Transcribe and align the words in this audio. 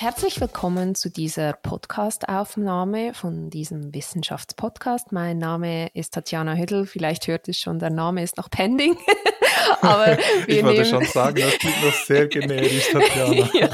Herzlich 0.00 0.40
willkommen 0.40 0.94
zu 0.94 1.10
dieser 1.10 1.52
Podcast-Aufnahme 1.52 3.12
von 3.12 3.50
diesem 3.50 3.94
Wissenschaftspodcast. 3.94 5.12
Mein 5.12 5.36
Name 5.36 5.88
ist 5.92 6.14
Tatjana 6.14 6.54
Hüdel. 6.54 6.86
Vielleicht 6.86 7.26
hört 7.26 7.48
es 7.48 7.58
schon, 7.58 7.78
der 7.78 7.90
Name 7.90 8.22
ist 8.22 8.38
noch 8.38 8.48
pending. 8.48 8.96
aber 9.82 10.16
wir 10.46 10.48
ich 10.48 10.64
wollte 10.64 10.86
schon 10.86 11.04
sagen, 11.04 11.42
das 11.42 11.58
klingt 11.58 11.84
noch 11.84 11.92
sehr 11.92 12.28
generisch, 12.28 12.88
Tatjana. 12.92 13.50
ja, 13.52 13.68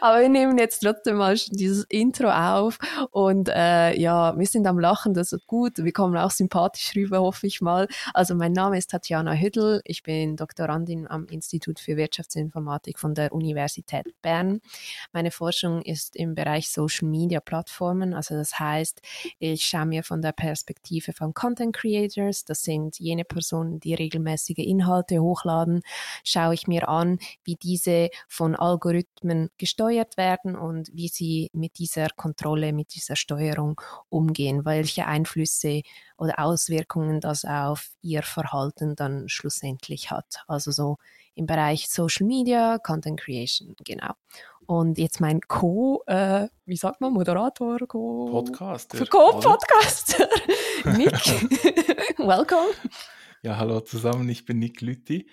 aber 0.00 0.20
wir 0.20 0.28
nehmen 0.28 0.58
jetzt 0.58 0.80
trotzdem 0.80 1.16
mal 1.16 1.34
dieses 1.34 1.84
Intro 1.88 2.30
auf 2.30 2.78
und 3.10 3.48
äh, 3.48 3.98
ja, 3.98 4.36
wir 4.38 4.46
sind 4.46 4.66
am 4.66 4.78
Lachen, 4.78 5.14
das 5.14 5.32
ist 5.32 5.46
gut. 5.46 5.78
Wir 5.78 5.92
kommen 5.92 6.16
auch 6.16 6.30
sympathisch 6.30 6.92
rüber, 6.94 7.20
hoffe 7.20 7.46
ich 7.46 7.60
mal. 7.60 7.88
Also 8.14 8.34
mein 8.34 8.52
Name 8.52 8.78
ist 8.78 8.90
Tatjana 8.90 9.32
Hüdel. 9.32 9.80
Ich 9.84 10.02
bin 10.02 10.36
Doktorandin 10.36 11.08
am 11.08 11.26
Institut 11.26 11.80
für 11.80 11.96
Wirtschaftsinformatik 11.96 12.98
von 12.98 13.14
der 13.14 13.32
Universität 13.32 14.06
Bern. 14.22 14.60
Meine 15.12 15.30
Forschung 15.30 15.82
ist 15.82 16.16
im 16.16 16.34
Bereich 16.34 16.70
Social 16.70 17.08
Media 17.08 17.40
Plattformen. 17.40 18.14
Also 18.14 18.34
das 18.34 18.58
heißt, 18.58 19.00
ich 19.38 19.64
schaue 19.64 19.86
mir 19.86 20.02
von 20.02 20.22
der 20.22 20.32
Perspektive 20.32 21.12
von 21.12 21.34
Content 21.34 21.74
Creators, 21.74 22.44
das 22.44 22.62
sind 22.62 22.98
jene 22.98 23.24
Personen, 23.24 23.80
die 23.80 23.94
regelmäßige 23.94 24.58
Inhalte 24.58 25.20
hochladen, 25.20 25.82
schaue 26.22 26.54
ich 26.54 26.66
mir 26.66 26.88
an, 26.88 27.18
wie 27.44 27.56
diese 27.56 28.10
von 28.28 28.54
Algorithmen 28.54 29.50
gesteuert 29.58 29.85
werden 29.88 30.56
und 30.56 30.90
wie 30.92 31.08
sie 31.08 31.50
mit 31.52 31.78
dieser 31.78 32.08
Kontrolle, 32.10 32.72
mit 32.72 32.94
dieser 32.94 33.16
Steuerung 33.16 33.80
umgehen, 34.08 34.64
welche 34.64 35.06
Einflüsse 35.06 35.82
oder 36.16 36.38
Auswirkungen 36.38 37.20
das 37.20 37.44
auf 37.44 37.90
ihr 38.02 38.22
Verhalten 38.22 38.96
dann 38.96 39.28
schlussendlich 39.28 40.10
hat. 40.10 40.44
Also 40.48 40.70
so 40.70 40.96
im 41.34 41.46
Bereich 41.46 41.88
Social 41.88 42.26
Media, 42.26 42.78
Content 42.78 43.20
Creation, 43.20 43.76
genau. 43.84 44.12
Und 44.66 44.98
jetzt 44.98 45.20
mein 45.20 45.40
Co, 45.42 46.02
äh, 46.06 46.48
wie 46.64 46.76
sagt 46.76 47.00
man, 47.00 47.12
Moderator, 47.12 47.78
Co 47.86 48.28
Podcaster. 48.30 49.06
Co-Podcaster, 49.06 50.28
Nick. 50.96 51.12
Welcome. 52.18 52.72
Ja, 53.42 53.58
hallo 53.58 53.80
zusammen, 53.80 54.28
ich 54.28 54.44
bin 54.44 54.58
Nick 54.58 54.80
Lütti. 54.80 55.28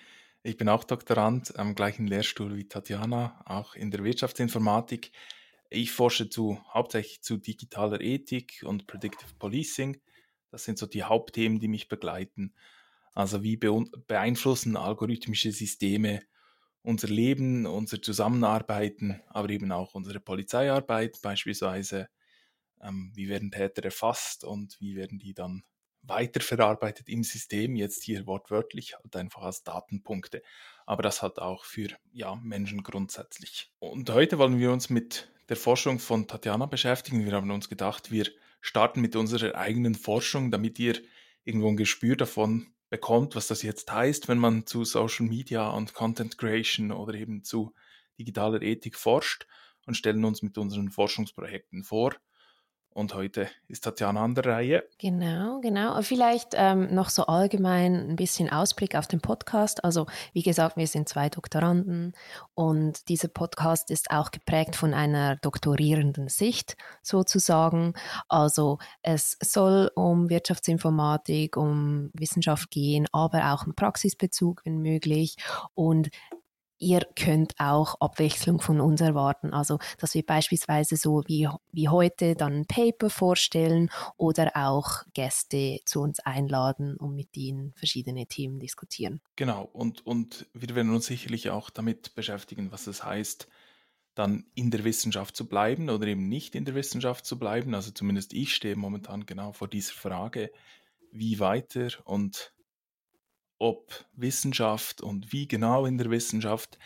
Ich 0.46 0.58
bin 0.58 0.68
auch 0.68 0.84
Doktorand 0.84 1.58
am 1.58 1.74
gleichen 1.74 2.06
Lehrstuhl 2.06 2.54
wie 2.54 2.68
Tatjana, 2.68 3.40
auch 3.46 3.74
in 3.74 3.90
der 3.90 4.04
Wirtschaftsinformatik. 4.04 5.10
Ich 5.70 5.90
forsche 5.90 6.28
zu, 6.28 6.60
hauptsächlich 6.68 7.22
zu 7.22 7.38
digitaler 7.38 8.02
Ethik 8.02 8.62
und 8.66 8.86
Predictive 8.86 9.32
Policing. 9.38 10.02
Das 10.50 10.64
sind 10.64 10.78
so 10.78 10.84
die 10.84 11.02
Hauptthemen, 11.02 11.60
die 11.60 11.68
mich 11.68 11.88
begleiten. 11.88 12.54
Also 13.14 13.42
wie 13.42 13.56
beeinflussen 13.56 14.76
algorithmische 14.76 15.50
Systeme 15.50 16.20
unser 16.82 17.08
Leben, 17.08 17.64
unser 17.64 18.02
Zusammenarbeiten, 18.02 19.22
aber 19.28 19.48
eben 19.48 19.72
auch 19.72 19.94
unsere 19.94 20.20
Polizeiarbeit 20.20 21.20
beispielsweise. 21.22 22.10
Ähm, 22.82 23.12
wie 23.14 23.30
werden 23.30 23.50
Täter 23.50 23.82
erfasst 23.82 24.44
und 24.44 24.78
wie 24.78 24.94
werden 24.94 25.18
die 25.18 25.32
dann 25.32 25.64
weiterverarbeitet 26.06 27.08
im 27.08 27.24
System, 27.24 27.76
jetzt 27.76 28.02
hier 28.02 28.26
wortwörtlich, 28.26 28.94
halt 28.94 29.16
einfach 29.16 29.42
als 29.42 29.62
Datenpunkte. 29.62 30.42
Aber 30.86 31.02
das 31.02 31.22
hat 31.22 31.38
auch 31.38 31.64
für 31.64 31.88
ja, 32.12 32.36
Menschen 32.36 32.82
grundsätzlich. 32.82 33.72
Und 33.78 34.10
heute 34.10 34.38
wollen 34.38 34.58
wir 34.58 34.72
uns 34.72 34.90
mit 34.90 35.30
der 35.48 35.56
Forschung 35.56 35.98
von 35.98 36.26
Tatjana 36.26 36.66
beschäftigen. 36.66 37.24
Wir 37.24 37.32
haben 37.32 37.50
uns 37.50 37.68
gedacht, 37.68 38.10
wir 38.10 38.26
starten 38.60 39.00
mit 39.00 39.16
unserer 39.16 39.54
eigenen 39.56 39.94
Forschung, 39.94 40.50
damit 40.50 40.78
ihr 40.78 41.00
irgendwo 41.44 41.68
ein 41.68 41.76
Gespür 41.76 42.16
davon 42.16 42.74
bekommt, 42.88 43.34
was 43.34 43.48
das 43.48 43.62
jetzt 43.62 43.90
heißt, 43.90 44.28
wenn 44.28 44.38
man 44.38 44.66
zu 44.66 44.84
Social 44.84 45.26
Media 45.26 45.68
und 45.68 45.94
Content 45.94 46.38
Creation 46.38 46.92
oder 46.92 47.14
eben 47.14 47.44
zu 47.44 47.74
digitaler 48.18 48.62
Ethik 48.62 48.96
forscht 48.96 49.46
und 49.86 49.96
stellen 49.96 50.24
uns 50.24 50.42
mit 50.42 50.56
unseren 50.58 50.90
Forschungsprojekten 50.90 51.84
vor. 51.84 52.14
Und 52.94 53.12
heute 53.12 53.48
ist 53.66 53.82
Tatjana 53.82 54.22
an 54.22 54.36
der 54.36 54.46
Reihe. 54.46 54.84
Genau, 54.98 55.60
genau. 55.60 56.00
Vielleicht 56.02 56.50
ähm, 56.54 56.94
noch 56.94 57.10
so 57.10 57.26
allgemein 57.26 58.10
ein 58.10 58.14
bisschen 58.14 58.48
Ausblick 58.48 58.94
auf 58.94 59.08
den 59.08 59.20
Podcast. 59.20 59.82
Also 59.82 60.06
wie 60.32 60.44
gesagt, 60.44 60.76
wir 60.76 60.86
sind 60.86 61.08
zwei 61.08 61.28
Doktoranden 61.28 62.12
und 62.54 63.08
dieser 63.08 63.26
Podcast 63.26 63.90
ist 63.90 64.12
auch 64.12 64.30
geprägt 64.30 64.76
von 64.76 64.94
einer 64.94 65.34
doktorierenden 65.34 66.28
Sicht 66.28 66.76
sozusagen. 67.02 67.94
Also 68.28 68.78
es 69.02 69.36
soll 69.42 69.90
um 69.96 70.30
Wirtschaftsinformatik, 70.30 71.56
um 71.56 72.10
Wissenschaft 72.14 72.70
gehen, 72.70 73.08
aber 73.10 73.52
auch 73.52 73.64
einen 73.64 73.74
Praxisbezug, 73.74 74.62
wenn 74.64 74.78
möglich. 74.78 75.34
Und 75.74 76.10
ihr 76.84 77.00
könnt 77.16 77.54
auch 77.58 78.00
Abwechslung 78.00 78.60
von 78.60 78.80
uns 78.80 79.00
erwarten. 79.00 79.52
Also, 79.52 79.78
dass 79.98 80.14
wir 80.14 80.24
beispielsweise 80.24 80.96
so 80.96 81.22
wie, 81.26 81.48
wie 81.72 81.88
heute 81.88 82.34
dann 82.34 82.52
ein 82.52 82.66
Paper 82.66 83.10
vorstellen 83.10 83.90
oder 84.16 84.52
auch 84.54 85.02
Gäste 85.14 85.80
zu 85.86 86.00
uns 86.00 86.20
einladen 86.20 86.96
und 86.96 87.14
mit 87.14 87.36
ihnen 87.36 87.72
verschiedene 87.74 88.26
Themen 88.26 88.60
diskutieren. 88.60 89.20
Genau, 89.36 89.68
und, 89.72 90.06
und 90.06 90.46
wir 90.52 90.74
werden 90.74 90.94
uns 90.94 91.06
sicherlich 91.06 91.50
auch 91.50 91.70
damit 91.70 92.14
beschäftigen, 92.14 92.70
was 92.70 92.86
es 92.86 93.02
heißt, 93.02 93.48
dann 94.14 94.44
in 94.54 94.70
der 94.70 94.84
Wissenschaft 94.84 95.36
zu 95.36 95.48
bleiben 95.48 95.90
oder 95.90 96.06
eben 96.06 96.28
nicht 96.28 96.54
in 96.54 96.64
der 96.64 96.74
Wissenschaft 96.74 97.26
zu 97.26 97.38
bleiben. 97.38 97.74
Also 97.74 97.90
zumindest 97.90 98.32
ich 98.32 98.54
stehe 98.54 98.76
momentan 98.76 99.26
genau 99.26 99.52
vor 99.52 99.66
dieser 99.68 99.94
Frage, 99.94 100.52
wie 101.10 101.40
weiter 101.40 101.88
und 102.04 102.53
ob 103.58 104.04
Wissenschaft 104.12 105.00
und 105.00 105.32
wie 105.32 105.48
genau 105.48 105.86
in 105.86 105.98
der 105.98 106.10
Wissenschaft. 106.10 106.78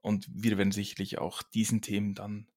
Und 0.00 0.26
wir 0.32 0.58
werden 0.58 0.72
sicherlich 0.72 1.18
auch 1.18 1.42
diesen 1.42 1.80
Themen 1.80 2.14
dann 2.14 2.48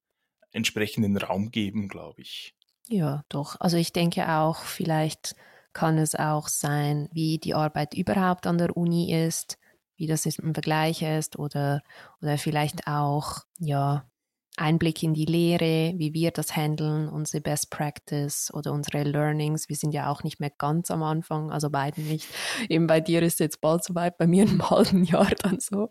entsprechenden 0.51 1.17
Raum 1.17 1.51
geben, 1.51 1.87
glaube 1.87 2.21
ich. 2.21 2.55
Ja, 2.87 3.23
doch. 3.29 3.59
Also 3.59 3.77
ich 3.77 3.93
denke 3.93 4.29
auch, 4.29 4.59
vielleicht 4.59 5.35
kann 5.73 5.97
es 5.97 6.15
auch 6.15 6.47
sein, 6.47 7.09
wie 7.11 7.37
die 7.37 7.53
Arbeit 7.53 7.93
überhaupt 7.93 8.47
an 8.47 8.57
der 8.57 8.75
Uni 8.77 9.13
ist, 9.13 9.57
wie 9.97 10.07
das 10.07 10.25
im 10.25 10.53
Vergleich 10.53 11.01
ist 11.01 11.37
oder, 11.37 11.81
oder 12.21 12.37
vielleicht 12.37 12.87
auch, 12.87 13.39
ja, 13.59 14.09
Einblick 14.57 15.03
in 15.03 15.13
die 15.13 15.25
Lehre, 15.25 15.93
wie 15.97 16.13
wir 16.13 16.31
das 16.31 16.55
handeln, 16.55 17.09
unsere 17.09 17.41
Best 17.41 17.69
Practice 17.69 18.51
oder 18.53 18.71
unsere 18.71 19.03
Learnings. 19.03 19.69
Wir 19.69 19.75
sind 19.75 19.93
ja 19.93 20.09
auch 20.09 20.23
nicht 20.23 20.39
mehr 20.39 20.51
ganz 20.57 20.91
am 20.91 21.03
Anfang, 21.03 21.51
also 21.51 21.69
beiden 21.69 22.07
nicht. 22.07 22.27
Eben 22.69 22.87
bei 22.87 23.01
dir 23.01 23.21
ist 23.21 23.33
es 23.33 23.39
jetzt 23.39 23.61
bald 23.61 23.83
soweit, 23.83 24.17
bei 24.17 24.27
mir 24.27 24.43
einem 24.43 24.69
halben 24.69 25.03
Jahr 25.03 25.29
dann 25.41 25.59
so. 25.59 25.89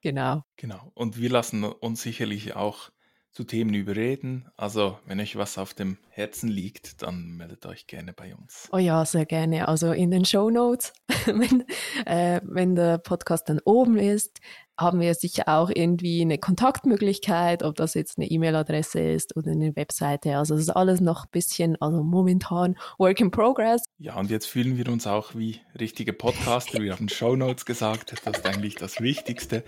Genau. 0.00 0.42
Genau. 0.56 0.90
Und 0.94 1.18
wir 1.18 1.30
lassen 1.30 1.64
uns 1.64 2.02
sicherlich 2.02 2.56
auch 2.56 2.90
zu 3.32 3.44
Themen 3.44 3.74
überreden. 3.74 4.48
Also, 4.56 4.98
wenn 5.06 5.20
euch 5.20 5.36
was 5.36 5.58
auf 5.58 5.72
dem 5.72 5.98
Herzen 6.08 6.48
liegt, 6.48 7.02
dann 7.02 7.36
meldet 7.36 7.66
euch 7.66 7.86
gerne 7.86 8.12
bei 8.12 8.34
uns. 8.34 8.68
Oh 8.72 8.78
ja, 8.78 9.04
sehr 9.04 9.26
gerne. 9.26 9.68
Also 9.68 9.92
in 9.92 10.10
den 10.10 10.24
Show 10.24 10.50
Notes, 10.50 10.92
wenn, 11.26 11.64
äh, 12.04 12.40
wenn 12.42 12.74
der 12.74 12.98
Podcast 12.98 13.48
dann 13.48 13.60
oben 13.64 13.96
ist, 13.96 14.40
haben 14.78 15.00
wir 15.00 15.12
sicher 15.14 15.48
auch 15.48 15.70
irgendwie 15.74 16.22
eine 16.22 16.38
Kontaktmöglichkeit, 16.38 17.62
ob 17.62 17.76
das 17.76 17.94
jetzt 17.94 18.16
eine 18.16 18.30
E-Mail-Adresse 18.30 19.00
ist 19.00 19.36
oder 19.36 19.50
eine 19.50 19.74
Webseite. 19.74 20.36
Also 20.36 20.54
das 20.54 20.62
ist 20.62 20.70
alles 20.70 21.00
noch 21.00 21.24
ein 21.24 21.30
bisschen, 21.32 21.76
also 21.80 22.02
momentan 22.02 22.76
Work 22.98 23.20
in 23.20 23.30
Progress. 23.30 23.82
Ja, 23.98 24.16
und 24.16 24.30
jetzt 24.30 24.46
fühlen 24.46 24.76
wir 24.76 24.88
uns 24.88 25.06
auch 25.06 25.34
wie 25.34 25.60
richtige 25.78 26.12
Podcaster. 26.12 26.80
Wir 26.80 26.92
haben 26.92 27.08
Show 27.08 27.34
Notes 27.34 27.66
gesagt, 27.66 28.12
das 28.12 28.38
ist 28.38 28.46
eigentlich 28.46 28.76
das 28.76 29.00
Wichtigste. 29.00 29.64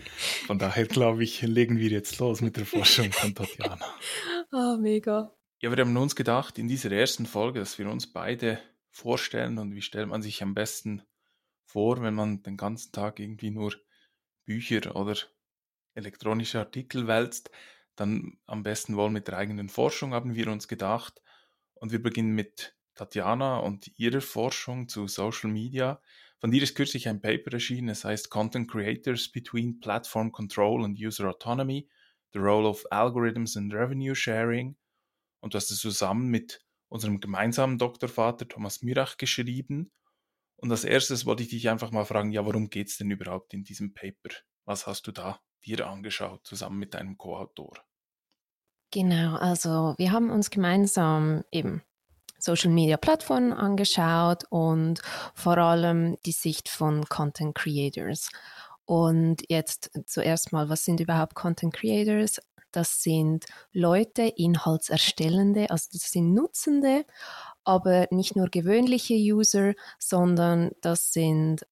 Von 0.47 0.59
daher 0.59 0.87
glaube 0.87 1.25
ich, 1.25 1.43
legen 1.43 1.79
wir 1.79 1.91
jetzt 1.91 2.19
los 2.19 2.41
mit 2.41 2.57
der 2.57 2.67
Forschung 2.67 3.13
von 3.13 3.35
Tatjana. 3.35 3.79
Ah, 4.53 4.75
oh, 4.75 4.81
mega. 4.81 5.33
Ja, 5.61 5.71
wir 5.71 5.79
haben 5.85 5.97
uns 5.97 6.17
gedacht, 6.17 6.59
in 6.59 6.67
dieser 6.67 6.91
ersten 6.91 7.25
Folge, 7.25 7.61
dass 7.61 7.79
wir 7.79 7.89
uns 7.89 8.13
beide 8.13 8.59
vorstellen 8.91 9.59
und 9.59 9.77
wie 9.77 9.83
stellt 9.83 10.09
man 10.09 10.23
sich 10.23 10.43
am 10.43 10.55
besten 10.55 11.03
vor, 11.63 12.03
wenn 12.03 12.15
man 12.15 12.43
den 12.43 12.57
ganzen 12.57 12.91
Tag 12.91 13.21
irgendwie 13.21 13.51
nur 13.51 13.73
Bücher 14.51 14.97
oder 14.97 15.17
elektronische 15.95 16.59
Artikel 16.59 17.07
wälzt, 17.07 17.53
dann 17.95 18.37
am 18.47 18.65
besten 18.65 18.97
wohl 18.97 19.09
mit 19.09 19.29
der 19.29 19.37
eigenen 19.37 19.69
Forschung, 19.69 20.13
haben 20.13 20.35
wir 20.35 20.49
uns 20.49 20.67
gedacht. 20.67 21.23
Und 21.75 21.93
wir 21.93 22.03
beginnen 22.03 22.35
mit 22.35 22.77
Tatjana 22.97 23.59
und 23.61 23.97
ihrer 23.97 24.21
Forschung 24.21 24.89
zu 24.89 25.07
Social 25.07 25.51
Media. 25.51 26.03
Von 26.41 26.51
dir 26.51 26.65
ist 26.65 26.75
kürzlich 26.75 27.09
ein 27.09 27.21
Paper 27.21 27.53
erschienen, 27.53 27.91
es 27.91 28.05
heißt 28.05 28.29
Content 28.29 28.69
Creators 28.69 29.29
Between 29.31 29.79
Platform 29.79 30.33
Control 30.33 30.85
and 30.85 30.99
User 30.99 31.29
Autonomy, 31.29 31.89
The 32.33 32.41
Role 32.41 32.67
of 32.69 32.85
Algorithms 32.91 33.57
and 33.57 33.73
Revenue 33.73 34.17
Sharing. 34.17 34.77
Und 35.39 35.55
du 35.55 35.59
hast 35.59 35.71
es 35.71 35.79
zusammen 35.79 36.27
mit 36.27 36.61
unserem 36.89 37.21
gemeinsamen 37.21 37.79
Doktorvater 37.79 38.49
Thomas 38.49 38.83
Mürach 38.83 39.17
geschrieben. 39.17 39.93
Und 40.61 40.71
als 40.71 40.85
erstes 40.85 41.25
wollte 41.25 41.43
ich 41.43 41.49
dich 41.49 41.69
einfach 41.71 41.91
mal 41.91 42.05
fragen, 42.05 42.33
ja, 42.33 42.45
worum 42.45 42.69
geht 42.69 42.89
es 42.89 42.99
denn 42.99 43.11
überhaupt 43.11 43.55
in 43.55 43.65
diesem 43.65 43.95
Paper? 43.95 44.35
Was 44.67 44.87
hast 44.87 45.07
du 45.07 45.13
da 45.13 45.41
dir 45.65 45.87
angeschaut, 45.87 46.47
zusammen 46.47 46.79
mit 46.79 46.95
deinem 46.95 47.17
Co-Autor? 47.17 47.79
Genau, 48.93 49.37
also 49.37 49.95
wir 49.99 50.13
haben 50.13 50.31
uns 50.31 50.51
gemeinsam 50.51 51.45
eben 51.51 51.83
Social 52.39 52.71
Media 52.71 52.97
Plattformen 52.97 53.53
angeschaut 53.53 54.45
und 54.51 55.01
vor 55.35 55.59
allem 55.59 56.17
die 56.27 56.33
Sicht 56.33 56.69
von 56.69 57.05
Content 57.09 57.55
Creators. 57.55 58.31
Und 58.85 59.43
jetzt 59.49 59.91
zuerst 60.07 60.53
mal, 60.53 60.69
was 60.69 60.85
sind 60.85 61.01
überhaupt 61.01 61.35
Content 61.35 61.73
Creators? 61.73 62.41
Das 62.73 63.03
sind 63.03 63.47
Leute, 63.73 64.23
Inhaltserstellende, 64.23 65.71
also 65.71 65.89
das 65.93 66.11
sind 66.11 66.35
Nutzende, 66.35 67.05
aber 67.65 68.07
nicht 68.11 68.37
nur 68.37 68.49
gewöhnliche 68.49 69.15
User, 69.15 69.75
sondern 69.99 70.71
das 70.81 71.13
sind 71.13 71.67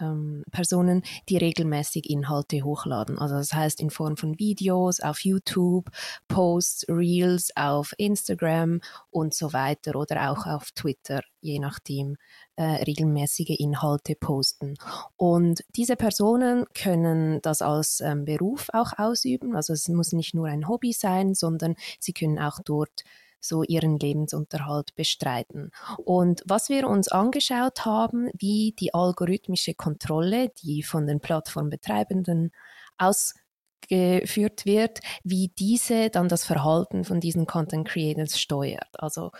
ähm, 0.00 0.44
Personen, 0.50 1.02
die 1.28 1.36
regelmäßig 1.36 2.08
Inhalte 2.10 2.62
hochladen. 2.62 3.18
Also 3.18 3.36
das 3.36 3.52
heißt 3.52 3.80
in 3.80 3.90
Form 3.90 4.16
von 4.16 4.38
Videos 4.38 5.00
auf 5.00 5.20
YouTube, 5.20 5.90
Posts, 6.28 6.86
Reels 6.88 7.50
auf 7.56 7.94
Instagram 7.98 8.80
und 9.10 9.34
so 9.34 9.52
weiter 9.52 9.96
oder 9.96 10.30
auch 10.30 10.46
auf 10.46 10.72
Twitter, 10.72 11.22
je 11.40 11.58
nachdem, 11.58 12.16
äh, 12.56 12.62
regelmäßige 12.84 13.56
Inhalte 13.58 14.14
posten. 14.14 14.74
Und 15.16 15.64
diese 15.76 15.96
Personen 15.96 16.66
können 16.74 17.40
das 17.42 17.62
als 17.62 18.00
ähm, 18.00 18.24
Beruf 18.24 18.68
auch 18.72 18.92
ausüben. 18.96 19.56
Also 19.56 19.72
es 19.72 19.88
muss 19.88 20.12
nicht 20.12 20.34
nur 20.34 20.46
ein 20.46 20.68
Hobby 20.68 20.92
sein, 20.92 21.34
sondern 21.34 21.74
sie 21.98 22.12
können 22.12 22.38
auch 22.38 22.60
dort 22.64 23.04
so 23.44 23.62
ihren 23.62 23.98
Lebensunterhalt 23.98 24.94
bestreiten. 24.94 25.70
Und 26.04 26.42
was 26.46 26.68
wir 26.68 26.88
uns 26.88 27.08
angeschaut 27.08 27.84
haben, 27.84 28.30
wie 28.34 28.74
die 28.78 28.94
algorithmische 28.94 29.74
Kontrolle, 29.74 30.50
die 30.62 30.82
von 30.82 31.06
den 31.06 31.20
Plattformbetreibenden 31.20 32.52
ausgeführt 32.98 34.64
wird, 34.64 35.00
wie 35.22 35.48
diese 35.58 36.10
dann 36.10 36.28
das 36.28 36.44
Verhalten 36.44 37.04
von 37.04 37.20
diesen 37.20 37.46
Content 37.46 37.88
Creators 37.88 38.40
steuert. 38.40 38.88
Also 38.98 39.30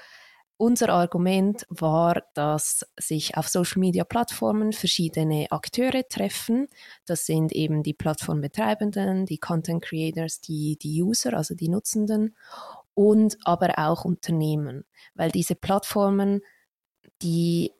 unser 0.57 0.91
Argument 0.91 1.67
war, 1.69 2.23
dass 2.35 2.87
sich 2.97 3.37
auf 3.37 3.49
Social-Media-Plattformen 3.49 4.73
verschiedene 4.73 5.51
Akteure 5.51 6.07
treffen. 6.09 6.69
Das 7.07 7.27
sind 7.27 7.53
eben 7.53 7.83
die 7.83 7.93
Plattformbetreibenden, 7.93 9.27
die 9.27 9.39
Content-Creators, 9.39 10.41
die, 10.41 10.79
die 10.81 11.03
User, 11.03 11.35
also 11.35 11.57
die 11.57 11.69
Nutzenden 11.69 12.37
und 12.95 13.37
aber 13.45 13.79
auch 13.79 14.05
Unternehmen, 14.05 14.85
weil 15.15 15.31
diese 15.31 15.55
Plattformen, 15.55 16.41
die 17.23 17.73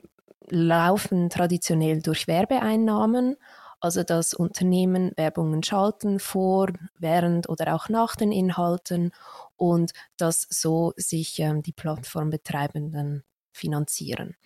laufen 0.49 1.31
traditionell 1.31 2.03
durch 2.03 2.27
Werbeeinnahmen, 2.27 3.37
also 3.81 4.03
dass 4.03 4.35
Unternehmen 4.35 5.13
Werbungen 5.17 5.63
schalten 5.63 6.19
vor, 6.19 6.69
während 6.99 7.49
oder 7.49 7.75
auch 7.75 7.89
nach 7.89 8.17
den 8.17 8.33
Inhalten 8.33 9.13
und 9.57 9.93
dass 10.17 10.47
so 10.49 10.93
sich 10.97 11.39
ähm, 11.39 11.63
die 11.63 11.73
Plattformbetreibenden 11.73 13.25
finanzieren. 13.53 14.37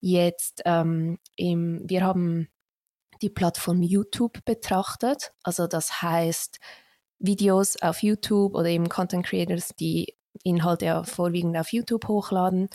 Jetzt, 0.00 0.62
ähm, 0.64 1.18
im, 1.36 1.82
wir 1.84 2.04
haben 2.04 2.48
die 3.20 3.30
Plattform 3.30 3.82
YouTube 3.82 4.44
betrachtet, 4.44 5.32
also 5.42 5.66
das 5.66 6.02
heißt, 6.02 6.60
Videos 7.18 7.80
auf 7.80 8.02
YouTube 8.02 8.54
oder 8.54 8.68
eben 8.68 8.88
Content 8.88 9.26
Creators, 9.26 9.74
die 9.78 10.14
Inhalte 10.42 10.86
ja 10.86 11.04
vorwiegend 11.04 11.56
auf 11.56 11.72
YouTube 11.72 12.08
hochladen. 12.08 12.68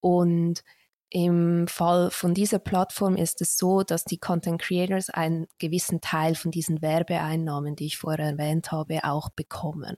Und 0.00 0.62
im 1.10 1.68
Fall 1.68 2.10
von 2.10 2.34
dieser 2.34 2.58
Plattform 2.58 3.16
ist 3.16 3.40
es 3.40 3.56
so, 3.56 3.82
dass 3.82 4.04
die 4.04 4.18
Content 4.18 4.60
Creators 4.60 5.10
einen 5.10 5.46
gewissen 5.58 6.00
Teil 6.00 6.34
von 6.34 6.50
diesen 6.50 6.82
Werbeeinnahmen, 6.82 7.76
die 7.76 7.86
ich 7.86 7.98
vorher 7.98 8.26
erwähnt 8.26 8.72
habe, 8.72 9.04
auch 9.04 9.30
bekommen. 9.30 9.96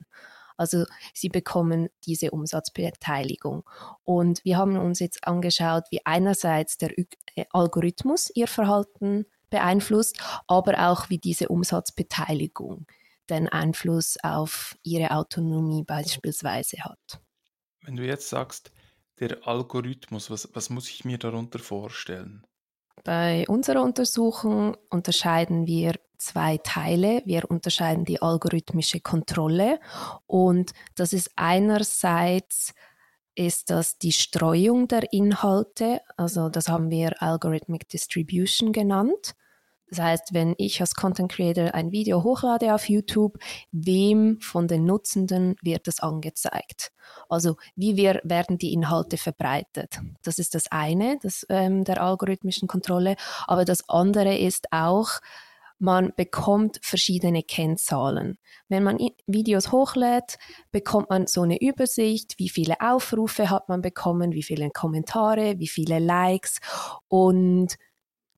Also 0.59 0.85
sie 1.15 1.29
bekommen 1.29 1.89
diese 2.07 2.31
Umsatzbeteiligung. 2.31 3.65
Und 4.05 4.45
wir 4.45 4.57
haben 4.57 4.77
uns 4.79 5.01
jetzt 5.01 5.27
angeschaut, 5.27 5.85
wie 5.91 6.05
einerseits 6.05 6.79
der 6.79 6.99
äh, 6.99 7.07
Algorithmus 7.51 8.31
ihr 8.35 8.49
Verhalten 8.49 9.27
beeinflusst, 9.51 10.19
aber 10.47 10.91
auch 10.91 11.09
wie 11.09 11.19
diese 11.19 11.49
Umsatzbeteiligung 11.49 12.87
den 13.31 13.49
Einfluss 13.49 14.17
auf 14.23 14.76
ihre 14.82 15.11
Autonomie 15.12 15.84
beispielsweise 15.84 16.78
hat. 16.84 17.20
Wenn 17.82 17.96
du 17.96 18.05
jetzt 18.05 18.28
sagst, 18.28 18.73
der 19.20 19.46
Algorithmus, 19.46 20.31
was, 20.31 20.49
was 20.55 20.70
muss 20.70 20.88
ich 20.90 21.05
mir 21.05 21.19
darunter 21.19 21.58
vorstellen? 21.58 22.46
Bei 23.05 23.44
unserer 23.49 23.82
Untersuchung 23.82 24.76
unterscheiden 24.90 25.67
wir 25.67 25.94
zwei 26.19 26.58
Teile. 26.58 27.23
Wir 27.25 27.50
unterscheiden 27.50 28.05
die 28.05 28.20
algorithmische 28.20 29.00
Kontrolle 29.00 29.81
und 30.26 30.73
das 30.94 31.12
ist 31.12 31.31
einerseits 31.37 32.75
ist 33.34 33.70
das 33.70 33.99
die 33.99 34.12
Streuung 34.12 34.88
der 34.88 35.12
Inhalte, 35.12 36.00
also 36.17 36.49
das 36.49 36.69
haben 36.69 36.90
wir 36.90 37.23
Algorithmic 37.23 37.87
Distribution 37.88 38.73
genannt. 38.73 39.34
Das 39.88 40.00
heißt, 40.00 40.35
wenn 40.35 40.55
ich 40.59 40.81
als 40.81 40.94
Content 40.94 41.31
Creator 41.31 41.75
ein 41.75 41.93
Video 41.93 42.25
hochlade 42.25 42.75
auf 42.75 42.88
YouTube, 42.88 43.38
wem 43.71 44.41
von 44.41 44.67
den 44.67 44.85
Nutzenden 44.85 45.56
wird 45.62 45.87
es 45.87 46.00
angezeigt? 46.00 46.93
Also 47.29 47.56
wie 47.77 47.97
wir, 47.97 48.21
werden 48.25 48.59
die 48.59 48.73
Inhalte 48.73 49.17
verbreitet? 49.17 50.00
Das 50.23 50.38
ist 50.38 50.55
das 50.55 50.71
eine, 50.73 51.19
das 51.23 51.47
ähm, 51.49 51.85
der 51.85 52.03
algorithmischen 52.03 52.67
Kontrolle. 52.67 53.17
Aber 53.47 53.65
das 53.65 53.88
andere 53.88 54.37
ist 54.37 54.67
auch, 54.73 55.21
man 55.79 56.12
bekommt 56.17 56.79
verschiedene 56.83 57.43
Kennzahlen. 57.43 58.38
Wenn 58.69 58.83
man 58.83 58.99
Videos 59.27 59.73
hochlädt, 59.73 60.38
bekommt 60.73 61.11
man 61.11 61.27
so 61.27 61.43
eine 61.43 61.61
Übersicht, 61.61 62.38
wie 62.38 62.49
viele 62.49 62.81
Aufrufe 62.81 63.50
hat 63.50 63.69
man 63.69 63.83
bekommen, 63.83 64.33
wie 64.33 64.43
viele 64.43 64.71
Kommentare, 64.71 65.59
wie 65.59 65.69
viele 65.69 65.99
Likes 65.99 66.61
und 67.09 67.77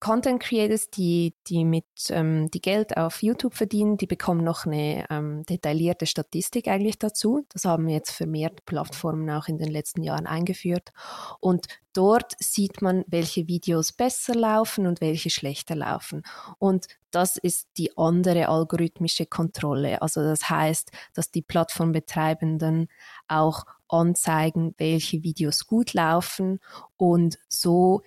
Content 0.00 0.40
Creators, 0.40 0.90
die, 0.90 1.34
die 1.46 1.64
mit 1.64 1.84
ähm, 2.10 2.50
die 2.50 2.60
Geld 2.60 2.96
auf 2.96 3.22
YouTube 3.22 3.54
verdienen, 3.54 3.96
die 3.96 4.06
bekommen 4.06 4.44
noch 4.44 4.66
eine 4.66 5.04
ähm, 5.10 5.44
detaillierte 5.46 6.06
Statistik 6.06 6.68
eigentlich 6.68 6.98
dazu. 6.98 7.44
Das 7.50 7.64
haben 7.64 7.88
jetzt 7.88 8.10
vermehrt 8.12 8.64
Plattformen 8.64 9.28
auch 9.30 9.48
in 9.48 9.58
den 9.58 9.70
letzten 9.70 10.02
Jahren 10.02 10.26
eingeführt. 10.26 10.92
Und 11.40 11.66
dort 11.92 12.34
sieht 12.38 12.80
man, 12.82 13.04
welche 13.08 13.48
Videos 13.48 13.92
besser 13.92 14.34
laufen 14.34 14.86
und 14.86 15.00
welche 15.00 15.30
schlechter 15.30 15.74
laufen. 15.74 16.22
Und 16.58 16.86
das 17.10 17.36
ist 17.36 17.68
die 17.76 17.96
andere 17.96 18.48
algorithmische 18.48 19.26
Kontrolle. 19.26 20.00
Also 20.02 20.22
das 20.22 20.48
heißt, 20.48 20.90
dass 21.14 21.30
die 21.30 21.42
Plattformbetreibenden 21.42 22.88
auch 23.26 23.64
anzeigen, 23.88 24.74
welche 24.78 25.22
Videos 25.22 25.66
gut 25.66 25.94
laufen 25.94 26.60
und 26.96 27.38
so 27.48 28.02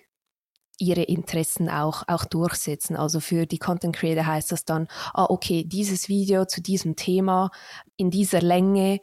ihre 0.82 1.04
Interessen 1.04 1.70
auch, 1.70 2.04
auch 2.08 2.26
durchsetzen. 2.26 2.96
Also 2.96 3.20
für 3.20 3.46
die 3.46 3.60
Content 3.60 3.96
Creator 3.96 4.26
heißt 4.26 4.52
das 4.52 4.66
dann, 4.66 4.88
ah, 5.14 5.28
okay, 5.30 5.64
dieses 5.64 6.10
Video 6.10 6.46
zu 6.46 6.62
diesem 6.62 6.96
Thema 6.96 7.52
in 7.98 8.10
dieser 8.10 8.42
Länge 8.42 9.00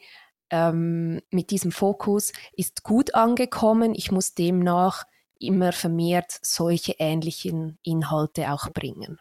ähm, 0.51 1.21
mit 1.31 1.51
diesem 1.51 1.71
Fokus 1.71 2.33
ist 2.53 2.83
gut 2.83 3.15
angekommen. 3.15 3.95
Ich 3.95 4.11
muss 4.11 4.35
demnach 4.35 5.05
immer 5.39 5.73
vermehrt 5.73 6.39
solche 6.43 6.97
ähnlichen 6.99 7.79
Inhalte 7.83 8.53
auch 8.53 8.71
bringen. 8.71 9.19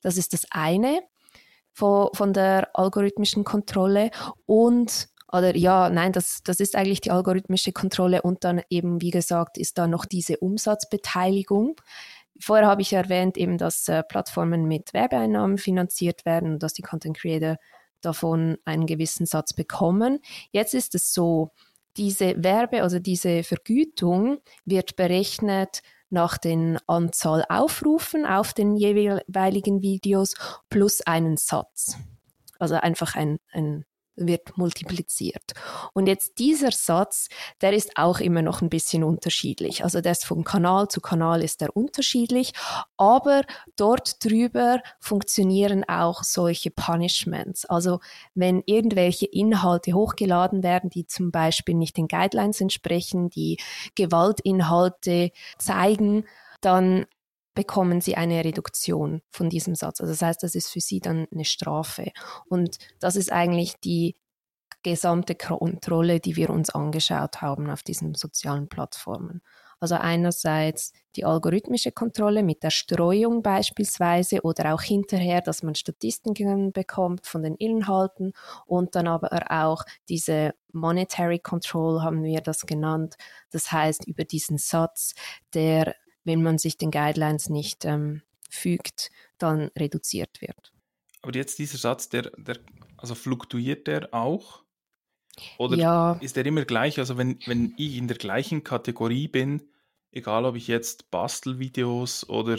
Das 0.00 0.16
ist 0.16 0.32
das 0.32 0.46
eine 0.50 1.00
von, 1.72 2.10
von 2.12 2.32
der 2.32 2.70
algorithmischen 2.74 3.42
Kontrolle 3.42 4.10
und 4.46 5.08
oder 5.34 5.56
ja, 5.56 5.90
nein, 5.90 6.12
das, 6.12 6.42
das 6.44 6.60
ist 6.60 6.76
eigentlich 6.76 7.00
die 7.00 7.10
algorithmische 7.10 7.72
Kontrolle 7.72 8.22
und 8.22 8.44
dann 8.44 8.62
eben, 8.70 9.00
wie 9.02 9.10
gesagt, 9.10 9.58
ist 9.58 9.78
da 9.78 9.88
noch 9.88 10.04
diese 10.04 10.38
Umsatzbeteiligung. 10.38 11.74
Vorher 12.38 12.68
habe 12.68 12.82
ich 12.82 12.92
erwähnt, 12.92 13.36
eben, 13.36 13.58
dass 13.58 13.88
äh, 13.88 14.04
Plattformen 14.04 14.66
mit 14.66 14.94
Werbeeinnahmen 14.94 15.58
finanziert 15.58 16.24
werden 16.24 16.52
und 16.52 16.62
dass 16.62 16.72
die 16.72 16.82
Content 16.82 17.16
Creator 17.16 17.56
davon 18.00 18.58
einen 18.64 18.86
gewissen 18.86 19.26
Satz 19.26 19.54
bekommen. 19.54 20.20
Jetzt 20.52 20.72
ist 20.72 20.94
es 20.94 21.12
so, 21.12 21.50
diese 21.96 22.34
Werbe, 22.42 22.82
also 22.82 23.00
diese 23.00 23.42
Vergütung 23.42 24.38
wird 24.64 24.94
berechnet 24.94 25.82
nach 26.10 26.38
den 26.38 26.78
Anzahl 26.86 27.44
Aufrufen 27.48 28.24
auf 28.24 28.52
den 28.52 28.76
jeweiligen 28.76 29.82
Videos 29.82 30.34
plus 30.70 31.00
einen 31.00 31.36
Satz. 31.36 31.96
Also 32.60 32.76
einfach 32.76 33.16
ein, 33.16 33.38
ein 33.52 33.84
wird 34.16 34.56
multipliziert. 34.56 35.52
Und 35.92 36.06
jetzt 36.06 36.38
dieser 36.38 36.70
Satz, 36.70 37.28
der 37.60 37.72
ist 37.72 37.96
auch 37.96 38.20
immer 38.20 38.42
noch 38.42 38.62
ein 38.62 38.68
bisschen 38.68 39.04
unterschiedlich. 39.04 39.84
Also 39.84 40.00
ist 40.00 40.24
von 40.24 40.44
Kanal 40.44 40.88
zu 40.88 41.00
Kanal 41.00 41.42
ist 41.42 41.60
der 41.60 41.76
unterschiedlich, 41.76 42.52
aber 42.96 43.42
dort 43.76 44.24
drüber 44.24 44.80
funktionieren 45.00 45.84
auch 45.84 46.22
solche 46.22 46.70
Punishments. 46.70 47.64
Also 47.66 48.00
wenn 48.34 48.62
irgendwelche 48.66 49.26
Inhalte 49.26 49.92
hochgeladen 49.92 50.62
werden, 50.62 50.90
die 50.90 51.06
zum 51.06 51.30
Beispiel 51.30 51.74
nicht 51.74 51.96
den 51.96 52.08
Guidelines 52.08 52.60
entsprechen, 52.60 53.30
die 53.30 53.58
Gewaltinhalte 53.94 55.30
zeigen, 55.58 56.24
dann 56.60 57.06
bekommen 57.54 58.00
sie 58.00 58.16
eine 58.16 58.44
Reduktion 58.44 59.22
von 59.30 59.48
diesem 59.48 59.74
Satz. 59.74 60.00
Also 60.00 60.12
das 60.12 60.22
heißt, 60.22 60.42
das 60.42 60.54
ist 60.54 60.70
für 60.70 60.80
sie 60.80 61.00
dann 61.00 61.26
eine 61.32 61.44
Strafe. 61.44 62.12
Und 62.48 62.78
das 63.00 63.16
ist 63.16 63.32
eigentlich 63.32 63.74
die 63.80 64.16
gesamte 64.82 65.34
Kontrolle, 65.34 66.20
die 66.20 66.36
wir 66.36 66.50
uns 66.50 66.70
angeschaut 66.70 67.40
haben 67.40 67.70
auf 67.70 67.82
diesen 67.82 68.14
sozialen 68.14 68.68
Plattformen. 68.68 69.40
Also 69.80 69.96
einerseits 69.96 70.92
die 71.16 71.24
algorithmische 71.24 71.92
Kontrolle 71.92 72.42
mit 72.42 72.62
der 72.62 72.70
Streuung 72.70 73.42
beispielsweise 73.42 74.42
oder 74.42 74.72
auch 74.72 74.82
hinterher, 74.82 75.40
dass 75.40 75.62
man 75.62 75.74
Statistiken 75.74 76.72
bekommt 76.72 77.26
von 77.26 77.42
den 77.42 77.54
Inhalten 77.56 78.32
und 78.66 78.94
dann 78.94 79.08
aber 79.08 79.50
auch 79.50 79.84
diese 80.08 80.54
Monetary 80.72 81.38
Control 81.38 82.02
haben 82.02 82.22
wir 82.22 82.40
das 82.40 82.66
genannt. 82.66 83.16
Das 83.50 83.72
heißt 83.72 84.06
über 84.06 84.24
diesen 84.24 84.58
Satz, 84.58 85.14
der, 85.54 85.94
wenn 86.24 86.42
man 86.42 86.58
sich 86.58 86.76
den 86.76 86.90
Guidelines 86.90 87.48
nicht 87.48 87.84
ähm, 87.84 88.22
fügt, 88.50 89.10
dann 89.38 89.70
reduziert 89.78 90.40
wird. 90.40 90.72
Aber 91.22 91.34
jetzt 91.34 91.58
dieser 91.58 91.78
Satz, 91.78 92.08
der, 92.08 92.30
der 92.36 92.58
also 92.96 93.14
fluktuiert 93.14 93.86
der 93.86 94.12
auch? 94.12 94.62
Oder 95.58 95.76
ja. 95.76 96.12
ist 96.20 96.36
der 96.36 96.46
immer 96.46 96.64
gleich? 96.64 96.98
Also 96.98 97.16
wenn, 97.16 97.38
wenn 97.46 97.74
ich 97.76 97.96
in 97.96 98.08
der 98.08 98.16
gleichen 98.16 98.62
Kategorie 98.62 99.28
bin, 99.28 99.62
egal 100.12 100.44
ob 100.44 100.56
ich 100.56 100.68
jetzt 100.68 101.10
Bastelvideos 101.10 102.28
oder 102.28 102.58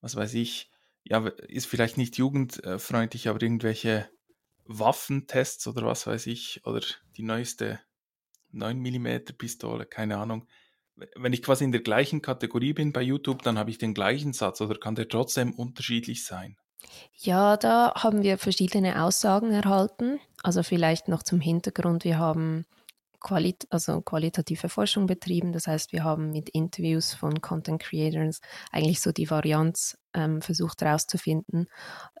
was 0.00 0.14
weiß 0.16 0.34
ich, 0.34 0.70
ja, 1.02 1.26
ist 1.48 1.66
vielleicht 1.66 1.96
nicht 1.96 2.18
jugendfreundlich, 2.18 3.28
aber 3.28 3.42
irgendwelche 3.42 4.08
Waffentests 4.64 5.66
oder 5.66 5.86
was 5.86 6.06
weiß 6.06 6.26
ich, 6.26 6.64
oder 6.64 6.82
die 7.16 7.22
neueste 7.22 7.80
9 8.52 8.78
mm 8.78 9.36
Pistole, 9.38 9.86
keine 9.86 10.18
Ahnung. 10.18 10.46
Wenn 11.14 11.32
ich 11.32 11.42
quasi 11.42 11.64
in 11.64 11.72
der 11.72 11.82
gleichen 11.82 12.22
Kategorie 12.22 12.72
bin 12.72 12.92
bei 12.92 13.02
YouTube, 13.02 13.42
dann 13.42 13.58
habe 13.58 13.70
ich 13.70 13.78
den 13.78 13.94
gleichen 13.94 14.32
Satz 14.32 14.60
oder 14.60 14.78
kann 14.78 14.94
der 14.94 15.08
trotzdem 15.08 15.52
unterschiedlich 15.52 16.24
sein? 16.24 16.56
Ja, 17.18 17.56
da 17.56 17.92
haben 17.94 18.22
wir 18.22 18.38
verschiedene 18.38 19.02
Aussagen 19.02 19.50
erhalten. 19.52 20.20
Also 20.42 20.62
vielleicht 20.62 21.08
noch 21.08 21.22
zum 21.22 21.40
Hintergrund, 21.40 22.04
wir 22.04 22.18
haben 22.18 22.64
Qualit 23.20 23.66
also 23.70 24.00
qualitative 24.00 24.68
Forschung 24.68 25.06
betrieben. 25.06 25.52
Das 25.52 25.66
heißt, 25.66 25.92
wir 25.92 26.04
haben 26.04 26.32
mit 26.32 26.48
Interviews 26.50 27.14
von 27.14 27.40
Content 27.40 27.82
Creators 27.82 28.40
eigentlich 28.72 29.00
so 29.00 29.12
die 29.12 29.30
Varianz 29.30 29.98
ähm, 30.14 30.42
versucht 30.42 30.82
herauszufinden, 30.82 31.68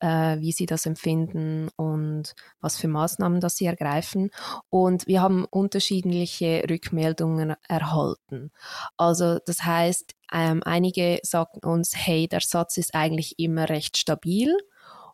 äh, 0.00 0.38
wie 0.38 0.52
sie 0.52 0.66
das 0.66 0.86
empfinden 0.86 1.68
und 1.76 2.34
was 2.60 2.76
für 2.76 2.88
Maßnahmen 2.88 3.40
das 3.40 3.56
sie 3.56 3.66
ergreifen. 3.66 4.30
Und 4.68 5.06
wir 5.06 5.22
haben 5.22 5.44
unterschiedliche 5.46 6.64
Rückmeldungen 6.68 7.54
erhalten. 7.68 8.52
Also 8.96 9.38
das 9.46 9.64
heißt, 9.64 10.14
ähm, 10.32 10.62
einige 10.64 11.18
sagten 11.22 11.66
uns, 11.66 11.92
hey, 11.96 12.28
der 12.28 12.40
Satz 12.40 12.76
ist 12.76 12.94
eigentlich 12.94 13.38
immer 13.38 13.68
recht 13.68 13.96
stabil. 13.96 14.56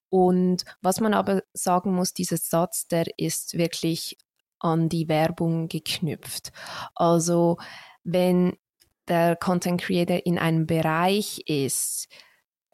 Und 0.08 0.64
was 0.82 1.00
man 1.00 1.14
aber 1.14 1.42
sagen 1.54 1.94
muss, 1.94 2.12
dieser 2.12 2.36
Satz, 2.36 2.86
der 2.86 3.06
ist 3.16 3.56
wirklich 3.56 4.18
an 4.62 4.88
die 4.88 5.08
Werbung 5.08 5.68
geknüpft. 5.68 6.52
Also 6.94 7.58
wenn 8.04 8.56
der 9.08 9.36
Content 9.36 9.80
Creator 9.80 10.24
in 10.24 10.38
einem 10.38 10.66
Bereich 10.66 11.42
ist, 11.46 12.08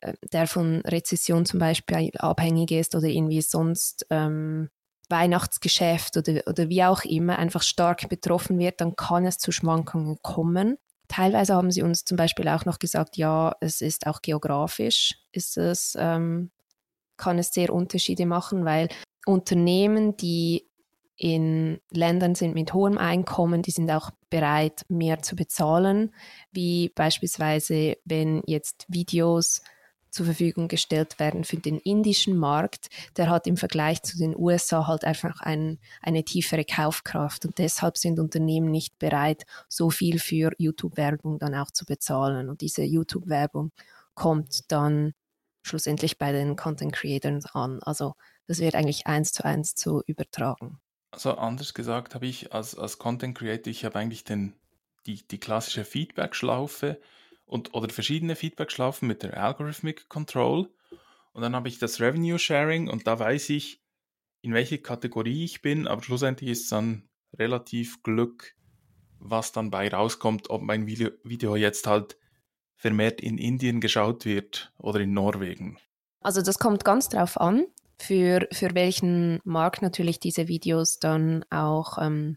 äh, 0.01 0.13
der 0.33 0.47
von 0.47 0.83
Rezession 0.83 1.47
zum 1.47 1.59
Beispiel 1.59 2.11
abhängig 2.19 2.71
ist 2.71 2.95
oder 2.95 3.07
irgendwie 3.07 3.43
sonst 3.43 4.07
ähm, 4.11 4.69
Weihnachtsgeschäft 5.09 6.17
oder, 6.19 6.43
oder 6.47 6.69
wie 6.69 6.85
auch 6.85 7.05
immer 7.05 7.39
einfach 7.39 7.63
stark 7.63 8.09
betroffen 8.09 8.59
wird, 8.59 8.81
dann 8.81 8.95
kann 8.95 9.25
es 9.25 9.39
zu 9.39 9.53
Schwankungen 9.53 10.19
kommen. 10.23 10.77
Teilweise 11.09 11.55
haben 11.55 11.71
sie 11.71 11.83
uns 11.83 12.05
zum 12.05 12.19
Beispiel 12.19 12.47
auch 12.49 12.67
noch 12.67 12.79
gesagt, 12.79 13.17
ja, 13.17 13.57
es 13.61 13.81
ist 13.81 14.07
auch 14.07 14.21
geografisch, 14.21 15.19
ist 15.33 15.57
es, 15.57 15.97
ähm, 15.99 16.51
kann 17.17 17.39
es 17.39 17.49
sehr 17.49 17.73
Unterschiede 17.73 18.27
machen, 18.27 18.67
weil 18.67 18.89
Unternehmen, 19.25 20.17
die 20.19 20.68
in 21.19 21.81
Ländern 21.91 22.37
sind 22.37 22.55
mit 22.55 22.73
hohem 22.73 22.97
Einkommen, 22.97 23.63
die 23.63 23.73
sind 23.73 23.91
auch 23.91 24.13
bereit, 24.31 24.85
mehr 24.89 25.21
zu 25.21 25.35
bezahlen, 25.35 26.15
wie 26.53 26.91
beispielsweise, 26.95 27.99
wenn 28.05 28.43
jetzt 28.47 28.87
Videos 28.89 29.63
zur 30.11 30.27
Verfügung 30.27 30.69
gestellt 30.69 31.19
werden 31.19 31.45
für 31.45 31.57
den 31.57 31.79
indischen 31.79 32.37
Markt, 32.37 32.89
der 33.17 33.29
hat 33.29 33.47
im 33.47 33.57
Vergleich 33.57 34.03
zu 34.03 34.17
den 34.17 34.35
USA 34.37 34.87
halt 34.87 35.05
einfach 35.05 35.41
ein, 35.41 35.79
eine 36.01 36.25
tiefere 36.25 36.65
Kaufkraft 36.65 37.45
und 37.45 37.59
deshalb 37.59 37.99
sind 37.99 38.21
Unternehmen 38.21 38.71
nicht 38.71 38.99
bereit, 38.99 39.45
so 39.69 39.91
viel 39.91 40.19
für 40.21 40.53
YouTube-Werbung 40.57 41.41
dann 41.41 41.55
auch 41.55 41.71
zu 41.73 41.85
bezahlen. 41.85 42.49
Und 42.49 42.61
diese 42.61 42.85
YouTube-Werbung 42.85 43.73
kommt 44.15 44.71
dann 44.71 45.15
schlussendlich 45.63 46.17
bei 46.17 46.33
den 46.33 46.57
Content 46.57 46.93
Creators 46.93 47.47
an. 47.55 47.81
Also 47.83 48.15
das 48.47 48.61
wird 48.61 48.77
eigentlich 48.77 49.07
eins 49.07 49.33
zu 49.33 49.45
eins 49.45 49.75
zu 49.75 50.03
übertragen. 50.07 50.79
Also 51.11 51.33
anders 51.35 51.75
gesagt 51.75 52.15
habe 52.15 52.27
ich 52.27 52.53
als, 52.53 52.77
als 52.77 52.99
Content 52.99 53.37
Creator, 53.37 53.71
ich 53.71 53.85
habe 53.85 53.99
eigentlich 53.99 54.25
den, 54.25 54.55
die, 55.07 55.27
die 55.27 55.41
klassische 55.41 55.85
Feedback-Schlaufe 55.85 57.01
und, 57.47 57.75
oder 57.75 57.89
verschiedene 57.89 58.37
Feedback-Schlaufen 58.37 59.09
mit 59.09 59.23
der 59.23 59.43
Algorithmic 59.43 60.09
Control. 60.09 60.71
Und 61.33 61.43
dann 61.43 61.55
habe 61.55 61.69
ich 61.69 61.79
das 61.79 62.01
Revenue 62.01 62.39
Sharing 62.39 62.89
und 62.89 63.07
da 63.07 63.19
weiß 63.19 63.51
ich, 63.51 63.83
in 64.43 64.53
welche 64.53 64.79
Kategorie 64.79 65.45
ich 65.45 65.63
bin, 65.63 65.87
aber 65.87 66.03
schlussendlich 66.03 66.51
ist 66.51 66.65
es 66.65 66.69
dann 66.69 67.09
relativ 67.35 68.03
Glück, 68.03 68.55
was 69.19 69.53
dann 69.53 69.71
bei 69.71 69.89
rauskommt, 69.89 70.51
ob 70.51 70.63
mein 70.63 70.87
Video, 70.87 71.11
Video 71.25 71.57
jetzt 71.57 71.87
halt 71.87 72.17
vermehrt 72.77 73.21
in 73.21 73.39
Indien 73.39 73.81
geschaut 73.81 74.25
wird 74.25 74.73
oder 74.79 75.01
in 75.01 75.13
Norwegen. 75.13 75.79
Also 76.21 76.43
das 76.43 76.59
kommt 76.59 76.85
ganz 76.85 77.09
drauf 77.09 77.41
an 77.41 77.67
für, 78.01 78.47
für 78.53 78.75
welchen 78.75 79.41
Markt 79.45 79.83
natürlich 79.83 80.21
diese 80.21 80.49
Videos 80.49 80.99
dann 80.99 81.45
auch 81.51 81.99
ähm, 81.99 82.37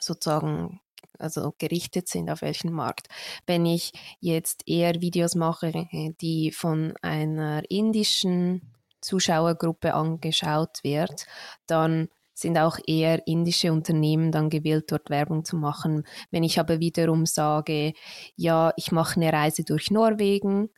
sozusagen 0.00 0.80
also 1.18 1.54
gerichtet 1.58 2.08
sind 2.08 2.30
auf 2.30 2.42
welchen 2.42 2.72
Markt. 2.72 3.08
Wenn 3.46 3.66
ich 3.66 3.92
jetzt 4.20 4.66
eher 4.66 5.00
Videos 5.00 5.34
mache, 5.34 5.86
die 6.20 6.50
von 6.50 6.94
einer 7.02 7.62
indischen 7.70 8.72
Zuschauergruppe 9.00 9.94
angeschaut 9.94 10.78
wird, 10.82 11.26
dann 11.66 12.08
sind 12.32 12.58
auch 12.58 12.78
eher 12.86 13.26
indische 13.28 13.72
Unternehmen 13.72 14.32
dann 14.32 14.50
gewillt, 14.50 14.90
dort 14.90 15.08
Werbung 15.08 15.44
zu 15.44 15.56
machen. 15.56 16.04
Wenn 16.32 16.42
ich 16.42 16.58
aber 16.58 16.80
wiederum 16.80 17.26
sage, 17.26 17.92
ja, 18.34 18.72
ich 18.76 18.90
mache 18.90 19.20
eine 19.20 19.32
Reise 19.32 19.62
durch 19.62 19.90
Norwegen, 19.92 20.70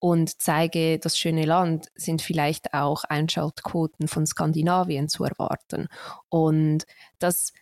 und 0.00 0.40
zeige 0.40 0.98
das 0.98 1.18
schöne 1.18 1.44
Land, 1.44 1.88
sind 1.94 2.22
vielleicht 2.22 2.74
auch 2.74 3.04
Einschaltquoten 3.04 4.08
von 4.08 4.26
Skandinavien 4.26 5.08
zu 5.08 5.24
erwarten. 5.24 5.88
Und 6.28 6.84
das 7.18 7.52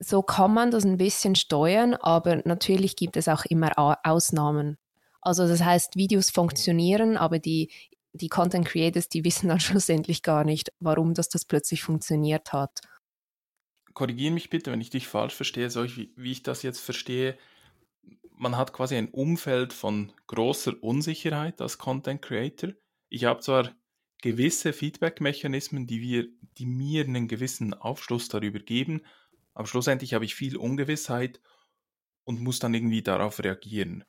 so 0.00 0.22
kann 0.22 0.52
man 0.52 0.70
das 0.70 0.84
ein 0.84 0.96
bisschen 0.96 1.34
steuern, 1.34 1.94
aber 1.94 2.42
natürlich 2.44 2.96
gibt 2.96 3.16
es 3.16 3.28
auch 3.28 3.44
immer 3.44 3.72
Ausnahmen. 4.04 4.76
Also 5.20 5.48
das 5.48 5.62
heißt, 5.62 5.96
Videos 5.96 6.30
funktionieren, 6.30 7.16
aber 7.16 7.38
die, 7.38 7.70
die 8.12 8.28
Content 8.28 8.66
Creators, 8.66 9.08
die 9.08 9.24
wissen 9.24 9.48
dann 9.48 9.60
schlussendlich 9.60 10.22
gar 10.22 10.44
nicht, 10.44 10.72
warum 10.80 11.14
das, 11.14 11.28
das 11.28 11.44
plötzlich 11.44 11.82
funktioniert 11.82 12.52
hat. 12.52 12.80
Korrigiere 13.94 14.34
mich 14.34 14.50
bitte, 14.50 14.72
wenn 14.72 14.80
ich 14.80 14.90
dich 14.90 15.06
falsch 15.06 15.34
verstehe, 15.34 15.70
so 15.70 15.84
wie, 15.84 16.12
wie 16.16 16.32
ich 16.32 16.42
das 16.42 16.62
jetzt 16.62 16.80
verstehe 16.80 17.38
man 18.44 18.58
hat 18.58 18.74
quasi 18.74 18.94
ein 18.94 19.08
Umfeld 19.08 19.72
von 19.72 20.12
großer 20.26 20.74
Unsicherheit 20.82 21.62
als 21.62 21.78
Content 21.78 22.20
Creator. 22.20 22.72
Ich 23.08 23.24
habe 23.24 23.40
zwar 23.40 23.74
gewisse 24.20 24.74
Feedback-Mechanismen, 24.74 25.86
die, 25.86 26.30
die 26.58 26.66
mir 26.66 27.04
einen 27.04 27.26
gewissen 27.26 27.72
Aufschluss 27.72 28.28
darüber 28.28 28.58
geben, 28.58 29.00
aber 29.54 29.66
schlussendlich 29.66 30.12
habe 30.12 30.26
ich 30.26 30.34
viel 30.34 30.58
Ungewissheit 30.58 31.40
und 32.24 32.42
muss 32.42 32.58
dann 32.58 32.74
irgendwie 32.74 33.02
darauf 33.02 33.42
reagieren. 33.42 34.04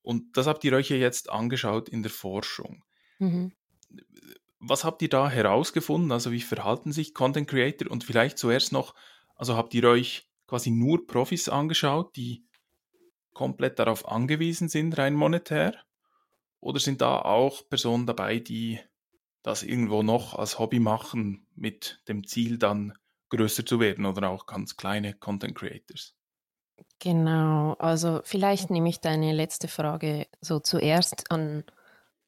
Und 0.00 0.38
das 0.38 0.46
habt 0.46 0.64
ihr 0.64 0.72
euch 0.72 0.88
ja 0.88 0.96
jetzt 0.96 1.28
angeschaut 1.28 1.90
in 1.90 2.02
der 2.02 2.10
Forschung. 2.10 2.82
Mhm. 3.18 3.52
Was 4.60 4.82
habt 4.82 5.02
ihr 5.02 5.10
da 5.10 5.28
herausgefunden? 5.28 6.10
Also 6.10 6.32
wie 6.32 6.40
verhalten 6.40 6.90
sich 6.90 7.12
Content 7.12 7.48
Creator? 7.48 7.90
Und 7.90 8.04
vielleicht 8.04 8.38
zuerst 8.38 8.72
noch, 8.72 8.94
also 9.34 9.56
habt 9.56 9.74
ihr 9.74 9.84
euch 9.84 10.30
quasi 10.46 10.70
nur 10.70 11.06
Profis 11.06 11.50
angeschaut, 11.50 12.16
die 12.16 12.46
komplett 13.32 13.78
darauf 13.78 14.08
angewiesen 14.08 14.68
sind, 14.68 14.98
rein 14.98 15.14
monetär? 15.14 15.74
Oder 16.60 16.78
sind 16.78 17.00
da 17.00 17.20
auch 17.20 17.68
Personen 17.68 18.06
dabei, 18.06 18.38
die 18.38 18.78
das 19.42 19.62
irgendwo 19.62 20.02
noch 20.02 20.34
als 20.38 20.58
Hobby 20.58 20.78
machen, 20.78 21.46
mit 21.54 22.00
dem 22.08 22.26
Ziel 22.26 22.58
dann 22.58 22.96
größer 23.30 23.66
zu 23.66 23.80
werden 23.80 24.06
oder 24.06 24.28
auch 24.30 24.46
ganz 24.46 24.76
kleine 24.76 25.14
Content 25.14 25.54
Creators? 25.54 26.14
Genau, 27.00 27.74
also 27.78 28.20
vielleicht 28.24 28.70
nehme 28.70 28.88
ich 28.88 29.00
deine 29.00 29.32
letzte 29.32 29.66
Frage 29.66 30.26
so 30.40 30.60
zuerst 30.60 31.30
an, 31.30 31.64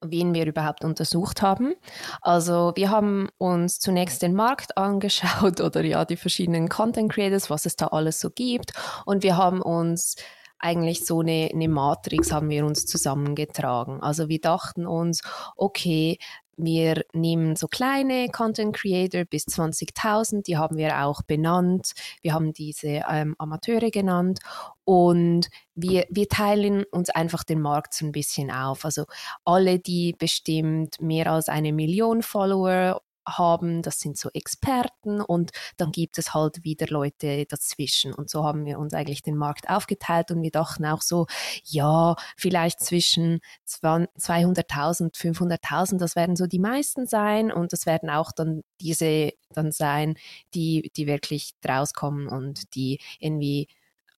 wen 0.01 0.35
wir 0.35 0.47
überhaupt 0.47 0.85
untersucht 0.85 1.43
haben. 1.43 1.75
Also 2.21 2.73
wir 2.75 2.91
haben 2.91 3.29
uns 3.39 3.79
zunächst 3.79 4.23
den 4.23 4.35
Markt 4.35 4.77
angeschaut 4.77 5.61
oder 5.61 5.85
ja 5.85 6.05
die 6.05 6.17
verschiedenen 6.17 6.69
Content 6.69 7.13
Creators, 7.13 7.51
was 7.51 7.67
es 7.67 7.77
da 7.77 7.89
alles 7.89 8.19
so 8.19 8.31
gibt 8.31 8.73
und 9.07 9.23
wir 9.23 9.37
haben 9.37 9.63
uns 9.63 10.17
eigentlich 10.65 11.05
so 11.05 11.21
eine, 11.21 11.51
eine 11.53 11.69
Matrix 11.69 12.33
haben 12.33 12.49
wir 12.49 12.65
uns 12.65 12.87
zusammengetragen. 12.87 14.03
Also 14.03 14.29
wir 14.29 14.41
dachten 14.41 14.87
uns, 14.87 15.21
okay, 15.57 16.19
wir 16.57 17.05
nehmen 17.13 17.57
so 17.57 17.67
kleine 17.67 18.29
Content 18.29 18.75
Creator 18.77 19.25
bis 19.25 19.47
20.000, 19.47 20.45
die 20.45 20.57
haben 20.57 20.77
wir 20.77 21.05
auch 21.05 21.23
benannt. 21.23 21.93
Wir 22.23 22.33
haben 22.33 22.53
diese 22.53 23.03
ähm, 23.11 23.35
Amateure 23.39 23.91
genannt 23.91 24.39
und 24.85 25.49
wir, 25.75 26.07
wir 26.11 26.29
teilen 26.29 26.85
uns 26.85 27.11
einfach 27.11 27.45
den 27.45 27.61
Markt 27.61 27.95
so 27.95 28.07
ein 28.07 28.13
bisschen 28.13 28.51
auf. 28.51 28.85
Also 28.85 29.05
alle, 29.45 29.79
die 29.79 30.15
bestimmt 30.17 31.01
mehr 31.01 31.31
als 31.31 31.49
eine 31.49 31.73
Million 31.73 32.23
Follower 32.23 33.01
haben, 33.27 33.83
das 33.83 34.01
sind 34.01 34.19
so 34.19 34.31
Experten 34.33 35.21
und 35.21 35.53
dann 35.77 35.93
gibt 35.93 36.19
es 36.19 36.35
halt 36.35 36.65
wieder 36.65 36.87
Leute 36.89 37.47
dazwischen. 37.47 38.13
Und 38.13 38.31
so 38.31 38.45
haben 38.45 38.65
wir 38.65 38.79
uns 38.79 38.95
eigentlich 38.95 39.23
den 39.23 39.37
Markt 39.37 39.69
aufgeteilt 39.69 40.31
und 40.31 40.43
wir 40.43 40.51
dachten 40.51 40.85
auch 40.87 41.03
so, 41.03 41.27
ja, 41.65 42.17
vielleicht 42.37 42.81
zwischen 42.81 43.41
200.000, 43.69 45.15
500.000, 45.17 45.99
das 45.99 46.17
werden 46.17 46.37
so 46.37 46.47
die 46.47 46.59
meisten 46.59 47.07
sein 47.07 47.53
und 47.53 47.73
das 47.73 47.87
werden 47.87 48.11
auch 48.11 48.33
dann 48.33 48.63
diese 48.81 49.33
dann 49.51 49.73
sein, 49.73 50.17
die, 50.55 50.91
die 50.97 51.07
wirklich 51.07 51.53
draus 51.61 51.93
kommen 51.93 52.29
und 52.29 52.75
die 52.75 53.01
irgendwie 53.19 53.69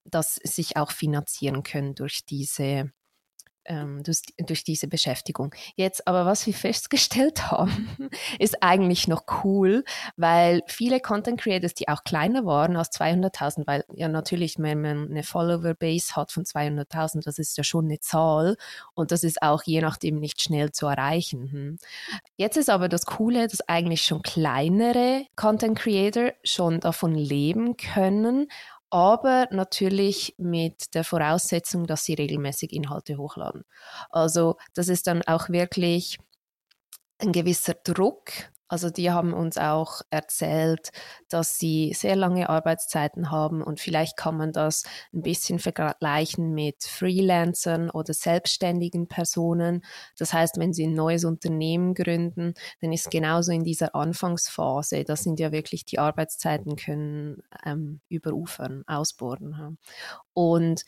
das 0.05 0.37
sich 0.37 0.77
auch 0.77 0.93
finanzieren 0.93 1.63
können 1.63 1.95
durch 1.95 2.25
diese 2.25 2.93
ähm, 3.67 4.03
durch, 4.03 4.21
durch, 4.39 4.65
diese 4.65 4.89
Beschäftigung. 4.89 5.55
Jetzt 5.75 6.07
aber, 6.07 6.27
was 6.27 6.47
wir 6.47 6.55
festgestellt 6.67 7.51
haben, 7.51 8.11
ist 8.39 8.63
eigentlich 8.63 9.09
noch 9.09 9.25
cool, 9.45 9.85
weil 10.17 10.63
viele 10.67 11.01
Content 11.01 11.41
Creators, 11.41 11.75
die 11.75 11.89
auch 11.89 12.05
kleiner 12.05 12.45
waren 12.47 12.77
als 12.77 12.91
200.000, 12.93 13.67
weil 13.67 13.85
ja 13.95 14.09
natürlich, 14.09 14.57
wenn 14.59 14.81
man 14.81 15.11
eine 15.11 15.23
Follower-Base 15.23 16.17
hat 16.17 16.33
von 16.33 16.45
200.000, 16.45 17.25
das 17.25 17.39
ist 17.39 17.57
ja 17.57 17.65
schon 17.65 17.87
eine 17.87 18.01
Zahl 18.01 18.57
und 18.95 19.13
das 19.13 19.25
ist 19.25 19.43
auch 19.43 19.63
je 19.65 19.81
nachdem 19.81 20.19
nicht 20.19 20.41
schnell 20.41 20.73
zu 20.73 20.87
erreichen. 20.87 21.51
Hm. 21.53 21.79
Jetzt 22.37 22.57
ist 22.57 22.71
aber 22.71 22.89
das 22.89 23.07
Coole, 23.07 23.47
dass 23.49 23.67
eigentlich 23.69 24.03
schon 24.03 24.23
kleinere 24.23 25.27
Content 25.37 25.79
Creator 25.79 26.33
schon 26.45 26.81
davon 26.81 27.15
leben 27.15 27.77
können 27.77 28.49
aber 28.91 29.49
natürlich 29.51 30.35
mit 30.39 30.95
der 30.95 31.05
Voraussetzung, 31.05 31.87
dass 31.87 32.05
sie 32.05 32.15
regelmäßig 32.15 32.73
Inhalte 32.73 33.19
hochladen. 33.19 33.65
Also 34.11 34.57
das 34.75 34.89
ist 34.89 35.07
dann 35.07 35.23
auch 35.23 35.49
wirklich 35.49 36.19
ein 37.19 37.33
gewisser 37.33 37.75
Druck, 37.75 38.31
also 38.69 38.91
die 38.91 39.11
haben 39.11 39.33
uns 39.33 39.59
auch 39.59 40.03
erzählt, 40.11 40.91
dass 41.29 41.59
sie 41.59 41.93
sehr 41.95 42.17
lange 42.17 42.49
Arbeitszeiten 42.49 43.31
haben 43.31 43.63
und 43.63 43.81
vielleicht 43.81 44.17
kann 44.17 44.37
man 44.37 44.53
das 44.53 44.85
ein 45.13 45.23
bisschen 45.23 45.59
vergleichen 45.59 46.53
mit 46.53 46.85
Freelancern 46.85 47.91
oder 47.91 48.13
selbstständigen 48.13 49.09
Personen. 49.09 49.85
Das 50.19 50.33
heißt, 50.33 50.59
wenn 50.59 50.73
sie 50.73 50.87
ein 50.87 50.95
neues 50.95 51.25
Unternehmen 51.25 51.95
gründen, 51.95 52.55
dann 52.81 52.93
ist 52.93 53.11
genauso 53.11 53.53
in 53.53 53.65
dieser 53.65 53.95
Anfangsphase, 53.95 55.05
das 55.05 55.23
sind 55.23 55.39
ja 55.41 55.53
wirklich 55.53 55.85
die 55.85 55.99
Arbeitszeiten 55.99 56.77
können 56.77 57.43
ähm, 57.65 58.01
überufern, 58.09 58.83
ausbohren. 58.87 59.79
Und 60.33 60.85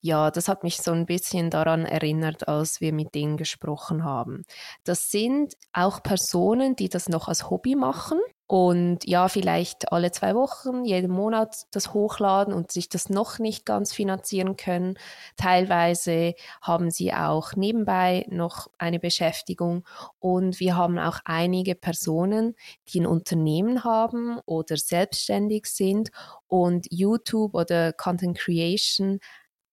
ja, 0.00 0.30
das 0.30 0.48
hat 0.48 0.64
mich 0.64 0.78
so 0.78 0.92
ein 0.92 1.06
bisschen 1.06 1.50
daran 1.50 1.84
erinnert, 1.84 2.48
als 2.48 2.80
wir 2.80 2.92
mit 2.92 3.14
denen 3.14 3.36
gesprochen 3.36 4.04
haben. 4.04 4.44
Das 4.84 5.10
sind 5.10 5.54
auch 5.72 6.02
Personen, 6.02 6.76
die 6.76 6.88
das 6.88 7.08
noch 7.08 7.28
als 7.28 7.50
Hobby 7.50 7.76
machen 7.76 8.18
und 8.50 9.06
ja, 9.06 9.28
vielleicht 9.28 9.92
alle 9.92 10.10
zwei 10.10 10.34
Wochen, 10.34 10.84
jeden 10.84 11.12
Monat 11.12 11.66
das 11.70 11.94
hochladen 11.94 12.52
und 12.52 12.72
sich 12.72 12.88
das 12.88 13.08
noch 13.08 13.38
nicht 13.38 13.64
ganz 13.64 13.92
finanzieren 13.92 14.56
können. 14.56 14.98
Teilweise 15.36 16.34
haben 16.60 16.90
sie 16.90 17.12
auch 17.14 17.54
nebenbei 17.54 18.26
noch 18.28 18.66
eine 18.76 18.98
Beschäftigung 18.98 19.86
und 20.18 20.58
wir 20.58 20.76
haben 20.76 20.98
auch 20.98 21.20
einige 21.24 21.76
Personen, 21.76 22.56
die 22.88 23.02
ein 23.02 23.06
Unternehmen 23.06 23.84
haben 23.84 24.40
oder 24.46 24.76
selbstständig 24.76 25.66
sind 25.66 26.10
und 26.48 26.88
YouTube 26.90 27.54
oder 27.54 27.92
Content 27.92 28.36
Creation 28.36 29.20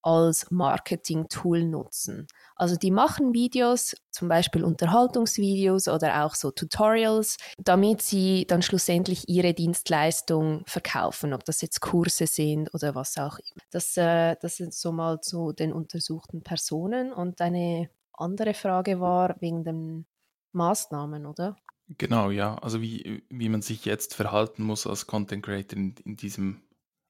als 0.02 0.50
Marketing-Tool 0.52 1.64
nutzen. 1.64 2.28
Also 2.56 2.76
die 2.76 2.92
machen 2.92 3.34
Videos, 3.34 3.96
zum 4.12 4.28
Beispiel 4.28 4.64
Unterhaltungsvideos 4.64 5.88
oder 5.88 6.24
auch 6.26 6.36
so 6.36 6.52
Tutorials, 6.52 7.38
damit 7.58 8.02
sie 8.02 8.46
dann 8.48 8.62
schlussendlich 8.62 9.28
ihre 9.28 9.54
Dienstleistung 9.54 10.64
verkaufen, 10.66 11.34
ob 11.34 11.44
das 11.46 11.62
jetzt 11.62 11.82
Kurse 11.82 12.28
sind 12.28 12.74
oder 12.74 12.96
was 12.96 13.18
auch 13.18 13.38
immer. 13.40 13.64
Das, 13.72 13.96
äh, 13.98 14.36
das 14.42 14.58
sind 14.58 14.74
so 14.74 14.92
mal 14.92 15.22
zu 15.22 15.52
den 15.52 15.74
untersuchten 15.74 16.44
Personen. 16.44 17.12
Und 17.12 17.42
eine 17.42 17.90
andere 18.14 18.54
Frage 18.54 19.00
war 19.00 19.36
wegen 19.40 19.64
den 19.64 20.06
Maßnahmen, 20.54 21.26
oder? 21.26 21.58
Genau, 21.98 22.32
ja. 22.32 22.56
Also 22.56 22.82
wie, 22.82 23.24
wie 23.30 23.50
man 23.50 23.62
sich 23.62 23.86
jetzt 23.86 24.14
verhalten 24.14 24.64
muss 24.64 24.86
als 24.86 25.08
Content 25.08 25.46
Creator 25.46 25.78
in, 25.78 25.96
in 26.04 26.16
diesem 26.18 26.62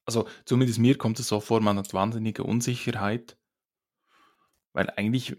also 0.08 0.26
zumindest 0.46 0.78
mir 0.78 0.96
kommt 0.96 1.20
es 1.20 1.28
so 1.28 1.38
vor, 1.38 1.60
man 1.60 1.76
hat 1.76 1.92
wahnsinnige 1.92 2.42
Unsicherheit, 2.42 3.36
weil 4.72 4.88
eigentlich 4.96 5.36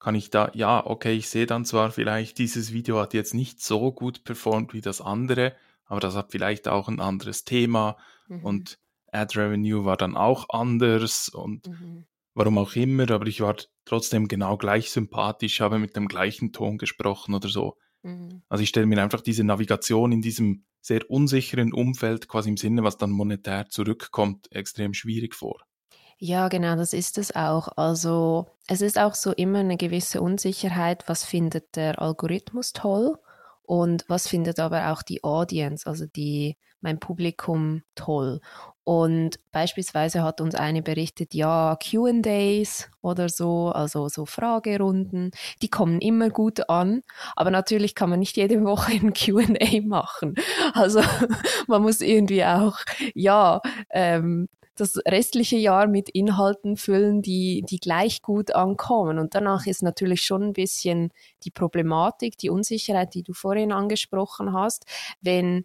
kann 0.00 0.16
ich 0.16 0.30
da, 0.30 0.50
ja, 0.52 0.84
okay, 0.84 1.12
ich 1.12 1.28
sehe 1.28 1.46
dann 1.46 1.64
zwar 1.64 1.92
vielleicht, 1.92 2.38
dieses 2.38 2.72
Video 2.72 2.98
hat 2.98 3.14
jetzt 3.14 3.34
nicht 3.34 3.62
so 3.62 3.92
gut 3.92 4.24
performt 4.24 4.74
wie 4.74 4.80
das 4.80 5.00
andere, 5.00 5.54
aber 5.84 6.00
das 6.00 6.16
hat 6.16 6.32
vielleicht 6.32 6.66
auch 6.66 6.88
ein 6.88 6.98
anderes 6.98 7.44
Thema 7.44 7.96
mhm. 8.26 8.44
und 8.44 8.78
Ad 9.12 9.38
Revenue 9.38 9.84
war 9.84 9.96
dann 9.96 10.16
auch 10.16 10.48
anders 10.48 11.28
und 11.28 11.68
mhm. 11.68 12.04
warum 12.34 12.58
auch 12.58 12.74
immer, 12.74 13.08
aber 13.12 13.28
ich 13.28 13.42
war 13.42 13.54
trotzdem 13.84 14.26
genau 14.26 14.56
gleich 14.56 14.90
sympathisch, 14.90 15.60
habe 15.60 15.78
mit 15.78 15.94
dem 15.94 16.08
gleichen 16.08 16.52
Ton 16.52 16.78
gesprochen 16.78 17.32
oder 17.32 17.48
so. 17.48 17.76
Mhm. 18.04 18.42
Also 18.48 18.62
ich 18.62 18.68
stelle 18.68 18.86
mir 18.86 19.02
einfach 19.02 19.22
diese 19.22 19.42
Navigation 19.42 20.12
in 20.12 20.22
diesem 20.22 20.64
sehr 20.80 21.10
unsicheren 21.10 21.72
Umfeld, 21.72 22.28
quasi 22.28 22.50
im 22.50 22.56
Sinne, 22.56 22.84
was 22.84 22.98
dann 22.98 23.10
monetär 23.10 23.68
zurückkommt, 23.68 24.52
extrem 24.52 24.94
schwierig 24.94 25.34
vor. 25.34 25.62
Ja, 26.18 26.48
genau, 26.48 26.76
das 26.76 26.92
ist 26.92 27.18
es 27.18 27.34
auch. 27.34 27.68
Also 27.76 28.46
es 28.68 28.82
ist 28.82 28.98
auch 28.98 29.14
so 29.14 29.32
immer 29.32 29.60
eine 29.60 29.76
gewisse 29.76 30.20
Unsicherheit, 30.20 31.04
was 31.08 31.24
findet 31.24 31.74
der 31.76 32.00
Algorithmus 32.00 32.72
toll 32.72 33.18
und 33.62 34.04
was 34.08 34.28
findet 34.28 34.60
aber 34.60 34.92
auch 34.92 35.02
die 35.02 35.24
Audience, 35.24 35.86
also 35.86 36.06
die, 36.06 36.56
mein 36.80 37.00
Publikum 37.00 37.82
toll. 37.94 38.40
Und 38.84 39.36
beispielsweise 39.50 40.22
hat 40.22 40.42
uns 40.42 40.54
eine 40.54 40.82
berichtet, 40.82 41.32
ja, 41.32 41.76
QAs 41.76 42.90
oder 43.00 43.30
so, 43.30 43.70
also 43.70 44.08
so 44.08 44.26
Fragerunden, 44.26 45.30
die 45.62 45.70
kommen 45.70 46.00
immer 46.00 46.28
gut 46.28 46.68
an, 46.68 47.02
aber 47.34 47.50
natürlich 47.50 47.94
kann 47.94 48.10
man 48.10 48.18
nicht 48.18 48.36
jede 48.36 48.62
Woche 48.62 48.92
ein 48.92 49.14
QA 49.14 49.80
machen. 49.82 50.34
Also 50.74 51.00
man 51.66 51.82
muss 51.82 52.02
irgendwie 52.02 52.44
auch, 52.44 52.76
ja, 53.14 53.62
ähm, 53.90 54.48
das 54.76 54.96
restliche 55.06 55.56
Jahr 55.56 55.86
mit 55.86 56.08
Inhalten 56.08 56.76
füllen, 56.76 57.22
die, 57.22 57.62
die 57.68 57.78
gleich 57.78 58.22
gut 58.22 58.54
ankommen. 58.54 59.18
Und 59.18 59.34
danach 59.34 59.66
ist 59.66 59.82
natürlich 59.82 60.22
schon 60.22 60.42
ein 60.42 60.52
bisschen 60.52 61.10
die 61.44 61.50
Problematik, 61.50 62.36
die 62.38 62.50
Unsicherheit, 62.50 63.14
die 63.14 63.22
du 63.22 63.32
vorhin 63.32 63.72
angesprochen 63.72 64.52
hast, 64.52 64.84
wenn 65.20 65.64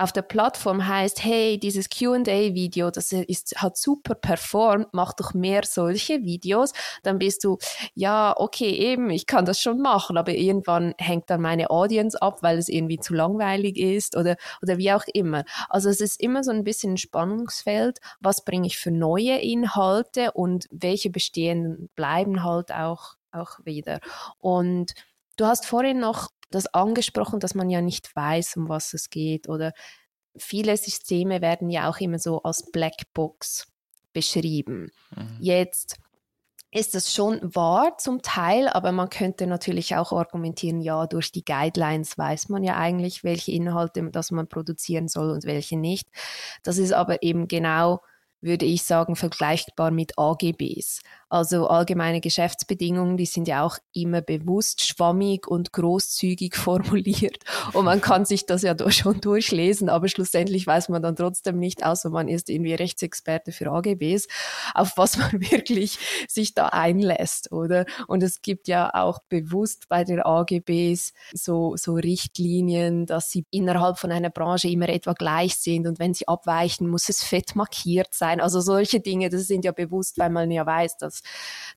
auf 0.00 0.12
der 0.12 0.22
Plattform 0.22 0.86
heißt, 0.86 1.22
hey, 1.22 1.58
dieses 1.58 1.90
Q&A-Video, 1.90 2.90
das 2.90 3.12
ist, 3.12 3.60
hat 3.60 3.76
super 3.76 4.14
performt, 4.14 4.88
mach 4.92 5.12
doch 5.12 5.34
mehr 5.34 5.62
solche 5.64 6.24
Videos, 6.24 6.72
dann 7.02 7.18
bist 7.18 7.44
du, 7.44 7.58
ja, 7.94 8.34
okay, 8.36 8.70
eben, 8.70 9.10
ich 9.10 9.26
kann 9.26 9.44
das 9.44 9.60
schon 9.60 9.80
machen, 9.80 10.16
aber 10.16 10.32
irgendwann 10.32 10.94
hängt 10.98 11.28
dann 11.28 11.42
meine 11.42 11.70
Audience 11.70 12.20
ab, 12.20 12.42
weil 12.42 12.56
es 12.56 12.68
irgendwie 12.68 12.98
zu 12.98 13.12
langweilig 13.12 13.76
ist 13.76 14.16
oder, 14.16 14.36
oder 14.62 14.78
wie 14.78 14.92
auch 14.92 15.04
immer. 15.12 15.44
Also 15.68 15.90
es 15.90 16.00
ist 16.00 16.20
immer 16.20 16.42
so 16.42 16.50
ein 16.50 16.64
bisschen 16.64 16.94
ein 16.94 16.98
Spannungsfeld, 16.98 17.98
was 18.20 18.44
bringe 18.44 18.66
ich 18.66 18.78
für 18.78 18.90
neue 18.90 19.38
Inhalte 19.38 20.32
und 20.32 20.66
welche 20.70 21.10
bestehenden 21.10 21.90
bleiben 21.94 22.42
halt 22.42 22.72
auch, 22.72 23.16
auch 23.32 23.58
wieder. 23.64 24.00
Und 24.38 24.94
Du 25.40 25.46
hast 25.46 25.64
vorhin 25.64 26.00
noch 26.00 26.28
das 26.50 26.66
angesprochen, 26.66 27.40
dass 27.40 27.54
man 27.54 27.70
ja 27.70 27.80
nicht 27.80 28.14
weiß, 28.14 28.56
um 28.56 28.68
was 28.68 28.92
es 28.94 29.10
geht 29.10 29.48
oder 29.48 29.72
viele 30.36 30.76
Systeme 30.76 31.40
werden 31.40 31.70
ja 31.70 31.88
auch 31.88 31.98
immer 31.98 32.18
so 32.18 32.42
als 32.42 32.70
Blackbox 32.70 33.66
beschrieben. 34.12 34.90
Mhm. 35.14 35.36
Jetzt 35.40 35.96
ist 36.72 36.94
das 36.94 37.12
schon 37.12 37.40
wahr 37.54 37.98
zum 37.98 38.22
Teil, 38.22 38.68
aber 38.68 38.92
man 38.92 39.10
könnte 39.10 39.48
natürlich 39.48 39.96
auch 39.96 40.12
argumentieren, 40.12 40.80
ja, 40.80 41.06
durch 41.06 41.32
die 41.32 41.44
Guidelines 41.44 42.16
weiß 42.16 42.48
man 42.48 42.62
ja 42.62 42.76
eigentlich, 42.76 43.24
welche 43.24 43.50
Inhalte 43.50 44.08
das 44.12 44.30
man 44.30 44.46
produzieren 44.46 45.08
soll 45.08 45.30
und 45.30 45.44
welche 45.44 45.76
nicht. 45.76 46.08
Das 46.62 46.78
ist 46.78 46.92
aber 46.92 47.22
eben 47.22 47.48
genau 47.48 48.00
würde 48.40 48.64
ich 48.64 48.82
sagen, 48.82 49.16
vergleichbar 49.16 49.90
mit 49.90 50.18
AGBs. 50.18 51.00
Also 51.30 51.68
allgemeine 51.68 52.20
Geschäftsbedingungen, 52.20 53.16
die 53.16 53.24
sind 53.24 53.46
ja 53.46 53.64
auch 53.64 53.78
immer 53.92 54.20
bewusst 54.20 54.84
schwammig 54.84 55.46
und 55.46 55.72
großzügig 55.72 56.56
formuliert. 56.56 57.44
Und 57.72 57.84
man 57.84 58.00
kann 58.00 58.24
sich 58.24 58.46
das 58.46 58.62
ja 58.62 58.74
schon 58.90 59.20
durchlesen, 59.20 59.88
aber 59.88 60.08
schlussendlich 60.08 60.66
weiß 60.66 60.88
man 60.88 61.02
dann 61.02 61.14
trotzdem 61.14 61.58
nicht, 61.58 61.86
außer 61.86 62.10
man 62.10 62.26
ist 62.26 62.50
irgendwie 62.50 62.74
Rechtsexperte 62.74 63.52
für 63.52 63.70
AGBs, 63.70 64.26
auf 64.74 64.94
was 64.96 65.18
man 65.18 65.30
wirklich 65.52 65.98
sich 66.28 66.54
da 66.54 66.66
einlässt, 66.66 67.52
oder? 67.52 67.86
Und 68.08 68.24
es 68.24 68.42
gibt 68.42 68.66
ja 68.66 68.92
auch 68.92 69.20
bewusst 69.28 69.88
bei 69.88 70.02
den 70.02 70.20
AGBs 70.20 71.12
so, 71.32 71.76
so 71.76 71.94
Richtlinien, 71.94 73.06
dass 73.06 73.30
sie 73.30 73.46
innerhalb 73.52 73.98
von 73.98 74.10
einer 74.10 74.30
Branche 74.30 74.68
immer 74.68 74.88
etwa 74.88 75.12
gleich 75.12 75.54
sind 75.54 75.86
und 75.86 76.00
wenn 76.00 76.12
sie 76.12 76.26
abweichen, 76.26 76.88
muss 76.88 77.08
es 77.08 77.22
fett 77.22 77.54
markiert 77.54 78.14
sein. 78.14 78.40
Also 78.40 78.60
solche 78.60 78.98
Dinge, 78.98 79.28
das 79.28 79.46
sind 79.46 79.64
ja 79.64 79.70
bewusst, 79.70 80.18
weil 80.18 80.30
man 80.30 80.50
ja 80.50 80.66
weiß, 80.66 80.96
dass 80.96 81.19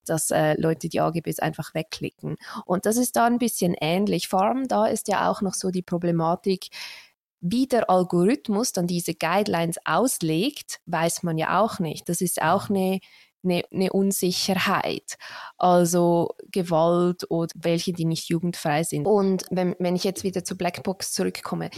dass, 0.06 0.32
äh, 0.32 0.60
Leute 0.60 0.90
die 0.90 1.02
AGBs 1.02 1.40
einfach 1.40 1.74
wegklicken. 1.74 2.38
Und 2.66 2.86
das 2.86 2.98
ist 2.98 3.16
da 3.16 3.26
ein 3.26 3.38
bisschen 3.38 3.76
ähnlich. 3.80 4.28
Vor 4.28 4.44
allem 4.44 4.68
da 4.68 4.86
ist 4.86 5.08
ja 5.08 5.30
auch 5.30 5.42
noch 5.42 5.54
so 5.54 5.72
die 5.72 5.82
Problematik, 5.82 6.68
wie 7.42 7.68
der 7.68 7.90
Algorithmus 7.90 8.72
dann 8.72 8.88
diese 8.88 9.14
Guidelines 9.14 9.78
auslegt, 9.84 10.80
weiß 10.86 11.24
man 11.24 11.38
ja 11.38 11.60
auch 11.60 11.80
nicht. 11.80 12.08
Das 12.08 12.22
ist 12.22 12.42
auch 12.42 12.70
eine, 12.70 13.00
eine, 13.44 13.64
eine 13.72 13.92
Unsicherheit. 13.92 15.16
Also 15.58 16.30
Gewalt 16.52 17.30
oder 17.30 17.52
welche, 17.56 17.92
die 17.92 18.06
nicht 18.06 18.30
jugendfrei 18.30 18.84
sind. 18.84 19.06
Und 19.06 19.46
wenn, 19.52 19.76
wenn 19.80 19.96
ich 19.98 20.06
jetzt 20.06 20.24
wieder 20.24 20.46
zur 20.46 20.58
Blackbox 20.58 21.12
zurückkomme, 21.12 21.70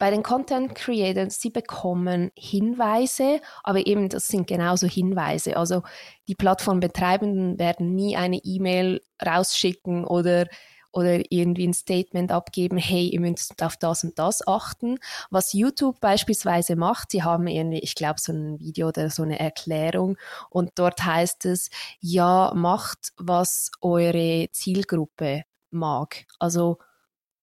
bei 0.00 0.10
den 0.10 0.22
Content 0.22 0.74
Creators, 0.74 1.40
sie 1.40 1.50
bekommen 1.50 2.30
Hinweise, 2.34 3.40
aber 3.62 3.86
eben 3.86 4.08
das 4.08 4.28
sind 4.28 4.46
genauso 4.46 4.86
Hinweise. 4.86 5.58
Also 5.58 5.82
die 6.26 6.34
Plattformbetreibenden 6.34 7.58
werden 7.58 7.94
nie 7.94 8.16
eine 8.16 8.38
E-Mail 8.38 9.02
rausschicken 9.24 10.04
oder 10.04 10.46
oder 10.92 11.20
irgendwie 11.30 11.68
ein 11.68 11.74
Statement 11.74 12.32
abgeben, 12.32 12.76
hey, 12.76 13.10
ihr 13.10 13.20
müsst 13.20 13.62
auf 13.62 13.76
das 13.76 14.02
und 14.02 14.18
das 14.18 14.44
achten. 14.48 14.98
Was 15.30 15.52
YouTube 15.52 16.00
beispielsweise 16.00 16.74
macht, 16.74 17.12
sie 17.12 17.22
haben 17.22 17.46
irgendwie, 17.46 17.78
ich 17.78 17.94
glaube, 17.94 18.18
so 18.18 18.32
ein 18.32 18.58
Video 18.58 18.88
oder 18.88 19.08
so 19.08 19.22
eine 19.22 19.38
Erklärung 19.38 20.16
und 20.48 20.72
dort 20.74 21.04
heißt 21.04 21.44
es, 21.44 21.70
ja, 22.00 22.52
macht, 22.56 23.12
was 23.18 23.70
eure 23.82 24.48
Zielgruppe 24.50 25.44
mag. 25.70 26.24
Also 26.40 26.78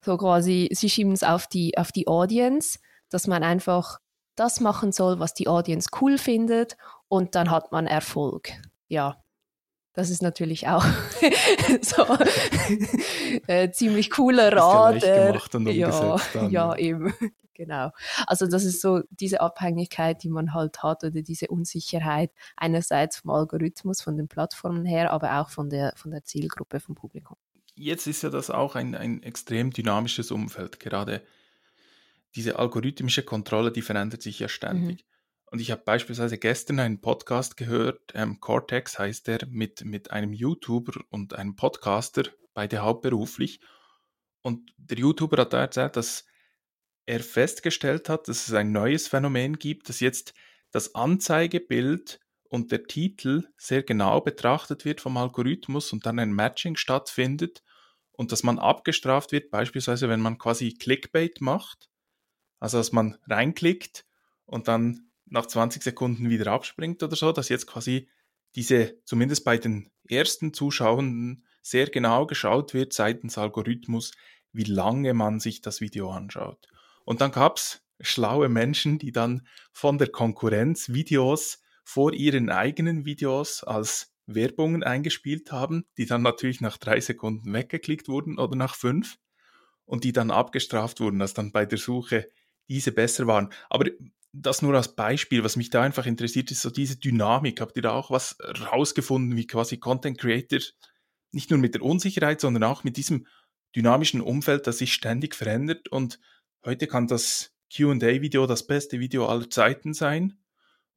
so 0.03 0.17
quasi, 0.17 0.69
sie 0.71 0.89
schieben 0.89 1.13
es 1.13 1.23
auf 1.23 1.47
die, 1.47 1.77
auf 1.77 1.91
die 1.91 2.07
Audience, 2.07 2.79
dass 3.10 3.27
man 3.27 3.43
einfach 3.43 3.99
das 4.36 4.60
machen 4.60 4.91
soll, 4.91 5.19
was 5.19 5.33
die 5.33 5.47
Audience 5.47 5.89
cool 6.01 6.17
findet 6.17 6.77
und 7.07 7.36
dann 7.36 7.51
hat 7.51 7.71
man 7.71 7.88
Erfolg. 7.88 8.51
Ja, 8.88 9.21
das 9.93 10.12
ist 10.12 10.21
natürlich 10.21 10.67
auch 10.67 10.86
so 11.81 12.05
äh, 13.47 13.71
ziemlich 13.71 14.12
cooler 14.12 14.55
Rat. 14.55 15.01
Ja, 15.01 15.33
ja, 15.71 16.17
dann, 16.33 16.51
ja, 16.51 16.75
eben. 16.75 17.13
Genau. 17.57 17.89
Also 18.27 18.45
das 18.45 18.63
ist 18.65 18.81
so 18.81 19.01
diese 19.10 19.41
Abhängigkeit, 19.41 20.21
die 20.21 20.29
man 20.29 20.53
halt 20.53 20.83
hat 20.83 21.03
oder 21.03 21.23
diese 21.23 21.47
Unsicherheit 21.47 22.29
einerseits 22.55 23.17
vom 23.17 23.31
Algorithmus, 23.31 23.99
von 23.99 24.15
den 24.15 24.27
Plattformen 24.27 24.86
her, 24.86 25.12
aber 25.12 25.39
auch 25.39 25.49
von 25.49 25.67
der, 25.71 25.91
von 25.95 26.12
der 26.12 26.23
Zielgruppe, 26.23 26.79
vom 26.79 26.93
Publikum 26.93 27.36
jetzt 27.77 28.07
ist 28.07 28.23
ja 28.23 28.29
das 28.29 28.49
auch 28.49 28.75
ein, 28.75 28.95
ein 28.95 29.23
extrem 29.23 29.71
dynamisches 29.71 30.31
Umfeld. 30.31 30.79
Gerade 30.79 31.21
diese 32.35 32.59
algorithmische 32.59 33.23
Kontrolle, 33.23 33.71
die 33.71 33.81
verändert 33.81 34.21
sich 34.21 34.39
ja 34.39 34.49
ständig. 34.49 34.97
Mhm. 34.97 35.07
Und 35.49 35.61
ich 35.61 35.71
habe 35.71 35.81
beispielsweise 35.85 36.37
gestern 36.37 36.79
einen 36.79 36.99
Podcast 36.99 37.55
gehört, 37.55 38.11
ähm, 38.13 38.41
Cortex 38.41 38.99
heißt 38.99 39.27
der, 39.27 39.47
mit, 39.47 39.85
mit 39.85 40.11
einem 40.11 40.33
YouTuber 40.33 40.99
und 41.09 41.35
einem 41.35 41.55
Podcaster, 41.55 42.23
beide 42.53 42.79
hauptberuflich. 42.79 43.61
Und 44.41 44.73
der 44.77 44.97
YouTuber 44.97 45.37
hat 45.37 45.53
da 45.53 45.61
erzählt, 45.61 45.95
dass 45.95 46.25
er 47.05 47.21
festgestellt 47.21 48.09
hat, 48.09 48.27
dass 48.27 48.47
es 48.47 48.53
ein 48.53 48.73
neues 48.73 49.07
Phänomen 49.07 49.57
gibt, 49.57 49.87
dass 49.87 50.01
jetzt 50.01 50.33
das 50.71 50.95
Anzeigebild 50.95 52.19
und 52.49 52.71
der 52.71 52.83
Titel 52.83 53.47
sehr 53.57 53.83
genau 53.83 54.21
betrachtet 54.21 54.86
wird 54.86 55.01
vom 55.01 55.17
Algorithmus 55.17 55.93
und 55.93 56.05
dann 56.05 56.19
ein 56.19 56.33
Matching 56.33 56.75
stattfindet 56.75 57.63
und 58.12 58.31
dass 58.31 58.43
man 58.43 58.60
abgestraft 58.60 59.31
wird, 59.31 59.51
beispielsweise 59.51 60.10
wenn 60.10 60.21
man 60.21 60.38
quasi 60.38 60.73
Clickbait 60.73 61.41
macht, 61.41 61.89
also 62.60 62.77
dass 62.77 62.91
man 62.91 63.17
reinklickt 63.27 64.05
und 64.45 64.67
dann 64.67 65.12
nach 65.25 65.45
20 65.45 65.83
Sekunden 65.83 66.29
wieder 66.29 66.51
abspringt 66.51 67.03
oder 67.03 67.15
so, 67.15 67.31
dass 67.31 67.49
jetzt 67.49 67.67
quasi 67.67 68.10
diese, 68.55 68.97
zumindest 69.03 69.43
bei 69.43 69.57
den 69.57 69.91
ersten 70.10 70.53
Zuschauenden, 70.53 71.43
sehr 71.62 71.88
genau 71.88 72.25
geschaut 72.25 72.73
wird 72.73 72.93
seitens 72.93 73.38
Algorithmus, 73.38 74.13
wie 74.53 74.63
lange 74.63 75.13
man 75.13 75.41
sich 75.41 75.62
das 75.62 75.81
Video 75.81 76.12
anschaut. 76.12 76.65
Und 77.03 77.19
dann 77.19 77.31
gab 77.31 77.57
es 77.57 77.81
schlaue 77.99 78.47
Menschen, 78.47 78.99
die 78.99 79.12
dann 79.12 79.45
von 79.73 79.97
der 79.97 80.07
Konkurrenz 80.07 80.89
Videos 80.93 81.62
vor 81.88 82.12
ihren 82.12 82.50
eigenen 82.50 83.06
Videos 83.06 83.63
als 83.63 84.13
Werbungen 84.26 84.84
eingespielt 84.84 85.54
haben, 85.54 85.86
die 85.97 86.06
dann 86.06 86.21
natürlich 86.21 86.60
nach 86.60 86.76
drei 86.76 87.00
Sekunden 87.00 87.54
weggeklickt 87.54 88.10
wurden 88.10 88.39
oder 88.39 88.58
nach 88.58 88.76
fünf 88.76 89.17
und 89.86 90.04
die 90.04 90.12
dann 90.12 90.30
abgestraft 90.30 91.00
wurden, 91.00 91.19
dass 91.19 91.34
dann 91.34 91.54
bei 91.54 91.65
der 91.65 91.78
Suche 91.78 92.30
diese 92.67 92.91
besser 92.91 93.26
waren. 93.26 93.54
Aber 93.69 93.89
das 94.34 94.62
nur 94.62 94.76
als 94.76 94.95
Beispiel, 94.95 95.45
was 95.45 95.56
mich 95.56 95.69
da 95.69 95.82
einfach 95.82 96.06
interessiert, 96.06 96.52
ist 96.52 96.62
so 96.62 96.69
diese 96.69 96.97
Dynamik. 96.97 97.62
Habt 97.62 97.78
ihr 97.78 97.84
da 97.84 97.91
auch 97.91 98.12
was 98.12 98.36
rausgefunden, 98.69 99.38
wie 99.38 99.47
quasi 99.47 99.78
Content 99.78 100.17
Creator 100.17 100.60
nicht 101.32 101.52
nur 101.52 101.60
mit 101.60 101.73
der 101.73 101.84
Unsicherheit, 101.84 102.41
sondern 102.41 102.65
auch 102.65 102.84
mit 102.84 102.97
diesem 102.97 103.28
dynamischen 103.78 104.19
Umfeld, 104.19 104.67
das 104.67 104.80
sich 104.80 104.91
ständig 104.91 105.36
verändert 105.36 105.88
und 105.88 106.19
heute 106.65 106.88
kann 106.88 107.08
das 107.08 107.54
Q&A-Video 107.73 108.45
das 108.45 108.67
beste 108.67 109.00
Video 109.00 109.26
aller 109.28 109.50
Zeiten 109.50 109.93
sein 109.93 110.38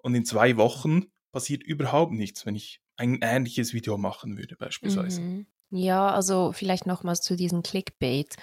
und 0.03 0.15
in 0.15 0.25
zwei 0.25 0.57
Wochen 0.57 1.07
passiert 1.33 1.63
überhaupt 1.63 2.13
nichts, 2.13 2.47
wenn 2.47 2.55
ich 2.55 2.81
ein 2.97 3.21
ähnliches 3.23 3.73
Video 3.73 3.97
machen 3.97 4.37
würde 4.37 4.57
beispielsweise. 4.57 5.21
Mhm. 5.21 5.47
Ja, 5.71 6.11
also 6.11 6.53
vielleicht 6.53 6.87
nochmals 6.87 7.21
zu 7.23 7.37
diesem 7.37 7.63
Clickbait. 7.63 8.35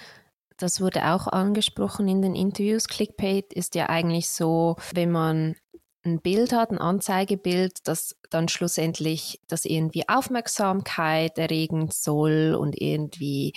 Das 0.58 0.82
wurde 0.82 1.06
auch 1.06 1.28
angesprochen 1.28 2.08
in 2.08 2.22
den 2.22 2.36
Interviews. 2.36 2.88
Clickbait 2.88 3.54
ist 3.54 3.76
ja 3.76 3.90
eigentlich 3.90 4.30
so, 4.30 4.78
wenn 4.94 5.12
man 5.12 5.56
ein 6.04 6.22
Bild 6.22 6.54
hat, 6.54 6.72
ein 6.72 6.78
Anzeigebild, 6.78 7.80
das 7.88 8.16
dann 8.30 8.48
schlussendlich 8.48 9.42
das 9.48 9.66
irgendwie 9.66 10.08
Aufmerksamkeit 10.08 11.38
erregen 11.38 11.90
soll 11.92 12.56
und 12.60 12.80
irgendwie 12.82 13.54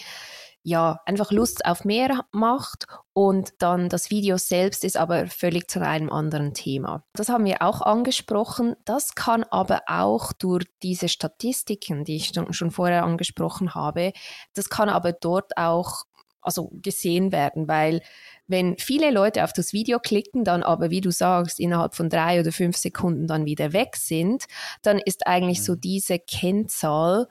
ja, 0.62 1.00
einfach 1.06 1.30
Lust 1.30 1.64
auf 1.64 1.84
mehr 1.84 2.20
macht 2.32 2.86
und 3.12 3.52
dann 3.58 3.88
das 3.88 4.10
Video 4.10 4.36
selbst 4.36 4.84
ist 4.84 4.96
aber 4.96 5.26
völlig 5.26 5.70
zu 5.70 5.80
einem 5.80 6.10
anderen 6.10 6.52
Thema. 6.52 7.04
Das 7.14 7.30
haben 7.30 7.46
wir 7.46 7.62
auch 7.62 7.80
angesprochen. 7.80 8.76
Das 8.84 9.14
kann 9.14 9.44
aber 9.44 9.82
auch 9.86 10.32
durch 10.32 10.66
diese 10.82 11.08
Statistiken, 11.08 12.04
die 12.04 12.16
ich 12.16 12.32
schon 12.50 12.70
vorher 12.70 13.04
angesprochen 13.04 13.74
habe, 13.74 14.12
das 14.54 14.68
kann 14.68 14.88
aber 14.88 15.12
dort 15.12 15.56
auch 15.56 16.04
also 16.42 16.70
gesehen 16.72 17.32
werden, 17.32 17.68
weil 17.68 18.00
wenn 18.46 18.76
viele 18.78 19.10
Leute 19.10 19.44
auf 19.44 19.52
das 19.52 19.72
Video 19.72 19.98
klicken, 19.98 20.42
dann 20.42 20.62
aber, 20.62 20.90
wie 20.90 21.00
du 21.00 21.12
sagst, 21.12 21.60
innerhalb 21.60 21.94
von 21.94 22.08
drei 22.08 22.40
oder 22.40 22.50
fünf 22.50 22.76
Sekunden 22.76 23.26
dann 23.26 23.44
wieder 23.44 23.72
weg 23.72 23.96
sind, 23.96 24.46
dann 24.82 24.98
ist 24.98 25.26
eigentlich 25.26 25.62
so 25.62 25.74
mhm. 25.74 25.80
diese 25.80 26.18
Kennzahl, 26.18 27.28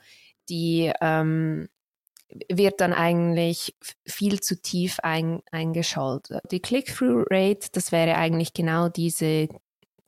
die 0.48 0.92
ähm, 1.02 1.68
wird 2.50 2.82
dann 2.82 2.94
eigentlich 2.94 3.76
viel 4.06 4.40
zu 4.40 4.62
tief 4.62 5.00
ein, 5.02 5.42
eingeschaltet. 5.52 6.42
Die 6.52 6.62
Click-Through-Rate, 6.62 7.70
das 7.72 7.92
wäre 7.92 8.16
eigentlich 8.16 8.54
genau 8.54 8.90
diese, 8.90 9.48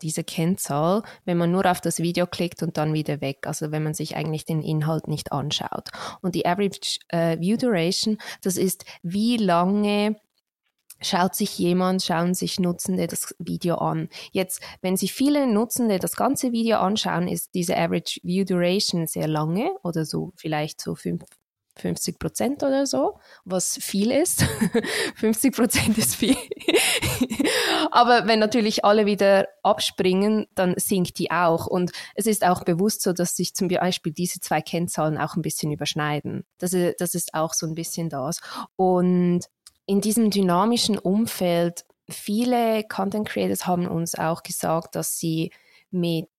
diese 0.02 0.24
Kennzahl, 0.24 1.04
wenn 1.26 1.38
man 1.38 1.52
nur 1.52 1.66
auf 1.66 1.82
das 1.82 2.00
Video 2.00 2.28
klickt 2.28 2.62
und 2.64 2.78
dann 2.78 2.94
wieder 2.94 3.22
weg, 3.22 3.48
also 3.48 3.72
wenn 3.72 3.84
man 3.84 3.94
sich 3.94 4.16
eigentlich 4.16 4.46
den 4.46 4.62
Inhalt 4.62 5.08
nicht 5.08 5.32
anschaut. 5.32 5.90
Und 6.22 6.36
die 6.36 6.46
Average 6.46 7.00
äh, 7.10 7.40
View 7.40 7.58
Duration, 7.58 8.18
das 8.42 8.58
ist, 8.58 8.86
wie 9.02 9.38
lange 9.38 10.16
schaut 11.04 11.36
sich 11.36 11.58
jemand, 11.58 12.04
schauen 12.04 12.36
sich 12.36 12.60
Nutzende 12.60 13.08
das 13.08 13.36
Video 13.40 13.76
an. 13.76 14.10
Jetzt, 14.32 14.62
wenn 14.82 14.98
sich 14.98 15.14
viele 15.14 15.48
Nutzende 15.48 15.98
das 15.98 16.16
ganze 16.16 16.52
Video 16.52 16.78
anschauen, 16.78 17.28
ist 17.28 17.56
diese 17.56 17.76
Average 17.76 18.20
View 18.22 18.46
Duration 18.46 19.08
sehr 19.08 19.28
lange 19.28 19.72
oder 19.84 20.06
so 20.06 20.32
vielleicht 20.36 20.80
so 20.80 20.94
fünf 20.94 21.24
50 21.78 22.20
Prozent 22.20 22.64
oder 22.64 22.86
so, 22.86 23.20
was 23.46 23.78
viel 23.78 24.12
ist. 24.12 24.46
50 25.16 25.56
Prozent 25.56 25.98
ist 25.98 26.16
viel. 26.16 26.36
Aber 27.92 28.28
wenn 28.28 28.40
natürlich 28.40 28.84
alle 28.86 29.06
wieder 29.06 29.48
abspringen, 29.64 30.48
dann 30.56 30.76
sinkt 30.78 31.18
die 31.20 31.32
auch. 31.32 31.68
Und 31.68 31.92
es 32.16 32.26
ist 32.26 32.46
auch 32.46 32.64
bewusst 32.64 33.02
so, 33.02 33.14
dass 33.14 33.36
sich 33.36 33.54
zum 33.54 33.68
Beispiel 33.68 34.14
diese 34.14 34.40
zwei 34.40 34.62
Kennzahlen 34.62 35.18
auch 35.18 35.36
ein 35.36 35.42
bisschen 35.42 35.72
überschneiden. 35.72 36.46
Das 36.58 36.72
das 36.98 37.16
ist 37.16 37.34
auch 37.34 37.54
so 37.54 37.68
ein 37.68 37.76
bisschen 37.76 38.10
das. 38.10 38.40
Und 38.76 39.42
in 39.86 40.02
diesem 40.02 40.30
dynamischen 40.30 40.98
Umfeld, 40.98 41.86
viele 42.10 42.84
Content 42.84 43.28
Creators 43.28 43.68
haben 43.68 43.88
uns 43.88 44.16
auch 44.16 44.44
gesagt, 44.44 44.96
dass 44.96 45.18
sie 45.18 45.52
mit 45.90 46.30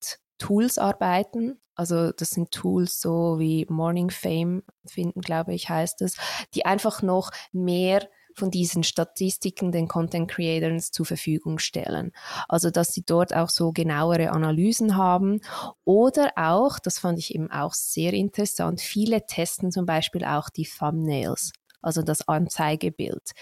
Tools 0.43 0.77
arbeiten. 0.79 1.61
Also 1.75 2.11
das 2.13 2.31
sind 2.31 2.51
Tools 2.51 3.01
so 3.01 3.39
wie 3.39 3.65
Morning 3.69 4.11
Fame 4.11 4.63
finden, 4.85 5.21
glaube 5.21 5.55
ich, 5.55 5.69
heißt 5.69 6.03
es, 6.03 6.17
die 6.55 6.67
einfach 6.67 7.01
noch 7.03 7.31
mehr 7.53 8.09
von 8.35 8.51
diesen 8.51 8.83
Statistiken 8.83 9.73
den 9.73 9.89
Content 9.89 10.31
Creators 10.31 10.91
zur 10.91 11.07
Verfügung 11.07 11.59
stellen. 11.59 12.13
Also, 12.49 12.71
dass 12.71 12.89
sie 12.93 13.05
dort 13.05 13.35
auch 13.35 13.51
so 13.51 13.73
genauere 13.73 14.31
Analysen 14.31 14.97
haben 14.97 15.41
oder 15.85 16.33
auch, 16.37 16.79
das 16.79 16.99
fand 16.99 17.19
ich 17.19 17.35
eben 17.35 17.51
auch 17.51 17.75
sehr 17.75 18.13
interessant, 18.15 18.81
viele 18.81 19.27
testen 19.27 19.71
zum 19.71 19.87
Beispiel 19.87 20.25
auch 20.25 20.49
die 20.49 20.67
Thumbnails 20.67 21.53
also 21.83 22.03
das 22.03 22.27
Anzeigebild. 22.29 23.33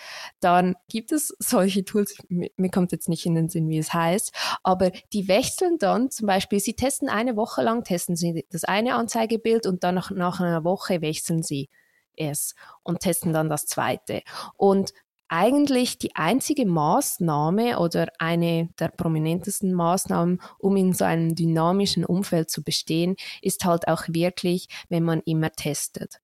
Dann 0.40 0.74
gibt 0.88 1.12
es 1.12 1.34
solche 1.38 1.84
Tools, 1.84 2.16
mir 2.28 2.70
kommt 2.70 2.92
jetzt 2.92 3.08
nicht 3.08 3.26
in 3.26 3.34
den 3.34 3.48
Sinn, 3.48 3.68
wie 3.68 3.78
es 3.78 3.92
heißt, 3.92 4.32
aber 4.62 4.90
die 5.12 5.28
wechseln 5.28 5.78
dann 5.78 6.10
zum 6.10 6.26
Beispiel, 6.26 6.60
sie 6.60 6.74
testen 6.74 7.08
eine 7.08 7.36
Woche 7.36 7.62
lang, 7.62 7.84
testen 7.84 8.16
sie 8.16 8.46
das 8.50 8.64
eine 8.64 8.94
Anzeigebild 8.94 9.66
und 9.66 9.84
dann 9.84 9.94
nach, 9.94 10.10
nach 10.10 10.40
einer 10.40 10.64
Woche 10.64 11.00
wechseln 11.00 11.42
sie 11.42 11.68
es 12.16 12.54
und 12.82 13.00
testen 13.00 13.32
dann 13.32 13.48
das 13.48 13.66
zweite. 13.66 14.22
Und 14.56 14.92
eigentlich 15.30 15.96
die 15.98 16.16
einzige 16.16 16.66
Maßnahme 16.66 17.78
oder 17.78 18.08
eine 18.18 18.68
der 18.80 18.88
prominentesten 18.88 19.72
Maßnahmen, 19.72 20.42
um 20.58 20.76
in 20.76 20.92
so 20.92 21.04
einem 21.04 21.36
dynamischen 21.36 22.04
Umfeld 22.04 22.50
zu 22.50 22.64
bestehen, 22.64 23.14
ist 23.40 23.64
halt 23.64 23.86
auch 23.86 24.02
wirklich, 24.08 24.66
wenn 24.88 25.04
man 25.04 25.20
immer 25.24 25.52
testet. 25.52 26.20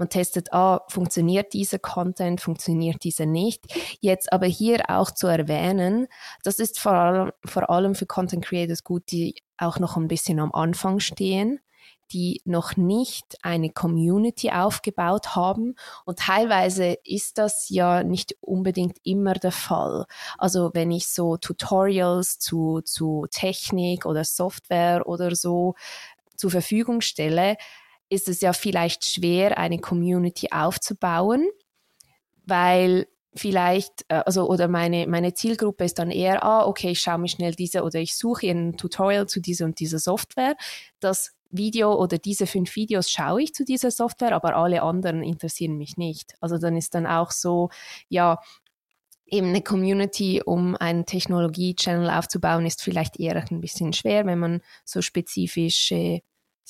Man 0.00 0.08
testet, 0.08 0.50
ah, 0.54 0.80
funktioniert 0.88 1.52
dieser 1.52 1.78
Content, 1.78 2.40
funktioniert 2.40 3.04
dieser 3.04 3.26
nicht. 3.26 3.66
Jetzt 4.00 4.32
aber 4.32 4.46
hier 4.46 4.88
auch 4.88 5.10
zu 5.10 5.26
erwähnen, 5.26 6.06
das 6.42 6.58
ist 6.58 6.80
vor 6.80 6.92
allem, 6.92 7.32
vor 7.44 7.68
allem 7.68 7.94
für 7.94 8.06
Content 8.06 8.42
Creators 8.42 8.82
gut, 8.82 9.02
die 9.10 9.34
auch 9.58 9.78
noch 9.78 9.98
ein 9.98 10.08
bisschen 10.08 10.40
am 10.40 10.52
Anfang 10.52 11.00
stehen 11.00 11.60
die 12.12 12.42
noch 12.44 12.76
nicht 12.76 13.36
eine 13.42 13.70
Community 13.70 14.50
aufgebaut 14.50 15.36
haben. 15.36 15.76
Und 16.04 16.18
teilweise 16.18 16.96
ist 17.04 17.38
das 17.38 17.68
ja 17.68 18.02
nicht 18.02 18.34
unbedingt 18.40 18.98
immer 19.04 19.34
der 19.34 19.52
Fall. 19.52 20.06
Also 20.36 20.72
wenn 20.74 20.90
ich 20.90 21.06
so 21.06 21.36
Tutorials 21.36 22.40
zu, 22.40 22.80
zu 22.80 23.26
Technik 23.30 24.06
oder 24.06 24.24
Software 24.24 25.06
oder 25.06 25.36
so 25.36 25.76
zur 26.34 26.50
Verfügung 26.50 27.00
stelle, 27.00 27.56
ist 28.10 28.28
es 28.28 28.40
ja 28.42 28.52
vielleicht 28.52 29.04
schwer, 29.06 29.56
eine 29.56 29.78
Community 29.78 30.48
aufzubauen, 30.50 31.48
weil 32.44 33.06
vielleicht, 33.34 34.04
äh, 34.08 34.22
also 34.26 34.48
oder 34.48 34.68
meine, 34.68 35.06
meine 35.06 35.32
Zielgruppe 35.32 35.84
ist 35.84 35.98
dann 35.98 36.10
eher, 36.10 36.44
ah, 36.44 36.66
okay, 36.66 36.90
ich 36.90 37.00
schaue 37.00 37.18
mir 37.18 37.28
schnell 37.28 37.54
diese 37.54 37.82
oder 37.82 38.00
ich 38.00 38.16
suche 38.16 38.50
ein 38.50 38.76
Tutorial 38.76 39.26
zu 39.26 39.40
dieser 39.40 39.64
und 39.64 39.78
dieser 39.80 40.00
Software. 40.00 40.56
Das 40.98 41.32
Video 41.50 41.94
oder 41.94 42.18
diese 42.18 42.46
fünf 42.46 42.74
Videos 42.76 43.10
schaue 43.10 43.42
ich 43.42 43.54
zu 43.54 43.64
dieser 43.64 43.90
Software, 43.90 44.34
aber 44.34 44.56
alle 44.56 44.82
anderen 44.82 45.22
interessieren 45.22 45.76
mich 45.76 45.96
nicht. 45.96 46.34
Also 46.40 46.58
dann 46.58 46.76
ist 46.76 46.94
dann 46.94 47.06
auch 47.06 47.30
so, 47.30 47.70
ja, 48.08 48.40
eben 49.26 49.48
eine 49.48 49.62
Community, 49.62 50.42
um 50.44 50.74
einen 50.76 51.06
Technologie-Channel 51.06 52.10
aufzubauen, 52.10 52.66
ist 52.66 52.82
vielleicht 52.82 53.20
eher 53.20 53.36
ein 53.36 53.60
bisschen 53.60 53.92
schwer, 53.92 54.26
wenn 54.26 54.40
man 54.40 54.60
so 54.84 55.02
spezifische 55.02 56.20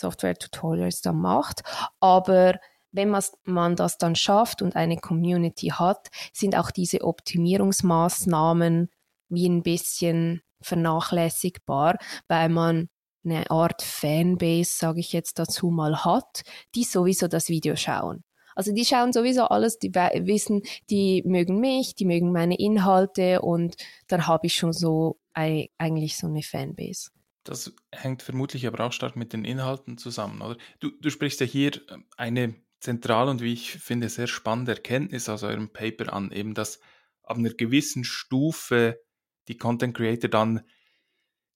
Software-Tutorials 0.00 1.02
dann 1.02 1.20
macht. 1.20 1.62
Aber 2.00 2.58
wenn 2.92 3.14
man 3.44 3.76
das 3.76 3.98
dann 3.98 4.16
schafft 4.16 4.62
und 4.62 4.74
eine 4.74 4.96
Community 4.96 5.68
hat, 5.68 6.08
sind 6.32 6.56
auch 6.56 6.72
diese 6.72 7.02
Optimierungsmaßnahmen 7.02 8.88
wie 9.28 9.48
ein 9.48 9.62
bisschen 9.62 10.42
vernachlässigbar, 10.60 11.98
weil 12.26 12.48
man 12.48 12.88
eine 13.24 13.50
Art 13.50 13.82
Fanbase, 13.82 14.72
sage 14.76 15.00
ich 15.00 15.12
jetzt 15.12 15.38
dazu 15.38 15.70
mal, 15.70 16.04
hat, 16.04 16.42
die 16.74 16.84
sowieso 16.84 17.28
das 17.28 17.48
Video 17.48 17.76
schauen. 17.76 18.24
Also 18.56 18.72
die 18.72 18.84
schauen 18.84 19.12
sowieso 19.12 19.44
alles, 19.44 19.78
die 19.78 19.94
wissen, 19.94 20.62
die 20.90 21.22
mögen 21.24 21.60
mich, 21.60 21.94
die 21.94 22.04
mögen 22.04 22.32
meine 22.32 22.58
Inhalte 22.58 23.40
und 23.40 23.76
dann 24.08 24.26
habe 24.26 24.48
ich 24.48 24.54
schon 24.54 24.72
so 24.72 25.18
eigentlich 25.34 26.16
so 26.16 26.26
eine 26.26 26.42
Fanbase. 26.42 27.10
Das 27.44 27.74
hängt 27.90 28.22
vermutlich 28.22 28.66
aber 28.66 28.84
auch 28.84 28.92
stark 28.92 29.16
mit 29.16 29.32
den 29.32 29.44
Inhalten 29.44 29.98
zusammen, 29.98 30.42
oder? 30.42 30.56
Du, 30.78 30.90
du 30.90 31.10
sprichst 31.10 31.40
ja 31.40 31.46
hier 31.46 31.80
ähm, 31.90 32.04
eine 32.16 32.54
zentrale 32.80 33.30
und 33.30 33.42
wie 33.42 33.52
ich 33.52 33.72
finde 33.72 34.08
sehr 34.08 34.26
spannende 34.26 34.72
Erkenntnis 34.72 35.28
aus 35.28 35.42
eurem 35.42 35.72
Paper 35.72 36.12
an, 36.12 36.32
eben 36.32 36.54
dass 36.54 36.80
ab 37.22 37.38
einer 37.38 37.50
gewissen 37.50 38.04
Stufe 38.04 39.00
die 39.48 39.56
Content 39.56 39.96
Creator 39.96 40.30
dann 40.30 40.62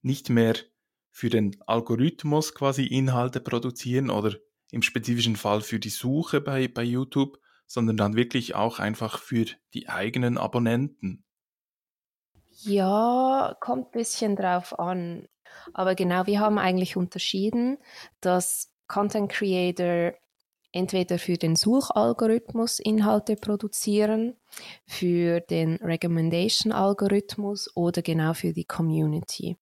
nicht 0.03 0.29
mehr 0.29 0.55
für 1.11 1.31
den 1.31 1.57
Algorithmus 1.67 2.55
quasi 2.55 2.87
Inhalte 2.87 3.41
produzieren 3.41 4.11
oder 4.11 4.37
im 4.71 4.83
spezifischen 4.83 5.37
Fall 5.37 5.61
für 5.61 5.79
die 5.79 5.91
Suche 5.91 6.41
bei, 6.41 6.69
bei 6.69 6.83
YouTube, 6.83 7.39
sondern 7.67 7.97
dann 7.97 8.17
wirklich 8.17 8.55
auch 8.55 8.79
einfach 8.79 9.19
für 9.19 9.47
die 9.73 9.89
eigenen 9.89 10.37
Abonnenten. 10.37 11.25
Ja, 12.63 13.57
kommt 13.61 13.89
ein 13.89 13.91
bisschen 13.93 14.37
drauf 14.37 14.79
an. 14.79 15.29
Aber 15.73 15.95
genau, 15.95 16.27
wir 16.27 16.41
haben 16.41 16.59
eigentlich 16.59 16.97
unterschieden, 16.97 17.79
dass 18.21 18.73
Content 18.87 19.31
Creator 19.31 20.15
entweder 20.73 21.19
für 21.19 21.37
den 21.37 21.57
Suchalgorithmus 21.57 22.81
Inhalte 22.81 23.37
produzieren, 23.37 24.37
für 24.87 25.41
den 25.41 25.77
Recommendation-Algorithmus 25.77 27.71
oder 27.77 28.03
genau 28.03 28.35
für 28.35 28.53
die 28.53 28.65
Community. 28.65 29.57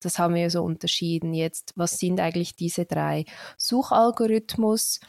Das 0.00 0.18
haben 0.18 0.34
wir 0.34 0.50
so 0.50 0.62
unterschieden. 0.62 1.34
Jetzt, 1.34 1.72
was 1.76 1.98
sind 1.98 2.20
eigentlich 2.20 2.56
diese 2.56 2.86
drei? 2.86 3.24
Suchalgorithmus, 3.58 5.00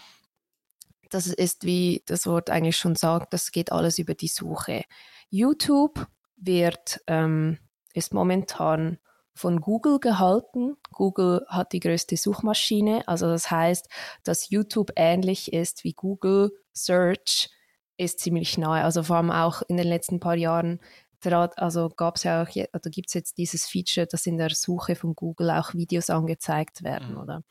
das 1.09 1.27
ist, 1.27 1.65
wie 1.65 2.03
das 2.05 2.25
Wort 2.25 2.49
eigentlich 2.49 2.77
schon 2.77 2.95
sagt, 2.95 3.33
das 3.33 3.51
geht 3.51 3.71
alles 3.71 3.99
über 3.99 4.15
die 4.15 4.27
Suche. 4.27 4.83
YouTube 5.29 6.07
wird, 6.35 7.01
ähm, 7.07 7.57
ist 7.93 8.13
momentan 8.13 8.97
von 9.37 9.61
Google 9.61 9.99
gehalten. 9.99 10.75
Google 10.91 11.45
hat 11.47 11.73
die 11.73 11.79
größte 11.79 12.17
Suchmaschine. 12.17 13.07
Also 13.07 13.27
das 13.27 13.49
heißt, 13.51 13.87
dass 14.23 14.49
YouTube 14.49 14.91
ähnlich 14.95 15.53
ist 15.53 15.83
wie 15.83 15.93
Google 15.93 16.51
Search 16.73 17.49
ist 17.97 18.19
ziemlich 18.19 18.57
nahe. 18.57 18.83
Also 18.83 19.03
vor 19.03 19.17
allem 19.17 19.31
auch 19.31 19.61
in 19.67 19.77
den 19.77 19.87
letzten 19.87 20.19
paar 20.19 20.35
Jahren 20.35 20.79
also 21.25 21.89
gab 21.89 22.15
es 22.15 22.23
ja 22.23 22.43
auch, 22.43 22.49
oder 22.49 22.89
gibt 22.89 23.09
es 23.09 23.13
jetzt 23.13 23.37
dieses 23.37 23.67
Feature, 23.67 24.07
dass 24.07 24.25
in 24.27 24.37
der 24.37 24.51
Suche 24.51 24.95
von 24.95 25.15
Google 25.15 25.49
auch 25.49 25.73
Videos 25.73 26.09
angezeigt 26.09 26.83
werden, 26.83 27.13
mhm. 27.13 27.17
oder? 27.17 27.43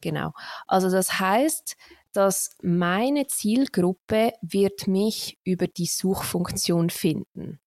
Genau. 0.00 0.32
Also 0.66 0.90
das 0.90 1.18
heißt, 1.20 1.76
dass 2.12 2.56
meine 2.62 3.26
Zielgruppe 3.26 4.32
wird 4.40 4.86
mich 4.86 5.38
über 5.44 5.66
die 5.66 5.86
Suchfunktion 5.86 6.90
finden. 6.90 7.60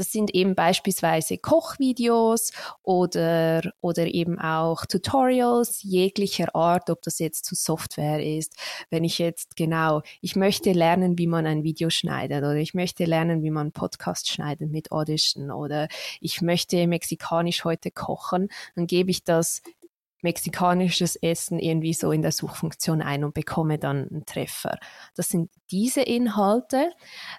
Das 0.00 0.12
sind 0.12 0.34
eben 0.34 0.54
beispielsweise 0.54 1.36
Kochvideos 1.36 2.52
oder, 2.82 3.60
oder 3.82 4.06
eben 4.06 4.38
auch 4.38 4.86
Tutorials 4.86 5.82
jeglicher 5.82 6.54
Art, 6.54 6.88
ob 6.88 7.02
das 7.02 7.18
jetzt 7.18 7.44
zu 7.44 7.54
Software 7.54 8.24
ist. 8.24 8.56
Wenn 8.88 9.04
ich 9.04 9.18
jetzt 9.18 9.56
genau, 9.56 10.00
ich 10.22 10.36
möchte 10.36 10.72
lernen, 10.72 11.18
wie 11.18 11.26
man 11.26 11.44
ein 11.44 11.64
Video 11.64 11.90
schneidet 11.90 12.38
oder 12.38 12.54
ich 12.56 12.72
möchte 12.72 13.04
lernen, 13.04 13.42
wie 13.42 13.50
man 13.50 13.72
Podcast 13.72 14.30
schneidet 14.30 14.70
mit 14.70 14.90
Audition 14.90 15.50
oder 15.50 15.86
ich 16.22 16.40
möchte 16.40 16.86
mexikanisch 16.86 17.64
heute 17.64 17.90
kochen, 17.90 18.48
dann 18.76 18.86
gebe 18.86 19.10
ich 19.10 19.22
das 19.22 19.60
mexikanisches 20.22 21.16
Essen 21.16 21.58
irgendwie 21.58 21.94
so 21.94 22.12
in 22.12 22.22
der 22.22 22.32
Suchfunktion 22.32 23.02
ein 23.02 23.24
und 23.24 23.34
bekomme 23.34 23.78
dann 23.78 24.08
einen 24.08 24.26
Treffer. 24.26 24.78
Das 25.14 25.28
sind 25.28 25.50
diese 25.70 26.02
Inhalte. 26.02 26.90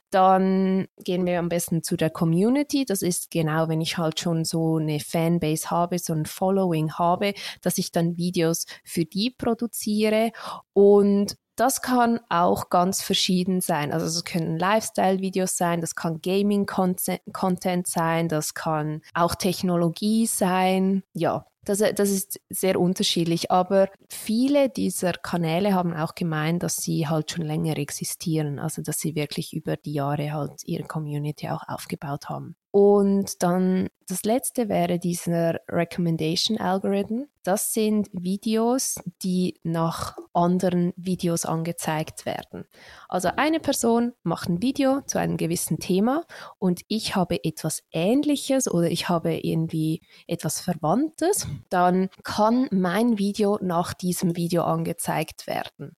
Dann 0.09 0.87
gehen 1.03 1.25
wir 1.25 1.39
am 1.39 1.49
besten 1.49 1.83
zu 1.83 1.97
der 1.97 2.09
Community. 2.09 2.85
Das 2.85 3.01
ist 3.01 3.31
genau, 3.31 3.67
wenn 3.69 3.81
ich 3.81 3.97
halt 3.97 4.19
schon 4.19 4.45
so 4.45 4.77
eine 4.77 4.99
Fanbase 4.99 5.69
habe, 5.69 5.99
so 5.99 6.13
ein 6.13 6.25
Following 6.25 6.93
habe, 6.93 7.33
dass 7.61 7.77
ich 7.77 7.91
dann 7.91 8.17
Videos 8.17 8.65
für 8.83 9.05
die 9.05 9.29
produziere 9.29 10.31
und 10.73 11.35
das 11.57 11.81
kann 11.81 12.19
auch 12.29 12.69
ganz 12.69 13.03
verschieden 13.03 13.61
sein. 13.61 13.91
Also 13.91 14.05
es 14.07 14.23
können 14.23 14.57
Lifestyle-Videos 14.57 15.57
sein, 15.57 15.81
das 15.81 15.95
kann 15.95 16.21
Gaming-Content 16.21 17.87
sein, 17.87 18.29
das 18.29 18.53
kann 18.55 19.01
auch 19.13 19.35
Technologie 19.35 20.25
sein. 20.25 21.03
Ja, 21.13 21.45
das, 21.63 21.79
das 21.95 22.09
ist 22.09 22.39
sehr 22.49 22.79
unterschiedlich, 22.79 23.51
aber 23.51 23.89
viele 24.09 24.69
dieser 24.69 25.13
Kanäle 25.13 25.73
haben 25.73 25.93
auch 25.93 26.15
gemeint, 26.15 26.63
dass 26.63 26.77
sie 26.77 27.07
halt 27.07 27.31
schon 27.31 27.45
länger 27.45 27.77
existieren, 27.77 28.59
also 28.59 28.81
dass 28.81 28.99
sie 28.99 29.15
wirklich 29.15 29.53
über 29.53 29.77
die 29.77 29.93
Jahre 29.93 30.33
halt 30.33 30.63
ihre 30.65 30.83
Community 30.83 31.49
auch 31.49 31.67
aufgebaut 31.67 32.29
haben. 32.29 32.55
Und 32.71 33.43
dann 33.43 33.89
das 34.07 34.23
letzte 34.23 34.69
wäre 34.69 34.99
dieser 34.99 35.59
Recommendation 35.69 36.57
Algorithm. 36.57 37.27
Das 37.43 37.73
sind 37.73 38.09
Videos, 38.11 38.95
die 39.23 39.59
nach 39.63 40.17
anderen 40.33 40.93
Videos 40.95 41.45
angezeigt 41.45 42.25
werden. 42.25 42.65
Also 43.09 43.29
eine 43.35 43.59
Person 43.59 44.13
macht 44.23 44.49
ein 44.49 44.61
Video 44.61 45.01
zu 45.01 45.17
einem 45.17 45.37
gewissen 45.37 45.79
Thema 45.79 46.25
und 46.59 46.81
ich 46.87 47.15
habe 47.15 47.43
etwas 47.43 47.83
Ähnliches 47.91 48.69
oder 48.69 48.89
ich 48.89 49.09
habe 49.09 49.33
irgendwie 49.35 50.01
etwas 50.27 50.61
Verwandtes, 50.61 51.47
dann 51.69 52.09
kann 52.23 52.67
mein 52.71 53.17
Video 53.17 53.59
nach 53.61 53.93
diesem 53.93 54.35
Video 54.35 54.63
angezeigt 54.63 55.47
werden. 55.47 55.95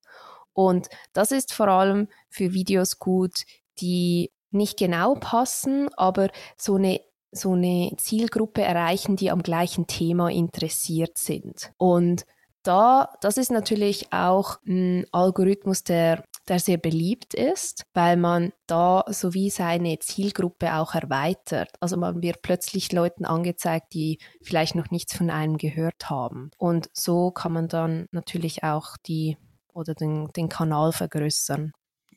Und 0.54 0.88
das 1.14 1.32
ist 1.32 1.54
vor 1.54 1.68
allem 1.68 2.10
für 2.30 2.54
Videos 2.54 3.00
gut, 3.00 3.44
die 3.80 4.32
nicht 4.54 4.78
genau 4.78 5.16
passen, 5.16 5.90
aber 5.96 6.30
so 6.58 6.76
eine 6.76 7.02
so 7.36 7.54
eine 7.54 7.92
Zielgruppe 7.98 8.62
erreichen, 8.62 9.16
die 9.16 9.32
am 9.32 9.42
gleichen 9.42 9.88
Thema 9.88 10.30
interessiert 10.30 11.18
sind. 11.18 11.72
Und 11.78 12.26
da, 12.64 13.10
das 13.22 13.38
ist 13.38 13.52
natürlich 13.52 14.14
auch 14.14 14.58
ein 14.66 15.06
Algorithmus, 15.12 15.84
der, 15.84 16.24
der 16.48 16.60
sehr 16.60 16.78
beliebt 16.78 17.34
ist, 17.34 17.84
weil 17.94 18.16
man 18.16 18.54
da 18.68 19.04
sowie 19.08 19.50
seine 19.50 20.00
Zielgruppe 20.00 20.76
auch 20.76 20.96
erweitert. 20.96 21.70
Also 21.82 21.98
man 21.98 22.22
wird 22.22 22.42
plötzlich 22.42 22.92
Leuten 22.94 23.26
angezeigt, 23.26 23.94
die 23.94 24.18
vielleicht 24.42 24.76
noch 24.76 24.92
nichts 24.92 25.16
von 25.16 25.30
einem 25.30 25.58
gehört 25.58 26.10
haben. 26.10 26.52
Und 26.58 26.90
so 26.94 27.32
kann 27.32 27.52
man 27.52 27.68
dann 27.68 28.08
natürlich 28.12 28.64
auch 28.64 28.96
die 29.06 29.38
oder 29.74 29.94
den, 29.94 30.30
den 30.36 30.50
Kanal 30.50 30.94
vergrößern. 30.94 31.74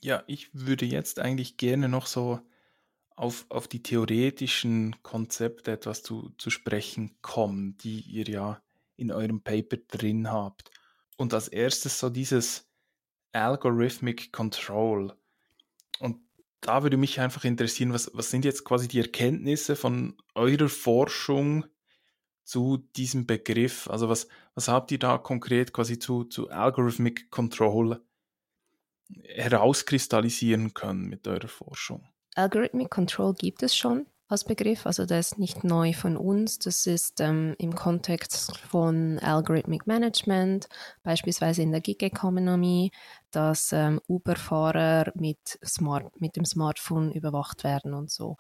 Ja, 0.06 0.22
ich 0.28 0.50
würde 0.52 0.86
jetzt 0.86 1.18
eigentlich 1.18 1.56
gerne 1.56 1.88
noch 1.88 2.06
so 2.06 2.38
auf, 3.16 3.44
auf 3.48 3.66
die 3.66 3.82
theoretischen 3.82 4.94
Konzepte 5.02 5.72
etwas 5.72 6.04
zu, 6.04 6.30
zu 6.38 6.48
sprechen 6.50 7.18
kommen, 7.22 7.76
die 7.78 8.02
ihr 8.02 8.28
ja 8.28 8.62
in 8.94 9.10
eurem 9.10 9.42
Paper 9.42 9.78
drin 9.78 10.30
habt. 10.30 10.70
Und 11.16 11.34
als 11.34 11.48
erstes 11.48 11.98
so 11.98 12.08
dieses 12.08 12.70
Algorithmic 13.32 14.30
Control. 14.30 15.12
Und 15.98 16.18
da 16.60 16.84
würde 16.84 16.98
mich 16.98 17.18
einfach 17.18 17.42
interessieren, 17.42 17.92
was, 17.92 18.08
was 18.14 18.30
sind 18.30 18.44
jetzt 18.44 18.64
quasi 18.64 18.86
die 18.86 19.00
Erkenntnisse 19.00 19.74
von 19.74 20.16
eurer 20.36 20.68
Forschung 20.68 21.66
zu 22.44 22.76
diesem 22.94 23.26
Begriff? 23.26 23.90
Also 23.90 24.08
was, 24.08 24.28
was 24.54 24.68
habt 24.68 24.92
ihr 24.92 25.00
da 25.00 25.18
konkret 25.18 25.72
quasi 25.72 25.98
zu, 25.98 26.22
zu 26.22 26.48
Algorithmic 26.48 27.28
Control 27.32 28.05
herauskristallisieren 29.24 30.74
können 30.74 31.06
mit 31.06 31.26
eurer 31.26 31.48
Forschung? 31.48 32.08
Algorithmic 32.34 32.90
Control 32.90 33.34
gibt 33.34 33.62
es 33.62 33.74
schon 33.74 34.06
als 34.28 34.44
Begriff, 34.44 34.86
also 34.86 35.06
das 35.06 35.32
ist 35.32 35.38
nicht 35.38 35.62
neu 35.62 35.92
von 35.92 36.16
uns, 36.16 36.58
das 36.58 36.86
ist 36.86 37.20
ähm, 37.20 37.54
im 37.58 37.76
Kontext 37.76 38.56
von 38.58 39.20
Algorithmic 39.20 39.86
Management, 39.86 40.68
beispielsweise 41.04 41.62
in 41.62 41.70
der 41.70 41.80
Gig 41.80 42.02
Economy, 42.02 42.90
dass 43.30 43.72
ähm, 43.72 44.00
Uber-Fahrer 44.08 45.12
mit, 45.14 45.60
Smart, 45.64 46.20
mit 46.20 46.34
dem 46.34 46.44
Smartphone 46.44 47.12
überwacht 47.12 47.62
werden 47.62 47.94
und 47.94 48.10
so. 48.10 48.36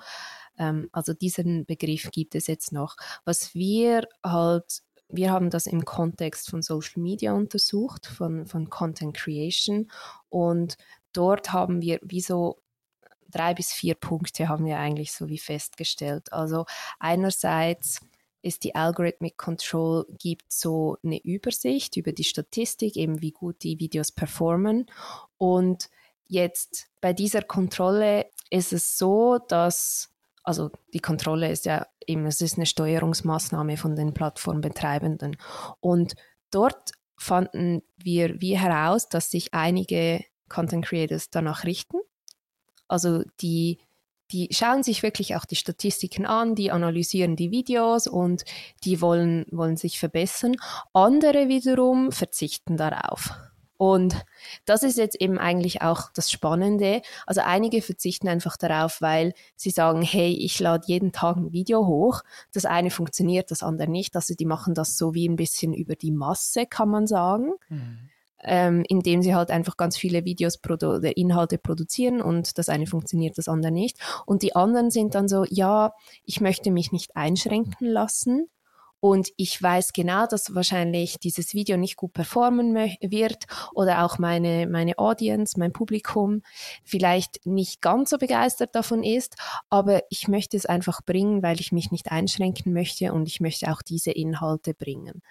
Ähm, 0.58 0.88
also 0.90 1.12
diesen 1.12 1.66
Begriff 1.66 2.10
gibt 2.10 2.34
es 2.34 2.48
jetzt 2.48 2.72
noch. 2.72 2.96
Was 3.24 3.54
wir 3.54 4.08
halt 4.24 4.82
wir 5.08 5.30
haben 5.30 5.50
das 5.50 5.66
im 5.66 5.84
Kontext 5.84 6.50
von 6.50 6.62
Social 6.62 7.02
Media 7.02 7.32
untersucht, 7.32 8.06
von, 8.06 8.46
von 8.46 8.70
Content 8.70 9.16
Creation 9.16 9.90
und 10.28 10.76
dort 11.12 11.52
haben 11.52 11.80
wir 11.80 11.98
wie 12.02 12.20
so 12.20 12.58
drei 13.30 13.54
bis 13.54 13.72
vier 13.72 13.94
Punkte 13.94 14.48
haben 14.48 14.64
wir 14.64 14.78
eigentlich 14.78 15.12
so 15.12 15.28
wie 15.28 15.38
festgestellt. 15.38 16.32
Also 16.32 16.64
einerseits 16.98 18.00
ist 18.42 18.64
die 18.64 18.74
Algorithmic 18.74 19.36
Control 19.36 20.06
gibt 20.18 20.52
so 20.52 20.98
eine 21.02 21.20
Übersicht 21.22 21.96
über 21.96 22.12
die 22.12 22.24
Statistik, 22.24 22.96
eben 22.96 23.20
wie 23.20 23.32
gut 23.32 23.62
die 23.62 23.80
Videos 23.80 24.12
performen. 24.12 24.86
Und 25.36 25.90
jetzt 26.28 26.88
bei 27.00 27.12
dieser 27.12 27.42
Kontrolle 27.42 28.26
ist 28.50 28.72
es 28.72 28.98
so, 28.98 29.38
dass 29.48 30.10
also 30.46 30.70
die 30.94 31.00
Kontrolle 31.00 31.50
ist 31.50 31.66
ja 31.66 31.86
eben, 32.06 32.24
es 32.26 32.40
ist 32.40 32.56
eine 32.56 32.66
Steuerungsmaßnahme 32.66 33.76
von 33.76 33.96
den 33.96 34.14
Plattformbetreibenden. 34.14 35.36
Und 35.80 36.14
dort 36.50 36.92
fanden 37.18 37.82
wir 37.96 38.40
wie 38.40 38.56
heraus, 38.56 39.08
dass 39.08 39.30
sich 39.30 39.52
einige 39.52 40.24
Content 40.48 40.86
Creators 40.86 41.28
danach 41.30 41.64
richten 41.64 41.98
also 42.88 43.22
die, 43.40 43.78
die 44.32 44.48
schauen 44.50 44.82
sich 44.82 45.02
wirklich 45.02 45.36
auch 45.36 45.44
die 45.44 45.56
Statistiken 45.56 46.26
an, 46.26 46.54
die 46.54 46.70
analysieren 46.70 47.36
die 47.36 47.50
Videos 47.50 48.06
und 48.06 48.44
die 48.84 49.00
wollen, 49.00 49.46
wollen 49.50 49.76
sich 49.76 49.98
verbessern. 49.98 50.56
Andere 50.92 51.48
wiederum 51.48 52.12
verzichten 52.12 52.76
darauf. 52.76 53.30
Und 53.78 54.24
das 54.64 54.82
ist 54.82 54.98
jetzt 54.98 55.20
eben 55.20 55.38
eigentlich 55.38 55.82
auch 55.82 56.10
das 56.14 56.30
Spannende. 56.30 57.02
Also 57.26 57.42
einige 57.44 57.82
verzichten 57.82 58.28
einfach 58.28 58.56
darauf, 58.56 59.00
weil 59.00 59.32
sie 59.54 59.70
sagen, 59.70 60.02
hey, 60.02 60.32
ich 60.32 60.58
lade 60.60 60.84
jeden 60.86 61.12
Tag 61.12 61.36
ein 61.36 61.52
Video 61.52 61.86
hoch. 61.86 62.22
Das 62.52 62.64
eine 62.64 62.90
funktioniert, 62.90 63.50
das 63.50 63.62
andere 63.62 63.90
nicht. 63.90 64.16
Also 64.16 64.34
die 64.34 64.46
machen 64.46 64.74
das 64.74 64.96
so 64.96 65.14
wie 65.14 65.28
ein 65.28 65.36
bisschen 65.36 65.74
über 65.74 65.94
die 65.94 66.12
Masse, 66.12 66.66
kann 66.66 66.88
man 66.88 67.06
sagen. 67.06 67.52
Mhm 67.68 68.10
ähm, 68.46 68.84
indem 68.88 69.22
sie 69.22 69.34
halt 69.34 69.50
einfach 69.50 69.76
ganz 69.76 69.96
viele 69.96 70.24
Videos 70.24 70.58
oder 70.64 71.16
Inhalte 71.16 71.58
produzieren 71.58 72.20
und 72.20 72.58
das 72.58 72.68
eine 72.68 72.86
funktioniert, 72.86 73.38
das 73.38 73.48
andere 73.48 73.72
nicht. 73.72 73.98
Und 74.24 74.42
die 74.42 74.54
anderen 74.54 74.90
sind 74.90 75.14
dann 75.14 75.28
so, 75.28 75.44
ja, 75.48 75.92
ich 76.24 76.40
möchte 76.40 76.70
mich 76.70 76.92
nicht 76.92 77.16
einschränken 77.16 77.88
lassen. 77.88 78.48
Und 79.00 79.28
ich 79.36 79.62
weiß 79.62 79.92
genau, 79.92 80.26
dass 80.26 80.54
wahrscheinlich 80.54 81.18
dieses 81.18 81.54
Video 81.54 81.76
nicht 81.76 81.96
gut 81.96 82.12
performen 82.12 82.74
wird 82.74 83.44
oder 83.72 84.04
auch 84.04 84.18
meine, 84.18 84.66
meine 84.66 84.98
Audience, 84.98 85.58
mein 85.58 85.72
Publikum 85.72 86.42
vielleicht 86.84 87.44
nicht 87.44 87.80
ganz 87.82 88.10
so 88.10 88.18
begeistert 88.18 88.74
davon 88.74 89.02
ist, 89.04 89.36
aber 89.68 90.02
ich 90.10 90.28
möchte 90.28 90.56
es 90.56 90.66
einfach 90.66 91.02
bringen, 91.02 91.42
weil 91.42 91.60
ich 91.60 91.72
mich 91.72 91.90
nicht 91.90 92.10
einschränken 92.10 92.72
möchte 92.72 93.12
und 93.12 93.28
ich 93.28 93.40
möchte 93.40 93.70
auch 93.70 93.82
diese 93.82 94.10
Inhalte 94.10 94.74
bringen. 94.74 95.22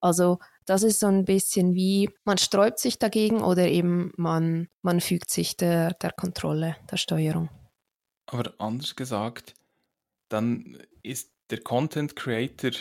Also 0.00 0.38
das 0.66 0.82
ist 0.82 1.00
so 1.00 1.06
ein 1.06 1.24
bisschen 1.24 1.74
wie, 1.74 2.10
man 2.24 2.38
sträubt 2.38 2.78
sich 2.78 2.98
dagegen 2.98 3.42
oder 3.42 3.68
eben 3.68 4.12
man, 4.16 4.68
man 4.82 5.00
fügt 5.00 5.30
sich 5.30 5.56
der, 5.56 5.94
der 5.94 6.12
Kontrolle, 6.12 6.76
der 6.90 6.96
Steuerung. 6.96 7.48
Aber 8.26 8.54
anders 8.58 8.96
gesagt, 8.96 9.54
dann 10.28 10.78
ist 11.02 11.30
der 11.50 11.60
Content 11.60 12.16
Creator 12.16 12.72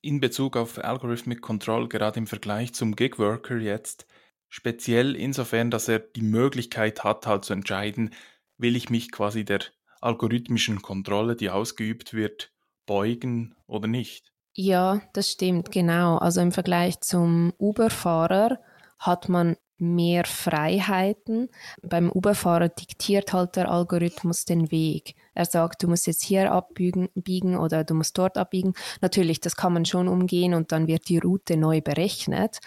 in 0.00 0.20
Bezug 0.20 0.56
auf 0.56 0.82
Algorithmic 0.82 1.40
Control 1.40 1.88
gerade 1.88 2.18
im 2.18 2.26
Vergleich 2.26 2.72
zum 2.74 2.94
Gig 2.96 3.18
Worker 3.18 3.56
jetzt 3.56 4.06
speziell 4.48 5.14
insofern, 5.14 5.70
dass 5.70 5.88
er 5.88 5.98
die 5.98 6.22
Möglichkeit 6.22 7.04
hat, 7.04 7.26
halt 7.26 7.44
zu 7.44 7.52
entscheiden, 7.52 8.14
will 8.56 8.76
ich 8.76 8.90
mich 8.90 9.12
quasi 9.12 9.44
der 9.44 9.60
algorithmischen 10.00 10.82
Kontrolle, 10.82 11.36
die 11.36 11.50
ausgeübt 11.50 12.14
wird, 12.14 12.52
beugen 12.86 13.54
oder 13.66 13.88
nicht. 13.88 14.32
Ja, 14.54 15.02
das 15.12 15.30
stimmt, 15.30 15.70
genau. 15.70 16.18
Also 16.18 16.40
im 16.40 16.52
Vergleich 16.52 17.00
zum 17.00 17.52
Uber-Fahrer 17.58 18.58
hat 18.98 19.28
man 19.28 19.56
mehr 19.78 20.24
Freiheiten. 20.24 21.48
Beim 21.82 22.10
Uber-Fahrer 22.10 22.68
diktiert 22.68 23.32
halt 23.32 23.56
der 23.56 23.70
Algorithmus 23.70 24.44
den 24.44 24.70
Weg. 24.70 25.14
Er 25.34 25.44
sagt, 25.44 25.82
du 25.82 25.88
musst 25.88 26.06
jetzt 26.06 26.22
hier 26.22 26.52
abbiegen 26.52 27.56
oder 27.56 27.84
du 27.84 27.94
musst 27.94 28.18
dort 28.18 28.36
abbiegen. 28.36 28.74
Natürlich, 29.00 29.40
das 29.40 29.56
kann 29.56 29.72
man 29.72 29.84
schon 29.84 30.08
umgehen 30.08 30.54
und 30.54 30.72
dann 30.72 30.86
wird 30.86 31.08
die 31.08 31.18
Route 31.18 31.56
neu 31.56 31.80
berechnet 31.80 32.58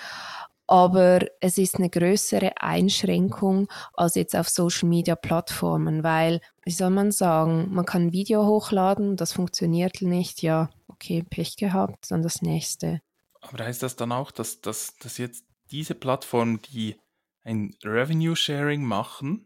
aber 0.71 1.19
es 1.41 1.57
ist 1.57 1.75
eine 1.75 1.89
größere 1.89 2.53
Einschränkung 2.61 3.67
als 3.93 4.15
jetzt 4.15 4.37
auf 4.37 4.47
Social 4.47 4.87
Media 4.87 5.17
Plattformen, 5.17 6.01
weil, 6.01 6.39
wie 6.63 6.71
soll 6.71 6.91
man 6.91 7.11
sagen, 7.11 7.67
man 7.73 7.85
kann 7.85 8.03
ein 8.03 8.13
Video 8.13 8.45
hochladen, 8.45 9.17
das 9.17 9.33
funktioniert 9.33 10.01
nicht, 10.01 10.41
ja, 10.41 10.69
okay, 10.87 11.25
Pech 11.29 11.57
gehabt, 11.57 12.09
dann 12.09 12.21
das 12.21 12.41
nächste. 12.41 13.01
Aber 13.41 13.65
heißt 13.65 13.83
das 13.83 13.97
dann 13.97 14.13
auch, 14.13 14.31
dass, 14.31 14.61
dass, 14.61 14.95
dass 14.95 15.17
jetzt 15.17 15.43
diese 15.71 15.95
Plattformen, 15.95 16.61
die 16.61 16.97
ein 17.43 17.75
Revenue 17.83 18.35
Sharing 18.35 18.83
machen, 18.83 19.45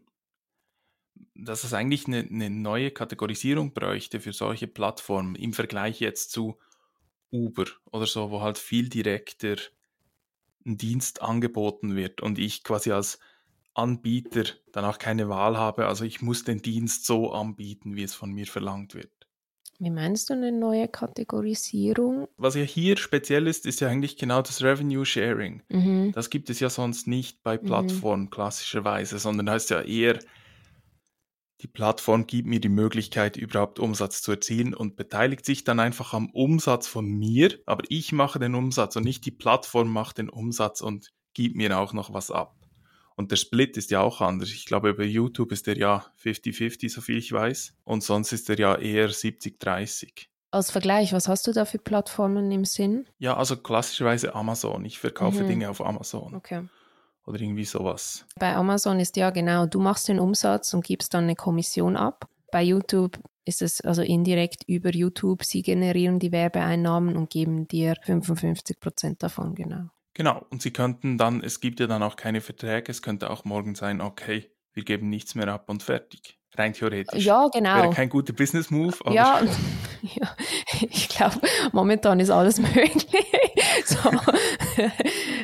dass 1.34 1.64
es 1.64 1.72
eigentlich 1.72 2.06
eine, 2.06 2.20
eine 2.20 2.50
neue 2.50 2.90
Kategorisierung 2.90 3.72
bräuchte 3.72 4.20
für 4.20 4.32
solche 4.32 4.66
Plattformen 4.66 5.34
im 5.34 5.52
Vergleich 5.52 6.00
jetzt 6.00 6.32
zu 6.32 6.58
Uber 7.30 7.66
oder 7.90 8.06
so, 8.06 8.30
wo 8.30 8.40
halt 8.40 8.58
viel 8.58 8.88
direkter 8.88 9.56
ein 10.64 10.76
Dienst 10.76 11.22
angeboten 11.22 11.96
wird 11.96 12.20
und 12.20 12.38
ich 12.38 12.64
quasi 12.64 12.92
als 12.92 13.18
Anbieter 13.74 14.44
danach 14.72 14.98
keine 14.98 15.28
Wahl 15.28 15.56
habe. 15.56 15.86
Also 15.86 16.04
ich 16.04 16.22
muss 16.22 16.44
den 16.44 16.62
Dienst 16.62 17.06
so 17.06 17.32
anbieten, 17.32 17.94
wie 17.94 18.02
es 18.02 18.14
von 18.14 18.32
mir 18.32 18.46
verlangt 18.46 18.94
wird. 18.94 19.15
Wie 19.78 19.90
meinst 19.90 20.30
du 20.30 20.34
eine 20.34 20.52
neue 20.52 20.88
Kategorisierung? 20.88 22.28
Was 22.36 22.54
ja 22.54 22.62
hier 22.62 22.96
speziell 22.96 23.46
ist, 23.46 23.66
ist 23.66 23.80
ja 23.80 23.88
eigentlich 23.88 24.16
genau 24.16 24.42
das 24.42 24.62
Revenue 24.62 25.04
Sharing. 25.04 25.62
Mhm. 25.68 26.12
Das 26.12 26.30
gibt 26.30 26.48
es 26.50 26.60
ja 26.60 26.70
sonst 26.70 27.06
nicht 27.06 27.42
bei 27.42 27.58
mhm. 27.58 27.66
Plattformen 27.66 28.24
mhm. 28.24 28.30
klassischerweise, 28.30 29.18
sondern 29.18 29.50
heißt 29.50 29.70
ja 29.70 29.82
eher, 29.82 30.14
die 30.14 30.26
die 31.62 31.68
Plattform 31.68 32.26
gibt 32.26 32.46
mir 32.46 32.60
die 32.60 32.68
Möglichkeit, 32.68 33.36
überhaupt 33.36 33.78
Umsatz 33.78 34.20
zu 34.20 34.32
erzielen 34.32 34.74
und 34.74 34.96
beteiligt 34.96 35.46
sich 35.46 35.64
dann 35.64 35.80
einfach 35.80 36.12
am 36.12 36.28
Umsatz 36.30 36.86
von 36.86 37.06
mir, 37.06 37.58
aber 37.64 37.84
ich 37.88 38.12
mache 38.12 38.38
den 38.38 38.54
Umsatz 38.54 38.96
und 38.96 39.04
nicht 39.04 39.24
die 39.24 39.30
Plattform 39.30 39.88
macht 39.88 40.18
den 40.18 40.28
Umsatz 40.28 40.82
und 40.82 41.12
gibt 41.32 41.56
mir 41.56 41.78
auch 41.78 41.94
noch 41.94 42.12
was 42.12 42.30
ab. 42.30 42.54
Und 43.16 43.30
der 43.30 43.36
Split 43.36 43.76
ist 43.78 43.90
ja 43.90 44.00
auch 44.02 44.20
anders. 44.20 44.50
Ich 44.50 44.66
glaube, 44.66 44.92
bei 44.94 45.04
YouTube 45.04 45.50
ist 45.52 45.66
der 45.66 45.76
ja 45.78 46.04
50-50, 46.22 46.90
so 46.90 47.00
viel 47.00 47.16
ich 47.16 47.32
weiß. 47.32 47.74
Und 47.84 48.02
sonst 48.04 48.32
ist 48.32 48.48
der 48.48 48.58
ja 48.58 48.74
eher 48.76 49.08
70-30. 49.10 50.26
Als 50.50 50.70
Vergleich, 50.70 51.12
was 51.12 51.26
hast 51.28 51.46
du 51.46 51.52
da 51.52 51.64
für 51.64 51.78
Plattformen 51.78 52.50
im 52.52 52.64
Sinn? 52.64 53.06
Ja, 53.18 53.36
also 53.36 53.56
klassischerweise 53.56 54.34
Amazon. 54.34 54.84
Ich 54.84 54.98
verkaufe 54.98 55.42
Mhm. 55.42 55.48
Dinge 55.48 55.70
auf 55.70 55.84
Amazon 55.84 56.34
Okay. 56.34 56.68
oder 57.26 57.40
irgendwie 57.40 57.64
sowas. 57.64 58.24
Bei 58.38 58.54
Amazon 58.54 59.00
ist 59.00 59.16
ja 59.16 59.30
genau, 59.30 59.66
du 59.66 59.80
machst 59.80 60.08
den 60.08 60.18
Umsatz 60.20 60.72
und 60.74 60.84
gibst 60.84 61.14
dann 61.14 61.24
eine 61.24 61.34
Kommission 61.36 61.96
ab. 61.96 62.28
Bei 62.52 62.62
YouTube 62.62 63.18
ist 63.44 63.60
es 63.62 63.80
also 63.80 64.02
indirekt 64.02 64.62
über 64.66 64.90
YouTube, 64.94 65.44
sie 65.44 65.62
generieren 65.62 66.18
die 66.18 66.32
Werbeeinnahmen 66.32 67.16
und 67.16 67.30
geben 67.30 67.66
dir 67.68 67.94
55 68.02 68.78
Prozent 68.80 69.22
davon, 69.22 69.54
genau. 69.54 69.88
Genau. 70.16 70.46
Und 70.48 70.62
sie 70.62 70.70
könnten 70.70 71.18
dann, 71.18 71.42
es 71.42 71.60
gibt 71.60 71.78
ja 71.78 71.86
dann 71.86 72.02
auch 72.02 72.16
keine 72.16 72.40
Verträge. 72.40 72.90
Es 72.90 73.02
könnte 73.02 73.28
auch 73.28 73.44
morgen 73.44 73.74
sein, 73.74 74.00
okay, 74.00 74.50
wir 74.72 74.82
geben 74.82 75.10
nichts 75.10 75.34
mehr 75.34 75.46
ab 75.48 75.68
und 75.68 75.82
fertig. 75.82 76.38
Rein 76.54 76.72
theoretisch. 76.72 77.22
Ja, 77.22 77.48
genau. 77.52 77.76
Wäre 77.76 77.90
kein 77.90 78.08
guter 78.08 78.32
Business 78.32 78.70
Move, 78.70 78.96
aber 79.00 79.12
Ja, 79.12 79.42
ja, 80.02 80.34
ich 80.90 81.10
glaube, 81.10 81.38
momentan 81.72 82.18
ist 82.18 82.30
alles 82.30 82.58
möglich. 82.74 83.06
so. 83.84 83.98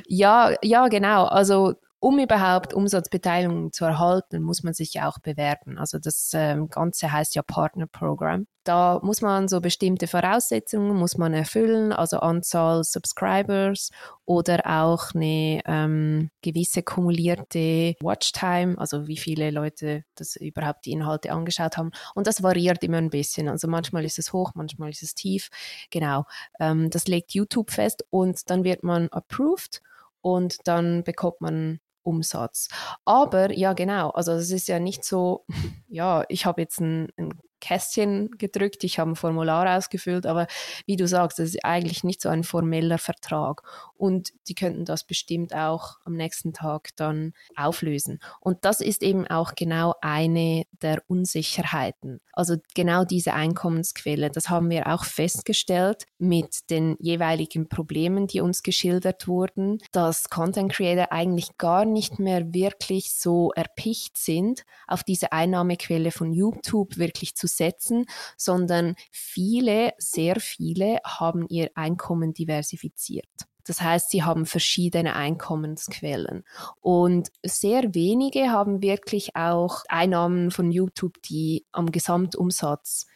ja, 0.07 0.55
ja, 0.63 0.89
genau. 0.89 1.25
Also 1.27 1.75
um 2.03 2.19
überhaupt 2.19 2.75
Umsatzbeteiligung 2.75 3.73
zu 3.73 3.85
erhalten, 3.85 4.43
muss 4.43 4.65
man 4.65 4.75
sich 4.75 4.95
ja 4.95 5.09
auch 5.09 5.21
bewerben. 5.21 5.79
Also 5.79 6.01
das 6.01 6.33
ähm, 6.35 6.69
Ganze 6.69 7.13
heißt 7.13 7.37
ja 7.37 7.43
Partner 7.43 7.87
Program. 7.87 8.49
Da 8.65 8.99
muss 9.05 9.21
man 9.23 9.47
so 9.47 9.61
bestimmte 9.61 10.09
Voraussetzungen 10.09 10.97
muss 10.97 11.17
man 11.17 11.33
erfüllen, 11.33 11.93
also 11.93 12.19
Anzahl 12.19 12.83
Subscribers 12.83 13.91
oder 14.25 14.67
auch 14.67 15.15
eine 15.15 15.61
ähm, 15.65 16.31
gewisse 16.43 16.83
kumulierte 16.83 17.95
Watchtime, 18.01 18.79
also 18.79 19.07
wie 19.07 19.17
viele 19.17 19.53
Leute 19.53 20.03
das 20.17 20.35
überhaupt 20.35 20.87
die 20.87 20.93
Inhalte 20.93 21.31
angeschaut 21.31 21.77
haben. 21.77 21.93
Und 22.17 22.27
das 22.27 22.43
variiert 22.43 22.83
immer 22.83 22.99
ein 22.99 23.11
bisschen. 23.11 23.49
Also 23.49 23.69
manchmal 23.69 24.05
ist 24.05 24.19
es 24.19 24.33
hoch, 24.33 24.53
manchmal 24.57 24.91
ist 24.91 25.05
es 25.05 25.15
tief. 25.15 25.51
Genau. 25.91 26.25
Ähm, 26.59 26.91
das 26.91 27.07
legt 27.07 27.33
YouTube 27.33 27.71
fest 27.71 28.05
und 28.11 28.51
dann 28.51 28.65
wird 28.65 28.83
man 28.83 29.07
approved 29.11 29.83
und 30.21 30.57
dann 30.65 31.05
bekommt 31.05 31.41
man 31.41 31.81
Umsatz. 32.03 32.69
Aber 33.05 33.53
ja, 33.53 33.73
genau, 33.73 34.11
also 34.11 34.33
es 34.33 34.51
ist 34.51 34.69
ja 34.69 34.79
nicht 34.79 35.05
so, 35.05 35.45
ja, 35.89 36.25
ich 36.29 36.47
habe 36.47 36.61
jetzt 36.61 36.81
ein, 36.81 37.09
ein 37.17 37.33
Kästchen 37.63 38.31
gedrückt, 38.39 38.83
ich 38.85 38.99
habe 38.99 39.13
ein 39.13 39.17
Formular 39.17 39.79
ausgefüllt, 39.79 40.27
aber 40.27 40.49
wie 40.85 40.97
du 40.97 41.07
sagst, 41.07 41.39
das 41.39 41.51
ist 41.51 41.65
eigentlich 41.65 42.03
nicht 42.03 42.21
so 42.21 42.29
ein 42.29 42.43
formeller 42.43 42.99
Vertrag. 42.99 43.63
Und 43.95 44.33
die 44.49 44.55
könnten 44.55 44.85
das 44.85 45.05
bestimmt 45.05 45.55
auch 45.55 45.99
am 46.05 46.15
nächsten 46.15 46.53
Tag 46.53 46.91
dann 46.97 47.35
auflösen. 47.55 48.19
Und 48.41 48.65
das 48.65 48.81
ist 48.81 49.05
eben 49.05 49.29
auch 49.29 49.55
genau 49.55 49.95
eine 50.01 50.65
der 50.83 51.03
Unsicherheiten. 51.07 52.21
Also 52.33 52.57
genau 52.75 53.05
diese 53.05 53.35
Einkommensquelle, 53.35 54.31
das 54.31 54.49
haben 54.49 54.69
wir 54.71 54.89
auch 54.89 55.05
festgestellt 55.05 56.07
mit 56.19 56.69
den 56.71 56.97
jeweiligen 56.99 57.69
Problemen, 57.69 58.27
die 58.27 58.41
uns 58.41 58.65
geschildert 58.65 59.29
wurden, 59.29 59.79
dass 59.93 60.31
Content 60.31 60.73
Creator 60.73 61.13
eigentlich 61.13 61.57
gar 61.59 61.85
nicht 61.85 62.19
mehr 62.19 62.53
wirklich 62.53 63.13
so 63.15 63.53
erpicht 63.53 64.17
sind, 64.17 64.65
auf 64.89 65.05
diese 65.05 65.31
Einnahmequelle 65.31 66.11
von 66.11 66.33
YouTube 66.33 66.97
wirklich 66.97 67.37
zu 67.37 67.47
setzen, 67.57 68.07
sondern 68.37 68.95
viele, 69.11 69.93
sehr 69.99 70.41
viele 70.41 70.99
haben 71.05 71.47
ihr 71.49 71.71
Einkommen 71.75 72.35
diversifiziert. 72.35 73.29
Das 73.65 73.81
heißt, 73.81 74.11
sie 74.11 74.25
haben 74.25 74.45
verschiedene 74.45 75.15
Einkommensquellen. 75.15 76.45
Und 76.81 77.31
sehr 77.45 77.95
wenige 77.95 78.51
haben 78.51 78.83
wirklich 78.83 79.37
auch 79.37 79.85
Einnahmen 79.89 80.51
von 80.51 80.73
YouTube, 80.73 81.23
die 81.23 81.65
am 81.71 81.93
Gesamtumsatz 81.93 83.07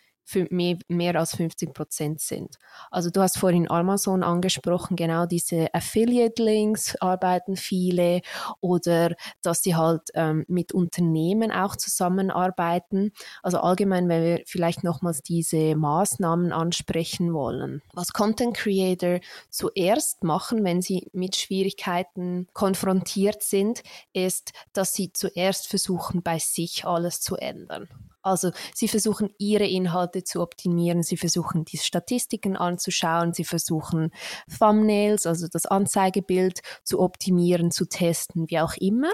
mehr, 0.50 0.78
mehr 0.88 1.16
als 1.16 1.36
50 1.36 1.72
Prozent 1.74 2.20
sind. 2.20 2.56
Also 2.90 3.10
du 3.10 3.20
hast 3.20 3.38
vorhin 3.38 3.70
Amazon 3.70 4.22
angesprochen, 4.22 4.96
genau 4.96 5.26
diese 5.26 5.72
Affiliate-Links 5.72 6.96
arbeiten 7.00 7.56
viele 7.56 8.20
oder 8.60 9.14
dass 9.42 9.62
sie 9.62 9.76
halt 9.76 10.02
ähm, 10.14 10.44
mit 10.48 10.72
Unternehmen 10.72 11.50
auch 11.50 11.76
zusammenarbeiten. 11.76 13.12
Also 13.42 13.58
allgemein, 13.58 14.08
wenn 14.08 14.24
wir 14.24 14.42
vielleicht 14.46 14.84
nochmals 14.84 15.22
diese 15.22 15.76
Maßnahmen 15.76 16.52
ansprechen 16.52 17.32
wollen. 17.32 17.82
Was 17.92 18.12
Content 18.12 18.56
Creator 18.56 19.20
zuerst 19.50 20.24
machen, 20.24 20.64
wenn 20.64 20.82
sie 20.82 21.08
mit 21.12 21.36
Schwierigkeiten 21.36 22.48
konfrontiert 22.52 23.42
sind, 23.42 23.82
ist, 24.12 24.52
dass 24.72 24.94
sie 24.94 25.12
zuerst 25.12 25.68
versuchen, 25.68 26.22
bei 26.22 26.38
sich 26.38 26.84
alles 26.84 27.20
zu 27.20 27.36
ändern. 27.36 27.88
Also 28.26 28.50
sie 28.74 28.88
versuchen 28.88 29.30
ihre 29.38 29.66
Inhalte 29.66 30.24
zu 30.24 30.42
optimieren, 30.42 31.02
sie 31.02 31.16
versuchen 31.16 31.64
die 31.64 31.78
Statistiken 31.78 32.56
anzuschauen, 32.56 33.32
sie 33.32 33.44
versuchen 33.44 34.10
Thumbnails, 34.58 35.26
also 35.26 35.46
das 35.48 35.66
Anzeigebild 35.66 36.60
zu 36.84 37.00
optimieren, 37.00 37.70
zu 37.70 37.86
testen, 37.86 38.50
wie 38.50 38.60
auch 38.60 38.74
immer. 38.76 39.12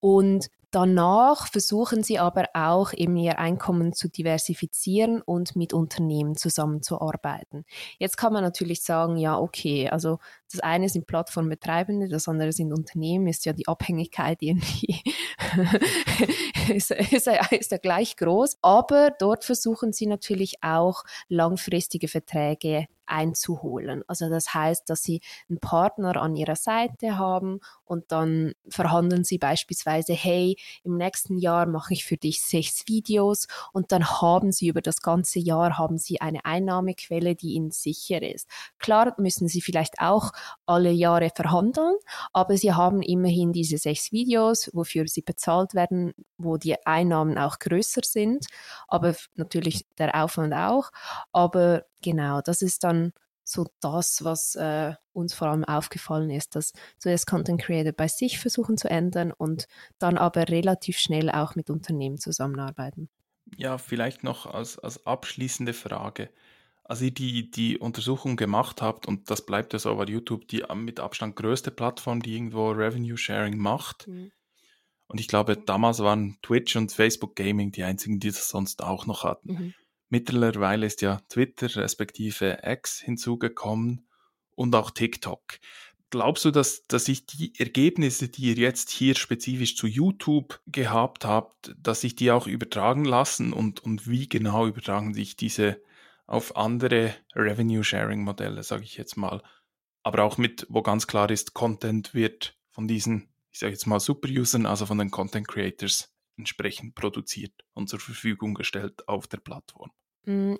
Und 0.00 0.48
Danach 0.72 1.48
versuchen 1.48 2.04
sie 2.04 2.20
aber 2.20 2.44
auch 2.54 2.92
eben 2.92 3.16
ihr 3.16 3.40
Einkommen 3.40 3.92
zu 3.92 4.08
diversifizieren 4.08 5.20
und 5.20 5.56
mit 5.56 5.72
Unternehmen 5.72 6.36
zusammenzuarbeiten. 6.36 7.64
Jetzt 7.98 8.16
kann 8.16 8.32
man 8.32 8.44
natürlich 8.44 8.82
sagen, 8.82 9.16
ja, 9.16 9.36
okay, 9.36 9.88
also 9.88 10.20
das 10.48 10.60
eine 10.60 10.88
sind 10.88 11.08
Plattformbetreibende, 11.08 12.06
das 12.08 12.28
andere 12.28 12.52
sind 12.52 12.72
Unternehmen, 12.72 13.26
ist 13.26 13.46
ja 13.46 13.52
die 13.52 13.66
Abhängigkeit 13.66 14.38
irgendwie 14.42 15.02
ist, 16.68 16.90
ist, 16.90 17.28
ist 17.50 17.70
ja 17.70 17.78
gleich 17.78 18.16
groß. 18.16 18.58
Aber 18.62 19.10
dort 19.18 19.44
versuchen 19.44 19.92
sie 19.92 20.06
natürlich 20.06 20.62
auch 20.62 21.04
langfristige 21.28 22.08
Verträge 22.08 22.86
einzuholen. 23.10 24.02
Also 24.06 24.28
das 24.30 24.54
heißt, 24.54 24.88
dass 24.88 25.02
sie 25.02 25.20
einen 25.48 25.58
Partner 25.58 26.16
an 26.16 26.36
ihrer 26.36 26.56
Seite 26.56 27.18
haben 27.18 27.60
und 27.84 28.12
dann 28.12 28.52
verhandeln 28.68 29.24
sie 29.24 29.38
beispielsweise, 29.38 30.12
hey, 30.12 30.56
im 30.84 30.96
nächsten 30.96 31.36
Jahr 31.38 31.66
mache 31.66 31.92
ich 31.92 32.04
für 32.04 32.16
dich 32.16 32.40
sechs 32.42 32.86
Videos 32.86 33.48
und 33.72 33.92
dann 33.92 34.06
haben 34.06 34.52
sie 34.52 34.68
über 34.68 34.80
das 34.80 35.02
ganze 35.02 35.40
Jahr 35.40 35.76
haben 35.76 35.98
sie 35.98 36.20
eine 36.20 36.44
Einnahmequelle, 36.44 37.34
die 37.34 37.54
ihnen 37.54 37.72
sicher 37.72 38.22
ist. 38.22 38.48
Klar 38.78 39.14
müssen 39.18 39.48
sie 39.48 39.60
vielleicht 39.60 39.98
auch 39.98 40.30
alle 40.66 40.90
Jahre 40.90 41.30
verhandeln, 41.34 41.96
aber 42.32 42.56
sie 42.56 42.72
haben 42.72 43.02
immerhin 43.02 43.52
diese 43.52 43.78
sechs 43.78 44.12
Videos, 44.12 44.70
wofür 44.72 45.08
sie 45.08 45.19
bezahlt 45.22 45.74
werden, 45.74 46.12
wo 46.38 46.56
die 46.56 46.76
Einnahmen 46.86 47.38
auch 47.38 47.58
größer 47.58 48.02
sind, 48.04 48.46
aber 48.88 49.14
natürlich 49.34 49.86
der 49.98 50.22
Aufwand 50.22 50.54
auch. 50.54 50.90
Aber 51.32 51.84
genau, 52.02 52.40
das 52.40 52.62
ist 52.62 52.84
dann 52.84 53.12
so 53.50 53.66
das, 53.80 54.24
was 54.24 54.54
äh, 54.54 54.94
uns 55.12 55.34
vor 55.34 55.48
allem 55.48 55.64
aufgefallen 55.64 56.30
ist, 56.30 56.54
dass 56.54 56.72
zuerst 56.98 57.26
Content 57.26 57.60
Creator 57.60 57.92
bei 57.92 58.08
sich 58.08 58.38
versuchen 58.38 58.76
zu 58.76 58.88
ändern 58.88 59.32
und 59.32 59.66
dann 59.98 60.18
aber 60.18 60.48
relativ 60.48 60.98
schnell 60.98 61.30
auch 61.30 61.54
mit 61.56 61.70
Unternehmen 61.70 62.18
zusammenarbeiten. 62.18 63.08
Ja, 63.56 63.78
vielleicht 63.78 64.22
noch 64.22 64.46
als, 64.46 64.78
als 64.78 65.04
abschließende 65.06 65.72
Frage. 65.72 66.30
Als 66.84 67.00
ihr 67.02 67.12
die, 67.12 67.50
die 67.50 67.78
Untersuchung 67.78 68.36
gemacht 68.36 68.82
habt, 68.82 69.06
und 69.06 69.30
das 69.30 69.44
bleibt 69.46 69.72
ja 69.72 69.78
so, 69.78 69.96
weil 69.98 70.10
YouTube 70.10 70.48
die 70.48 70.64
mit 70.74 71.00
Abstand 71.00 71.36
größte 71.36 71.70
Plattform, 71.70 72.22
die 72.22 72.34
irgendwo 72.34 72.70
Revenue 72.70 73.16
Sharing 73.16 73.58
macht. 73.58 74.08
Mhm. 74.08 74.32
Und 75.10 75.18
ich 75.18 75.26
glaube, 75.26 75.56
damals 75.56 75.98
waren 75.98 76.38
Twitch 76.40 76.76
und 76.76 76.92
Facebook 76.92 77.34
Gaming 77.34 77.72
die 77.72 77.82
einzigen, 77.82 78.20
die 78.20 78.28
das 78.28 78.48
sonst 78.48 78.82
auch 78.82 79.06
noch 79.06 79.24
hatten. 79.24 79.52
Mhm. 79.52 79.74
Mittlerweile 80.08 80.86
ist 80.86 81.02
ja 81.02 81.20
Twitter 81.28 81.74
respektive 81.74 82.58
X 82.62 83.00
hinzugekommen 83.00 84.06
und 84.54 84.72
auch 84.76 84.92
TikTok. 84.92 85.42
Glaubst 86.10 86.44
du, 86.44 86.52
dass, 86.52 86.86
dass 86.86 87.06
sich 87.06 87.26
die 87.26 87.52
Ergebnisse, 87.58 88.28
die 88.28 88.50
ihr 88.50 88.54
jetzt 88.54 88.90
hier 88.90 89.16
spezifisch 89.16 89.76
zu 89.76 89.88
YouTube 89.88 90.60
gehabt 90.66 91.24
habt, 91.24 91.74
dass 91.76 92.02
sich 92.02 92.14
die 92.14 92.30
auch 92.30 92.46
übertragen 92.46 93.04
lassen 93.04 93.52
und, 93.52 93.80
und 93.80 94.08
wie 94.08 94.28
genau 94.28 94.66
übertragen 94.66 95.12
sich 95.12 95.36
diese 95.36 95.80
auf 96.28 96.56
andere 96.56 97.14
Revenue-Sharing-Modelle, 97.34 98.62
sage 98.62 98.84
ich 98.84 98.96
jetzt 98.96 99.16
mal, 99.16 99.42
aber 100.04 100.22
auch 100.22 100.38
mit, 100.38 100.66
wo 100.68 100.82
ganz 100.82 101.08
klar 101.08 101.30
ist, 101.30 101.54
Content 101.54 102.14
wird 102.14 102.56
von 102.70 102.86
diesen, 102.86 103.29
ich 103.52 103.58
sage 103.58 103.72
jetzt 103.72 103.86
mal, 103.86 104.00
Super-Usern, 104.00 104.66
also 104.66 104.86
von 104.86 104.98
den 104.98 105.10
Content-Creators 105.10 106.12
entsprechend 106.36 106.94
produziert 106.94 107.52
und 107.74 107.88
zur 107.88 108.00
Verfügung 108.00 108.54
gestellt 108.54 109.06
auf 109.08 109.26
der 109.26 109.38
Plattform. 109.38 109.90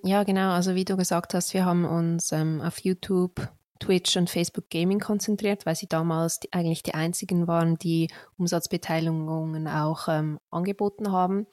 Ja, 0.02 0.24
genau. 0.24 0.52
Also 0.52 0.74
wie 0.74 0.84
du 0.84 0.96
gesagt 0.96 1.34
hast, 1.34 1.54
wir 1.54 1.64
haben 1.64 1.84
uns 1.84 2.32
ähm, 2.32 2.60
auf 2.60 2.80
YouTube 2.80 3.48
Twitch 3.78 4.16
und 4.16 4.28
Facebook 4.28 4.68
Gaming 4.70 5.00
konzentriert, 5.00 5.66
weil 5.66 5.74
sie 5.74 5.86
damals 5.86 6.40
die, 6.40 6.52
eigentlich 6.52 6.82
die 6.82 6.94
einzigen 6.94 7.46
waren, 7.46 7.76
die 7.76 8.10
Umsatzbeteiligungen 8.36 9.68
auch 9.68 10.08
ähm, 10.08 10.38
angeboten 10.50 11.12
haben. 11.12 11.46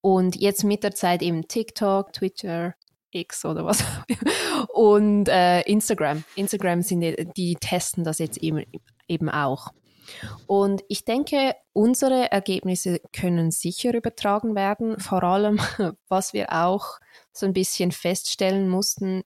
Und 0.00 0.36
jetzt 0.36 0.64
mit 0.64 0.84
der 0.84 0.94
Zeit 0.94 1.22
eben 1.22 1.48
TikTok, 1.48 2.12
Twitter, 2.12 2.74
X 3.10 3.44
oder 3.44 3.64
was 3.64 3.84
und 4.72 5.28
äh, 5.28 5.62
Instagram. 5.62 6.24
Instagram 6.36 6.82
sind 6.82 7.00
die, 7.00 7.28
die 7.36 7.54
testen 7.56 8.04
das 8.04 8.18
jetzt 8.18 8.38
eben, 8.38 8.64
eben 9.08 9.28
auch. 9.28 9.72
Und 10.46 10.82
ich 10.88 11.04
denke, 11.04 11.54
unsere 11.72 12.30
Ergebnisse 12.30 13.00
können 13.12 13.50
sicher 13.50 13.94
übertragen 13.94 14.54
werden. 14.54 14.98
Vor 15.00 15.22
allem, 15.22 15.58
was 16.08 16.32
wir 16.32 16.52
auch 16.52 16.98
so 17.32 17.46
ein 17.46 17.52
bisschen 17.52 17.92
feststellen 17.92 18.68
mussten, 18.68 19.22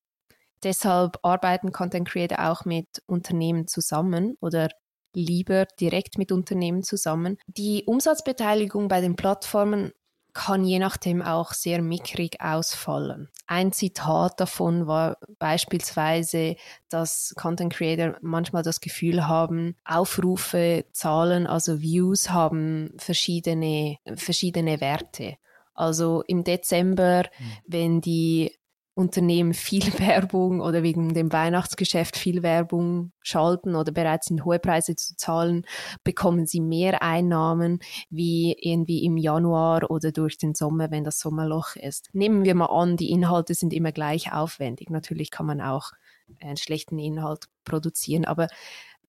deshalb 0.62 1.18
arbeiten 1.22 1.72
Content 1.72 2.08
Creator 2.08 2.50
auch 2.50 2.64
mit 2.64 3.02
Unternehmen 3.06 3.66
zusammen 3.66 4.36
oder 4.40 4.68
lieber 5.14 5.66
direkt 5.80 6.18
mit 6.18 6.32
Unternehmen 6.32 6.82
zusammen. 6.82 7.38
Die 7.46 7.84
Umsatzbeteiligung 7.86 8.88
bei 8.88 9.00
den 9.00 9.16
Plattformen 9.16 9.92
kann 10.38 10.64
je 10.64 10.78
nachdem 10.78 11.20
auch 11.20 11.52
sehr 11.52 11.82
mickrig 11.82 12.40
ausfallen. 12.40 13.28
Ein 13.48 13.72
Zitat 13.72 14.38
davon 14.38 14.86
war 14.86 15.18
beispielsweise, 15.40 16.54
dass 16.88 17.34
Content 17.36 17.72
Creator 17.72 18.18
manchmal 18.20 18.62
das 18.62 18.80
Gefühl 18.80 19.26
haben, 19.26 19.74
Aufrufe, 19.84 20.84
Zahlen, 20.92 21.48
also 21.48 21.80
Views 21.80 22.30
haben 22.30 22.94
verschiedene, 22.98 23.96
verschiedene 24.14 24.80
Werte. 24.80 25.38
Also 25.74 26.22
im 26.28 26.44
Dezember, 26.44 27.24
mhm. 27.24 27.52
wenn 27.66 28.00
die 28.00 28.57
Unternehmen 28.98 29.54
viel 29.54 29.82
Werbung 30.00 30.60
oder 30.60 30.82
wegen 30.82 31.14
dem 31.14 31.32
Weihnachtsgeschäft 31.32 32.16
viel 32.16 32.42
Werbung 32.42 33.12
schalten 33.22 33.76
oder 33.76 33.92
bereit 33.92 34.24
sind, 34.24 34.44
hohe 34.44 34.58
Preise 34.58 34.96
zu 34.96 35.14
zahlen, 35.16 35.64
bekommen 36.02 36.46
sie 36.46 36.60
mehr 36.60 37.00
Einnahmen 37.00 37.78
wie 38.10 38.56
irgendwie 38.58 39.04
im 39.04 39.16
Januar 39.16 39.88
oder 39.90 40.10
durch 40.10 40.36
den 40.36 40.54
Sommer, 40.54 40.90
wenn 40.90 41.04
das 41.04 41.20
Sommerloch 41.20 41.76
ist. 41.76 42.10
Nehmen 42.12 42.44
wir 42.44 42.56
mal 42.56 42.66
an, 42.66 42.96
die 42.96 43.10
Inhalte 43.10 43.54
sind 43.54 43.72
immer 43.72 43.92
gleich 43.92 44.32
aufwendig. 44.32 44.90
Natürlich 44.90 45.30
kann 45.30 45.46
man 45.46 45.60
auch 45.60 45.92
einen 46.40 46.56
schlechten 46.56 46.98
Inhalt 46.98 47.46
produzieren, 47.64 48.24
aber 48.24 48.48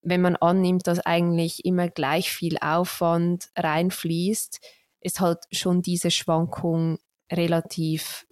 wenn 0.01 0.21
man 0.21 0.35
annimmt, 0.35 0.85
dass 0.85 0.99
eigentlich 0.99 1.65
immer 1.65 1.89
gleich 1.89 2.31
viel 2.31 2.57
Aufwand 2.61 3.49
reinfließt, 3.57 4.61
ist 5.01 5.19
halt 5.19 5.39
schon 5.51 5.81
diese 5.81 6.11
Schwankung 6.11 6.99
relativ 7.31 8.25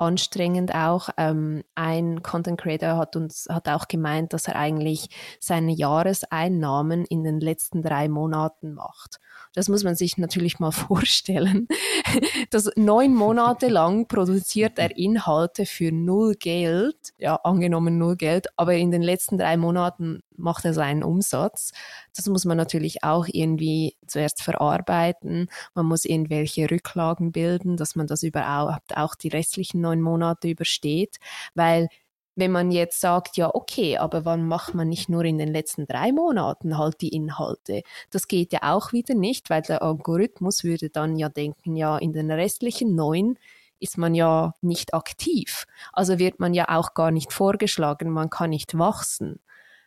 anstrengend 0.00 0.74
auch. 0.74 1.10
Ähm, 1.16 1.62
ein 1.74 2.22
Content 2.22 2.60
Creator 2.60 2.96
hat 2.96 3.16
uns 3.16 3.46
hat 3.50 3.68
auch 3.68 3.88
gemeint, 3.88 4.32
dass 4.32 4.48
er 4.48 4.56
eigentlich 4.56 5.08
seine 5.40 5.72
Jahreseinnahmen 5.72 7.04
in 7.04 7.24
den 7.24 7.40
letzten 7.40 7.82
drei 7.82 8.08
Monaten 8.08 8.74
macht. 8.74 9.20
Das 9.54 9.68
muss 9.68 9.84
man 9.84 9.96
sich 9.96 10.16
natürlich 10.18 10.58
mal 10.58 10.70
vorstellen. 10.72 11.68
dass 12.50 12.70
neun 12.76 13.14
Monate 13.14 13.68
lang 13.68 14.06
produziert 14.06 14.78
er 14.78 14.96
Inhalte 14.96 15.66
für 15.66 15.92
null 15.92 16.34
Geld, 16.34 17.12
ja 17.18 17.36
angenommen 17.36 17.98
null 17.98 18.16
Geld, 18.16 18.48
aber 18.56 18.74
in 18.74 18.90
den 18.90 19.02
letzten 19.02 19.38
drei 19.38 19.56
Monaten 19.56 20.20
macht 20.36 20.64
er 20.64 20.74
seinen 20.74 21.02
Umsatz. 21.04 21.72
Das 22.16 22.26
muss 22.26 22.44
man 22.44 22.56
natürlich 22.56 23.04
auch 23.04 23.26
irgendwie 23.30 23.96
zuerst 24.06 24.42
verarbeiten. 24.42 25.48
Man 25.74 25.86
muss 25.86 26.04
irgendwelche 26.04 26.70
Rücklagen 26.70 27.32
bilden, 27.32 27.76
dass 27.76 27.94
man 27.94 28.06
das 28.06 28.22
überhaupt 28.22 28.96
auch 28.96 29.14
die 29.14 29.28
restlichen 29.28 29.80
neun 29.80 30.00
Monate 30.00 30.48
übersteht, 30.48 31.18
weil 31.54 31.88
wenn 32.36 32.52
man 32.52 32.70
jetzt 32.70 33.00
sagt, 33.00 33.36
ja, 33.36 33.54
okay, 33.54 33.98
aber 33.98 34.24
wann 34.24 34.46
macht 34.46 34.74
man 34.74 34.88
nicht 34.88 35.08
nur 35.08 35.24
in 35.24 35.38
den 35.38 35.48
letzten 35.48 35.86
drei 35.86 36.12
Monaten 36.12 36.78
halt 36.78 37.00
die 37.00 37.08
Inhalte? 37.08 37.82
Das 38.10 38.28
geht 38.28 38.52
ja 38.52 38.60
auch 38.62 38.92
wieder 38.92 39.14
nicht, 39.14 39.50
weil 39.50 39.62
der 39.62 39.82
Algorithmus 39.82 40.64
würde 40.64 40.90
dann 40.90 41.16
ja 41.16 41.28
denken, 41.28 41.76
ja, 41.76 41.98
in 41.98 42.12
den 42.12 42.30
restlichen 42.30 42.94
neun 42.94 43.38
ist 43.80 43.98
man 43.98 44.14
ja 44.14 44.54
nicht 44.60 44.94
aktiv. 44.94 45.66
Also 45.92 46.18
wird 46.18 46.38
man 46.38 46.54
ja 46.54 46.66
auch 46.68 46.94
gar 46.94 47.10
nicht 47.10 47.32
vorgeschlagen, 47.32 48.10
man 48.10 48.30
kann 48.30 48.50
nicht 48.50 48.78
wachsen. 48.78 49.40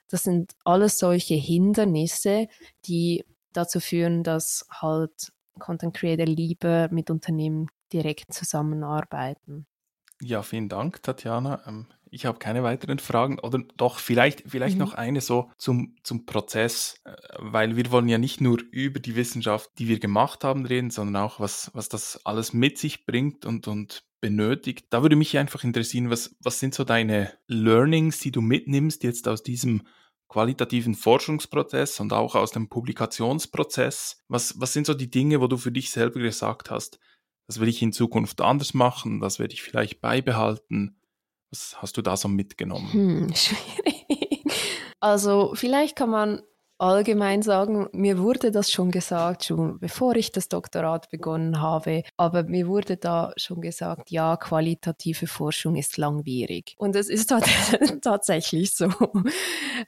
Das 0.08 0.24
sind 0.24 0.54
alles 0.66 1.00
solche 1.00 1.36
Hindernisse, 1.36 2.48
die 2.86 3.24
dazu 3.54 3.80
führen, 3.80 4.24
dass 4.24 4.66
halt 4.70 5.32
Content 5.60 5.96
Creator 5.96 6.26
lieber 6.26 6.90
mit 6.92 7.10
Unternehmen 7.10 7.68
direkt 7.92 8.34
zusammenarbeiten. 8.34 9.68
Ja, 10.22 10.42
vielen 10.42 10.70
Dank, 10.70 11.04
Tatjana. 11.04 11.62
Ich 12.14 12.28
habe 12.28 12.38
keine 12.38 12.62
weiteren 12.62 13.00
Fragen 13.00 13.40
oder 13.40 13.60
doch 13.76 13.98
vielleicht, 13.98 14.44
vielleicht 14.46 14.76
mhm. 14.76 14.84
noch 14.84 14.94
eine 14.94 15.20
so 15.20 15.50
zum, 15.58 15.96
zum 16.04 16.28
Prozess, 16.28 17.02
äh, 17.06 17.16
weil 17.40 17.76
wir 17.76 17.90
wollen 17.90 18.08
ja 18.08 18.20
nicht 18.20 18.40
nur 18.40 18.60
über 18.72 19.00
die 19.00 19.16
Wissenschaft, 19.16 19.72
die 19.80 19.88
wir 19.88 20.00
gemacht 20.00 20.44
haben, 20.44 20.66
reden, 20.68 20.92
sondern 20.92 21.24
auch, 21.24 21.40
was, 21.40 21.72
was 21.74 21.90
das 21.90 22.24
alles 22.24 22.54
mit 22.54 22.78
sich 22.78 23.08
bringt 23.08 23.46
und, 23.46 23.68
und 23.68 24.04
benötigt. 24.22 24.86
Da 24.92 25.02
würde 25.02 25.16
mich 25.16 25.38
einfach 25.40 25.64
interessieren, 25.64 26.12
was, 26.12 26.36
was 26.40 26.60
sind 26.60 26.76
so 26.76 26.84
deine 26.84 27.34
Learnings, 27.48 28.20
die 28.20 28.32
du 28.32 28.42
mitnimmst 28.42 29.04
jetzt 29.04 29.28
aus 29.28 29.42
diesem 29.42 29.82
qualitativen 30.28 30.94
Forschungsprozess 30.94 32.00
und 32.00 32.14
auch 32.14 32.36
aus 32.36 32.52
dem 32.52 32.70
Publikationsprozess? 32.70 34.24
Was, 34.28 34.60
was 34.60 34.72
sind 34.72 34.86
so 34.86 34.94
die 34.94 35.10
Dinge, 35.10 35.42
wo 35.42 35.48
du 35.48 35.58
für 35.58 35.72
dich 35.72 35.90
selber 35.90 36.20
gesagt 36.20 36.70
hast, 36.70 37.00
das 37.48 37.60
will 37.60 37.70
ich 37.70 37.82
in 37.82 37.92
Zukunft 37.92 38.40
anders 38.40 38.76
machen, 38.76 39.20
das 39.20 39.40
werde 39.40 39.56
ich 39.56 39.64
vielleicht 39.64 40.00
beibehalten? 40.00 41.00
Was 41.54 41.80
hast 41.80 41.98
du 41.98 42.02
da 42.02 42.18
so 42.18 42.28
mitgenommen? 42.28 42.92
Hm, 42.92 43.34
schwierig. 43.36 44.44
Also 45.00 45.52
vielleicht 45.54 45.96
kann 45.96 46.10
man 46.10 46.42
allgemein 46.80 47.44
sagen, 47.44 47.88
mir 47.94 48.18
wurde 48.18 48.50
das 48.50 48.72
schon 48.72 48.90
gesagt, 48.90 49.46
schon 49.46 49.78
bevor 49.78 50.16
ich 50.16 50.32
das 50.32 50.50
Doktorat 50.50 51.12
begonnen 51.12 51.62
habe, 51.62 52.02
aber 52.18 52.42
mir 52.42 52.68
wurde 52.68 52.98
da 52.98 53.34
schon 53.38 53.62
gesagt, 53.62 54.10
ja, 54.10 54.36
qualitative 54.36 55.28
Forschung 55.28 55.76
ist 55.76 55.98
langwierig. 55.98 56.74
Und 56.80 56.96
es 56.96 57.08
ist 57.08 57.30
tatsächlich 58.02 58.74
so. 58.74 58.90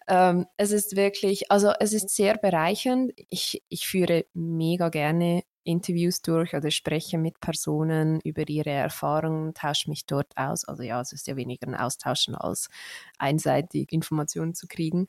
Ähm, 0.07 0.45
es 0.57 0.71
ist 0.71 0.95
wirklich, 0.95 1.51
also 1.51 1.71
es 1.79 1.93
ist 1.93 2.11
sehr 2.11 2.37
bereichernd. 2.37 3.11
Ich, 3.29 3.63
ich 3.69 3.87
führe 3.87 4.25
mega 4.35 4.89
gerne 4.89 5.41
Interviews 5.65 6.21
durch 6.21 6.53
oder 6.55 6.71
spreche 6.71 7.17
mit 7.17 7.39
Personen 7.39 8.21
über 8.21 8.47
ihre 8.47 8.69
Erfahrungen, 8.71 9.53
tausche 9.53 9.89
mich 9.89 10.05
dort 10.05 10.31
aus. 10.37 10.65
Also 10.65 10.83
ja, 10.83 11.01
es 11.01 11.11
ist 11.11 11.27
ja 11.27 11.35
weniger 11.35 11.67
ein 11.67 11.75
Austauschen 11.75 12.35
als 12.35 12.69
einseitig 13.17 13.91
Informationen 13.91 14.53
zu 14.53 14.67
kriegen. 14.67 15.07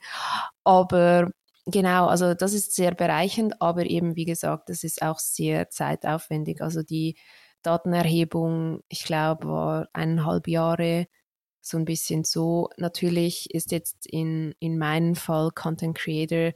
Aber 0.63 1.31
genau, 1.65 2.07
also 2.07 2.33
das 2.33 2.53
ist 2.53 2.75
sehr 2.75 2.93
bereichend, 2.95 3.61
aber 3.61 3.85
eben 3.85 4.15
wie 4.15 4.25
gesagt, 4.25 4.69
das 4.69 4.83
ist 4.83 5.01
auch 5.01 5.19
sehr 5.19 5.69
zeitaufwendig. 5.69 6.61
Also 6.61 6.83
die 6.83 7.15
Datenerhebung, 7.61 8.81
ich 8.89 9.03
glaube, 9.03 9.47
war 9.47 9.89
eineinhalb 9.93 10.47
Jahre 10.47 11.07
so 11.61 11.77
ein 11.77 11.85
bisschen 11.85 12.23
so. 12.23 12.69
Natürlich 12.77 13.53
ist 13.53 13.71
jetzt 13.71 14.07
in, 14.07 14.55
in 14.59 14.77
meinem 14.77 15.15
Fall 15.15 15.51
Content 15.53 15.97
Creator 15.97 16.53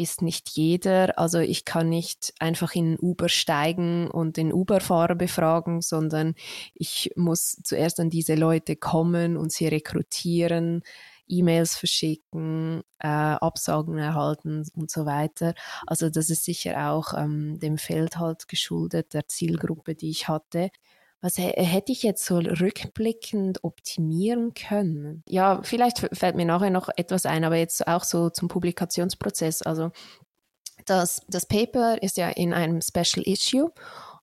ist 0.00 0.22
nicht 0.22 0.50
jeder. 0.50 1.18
Also 1.18 1.38
ich 1.38 1.64
kann 1.64 1.88
nicht 1.88 2.32
einfach 2.38 2.74
in 2.74 2.98
Uber 2.98 3.28
steigen 3.28 4.10
und 4.10 4.36
den 4.36 4.52
Uber-Fahrer 4.52 5.14
befragen, 5.14 5.82
sondern 5.82 6.34
ich 6.74 7.12
muss 7.16 7.60
zuerst 7.62 8.00
an 8.00 8.10
diese 8.10 8.34
Leute 8.34 8.76
kommen 8.76 9.36
und 9.36 9.52
sie 9.52 9.68
rekrutieren, 9.68 10.82
E-Mails 11.28 11.76
verschicken, 11.76 12.82
äh, 12.98 13.06
Absagen 13.08 13.98
erhalten 13.98 14.66
und 14.74 14.90
so 14.90 15.06
weiter. 15.06 15.54
Also 15.86 16.10
das 16.10 16.30
ist 16.30 16.44
sicher 16.44 16.90
auch 16.90 17.14
ähm, 17.14 17.60
dem 17.60 17.78
Feld 17.78 18.16
halt 18.16 18.48
geschuldet, 18.48 19.14
der 19.14 19.28
Zielgruppe, 19.28 19.94
die 19.94 20.10
ich 20.10 20.28
hatte 20.28 20.70
was 21.20 21.36
hätte 21.36 21.92
ich 21.92 22.02
jetzt 22.02 22.24
so 22.24 22.38
rückblickend 22.38 23.62
optimieren 23.62 24.54
können? 24.54 25.22
Ja, 25.26 25.60
vielleicht 25.62 25.98
fällt 26.16 26.34
mir 26.34 26.46
nachher 26.46 26.70
noch 26.70 26.88
etwas 26.96 27.26
ein, 27.26 27.44
aber 27.44 27.56
jetzt 27.56 27.86
auch 27.86 28.04
so 28.04 28.30
zum 28.30 28.48
Publikationsprozess. 28.48 29.62
Also 29.62 29.90
das, 30.86 31.20
das 31.28 31.46
Paper 31.46 32.02
ist 32.02 32.16
ja 32.16 32.30
in 32.30 32.54
einem 32.54 32.80
Special 32.80 33.26
Issue 33.26 33.70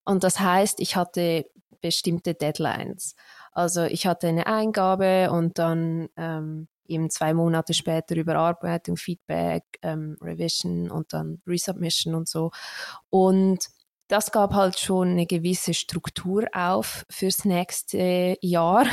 und 0.06 0.24
das 0.24 0.39
heißt, 0.39 0.80
ich 0.80 0.95
hatte 0.95 1.45
bestimmte 1.82 2.34
Deadlines. 2.34 3.16
Also 3.52 3.84
ich 3.84 4.08
hatte 4.08 4.28
eine 4.28 4.48
Eingabe 4.48 5.30
und 5.32 5.60
dann 5.60 6.10
ähm, 6.16 6.68
eben 6.88 7.10
zwei 7.10 7.34
Monate 7.34 7.74
später 7.74 8.16
Überarbeitung, 8.16 8.98
Feedback, 8.98 9.64
ähm, 9.82 10.18
Revision 10.22 10.89
und 10.89 11.14
dann 11.14 11.41
Resubmission 11.45 12.16
und 12.16 12.28
so. 12.28 12.52
Und 13.10 13.68
das 14.08 14.32
gab 14.32 14.53
halt 14.53 14.80
schon 14.80 15.10
eine 15.10 15.26
gewisse 15.26 15.74
Struktur 15.74 16.47
auf 16.53 17.05
fürs 17.10 17.45
nächste 17.45 18.38
Jahr, 18.41 18.86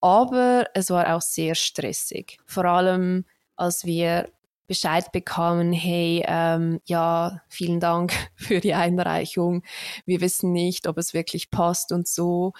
aber 0.00 0.66
es 0.74 0.90
war 0.90 1.14
auch 1.14 1.22
sehr 1.22 1.54
stressig. 1.54 2.38
Vor 2.46 2.64
allem, 2.64 3.24
als 3.56 3.84
wir 3.84 4.30
Bescheid 4.68 5.10
bekommen, 5.12 5.72
hey, 5.72 6.22
ähm, 6.28 6.80
ja, 6.84 7.40
vielen 7.48 7.80
Dank 7.80 8.12
für 8.36 8.60
die 8.60 8.74
Einreichung. 8.74 9.62
Wir 10.04 10.20
wissen 10.20 10.52
nicht, 10.52 10.86
ob 10.86 10.98
es 10.98 11.14
wirklich 11.14 11.50
passt 11.50 11.90
und 11.90 12.06
so. 12.06 12.52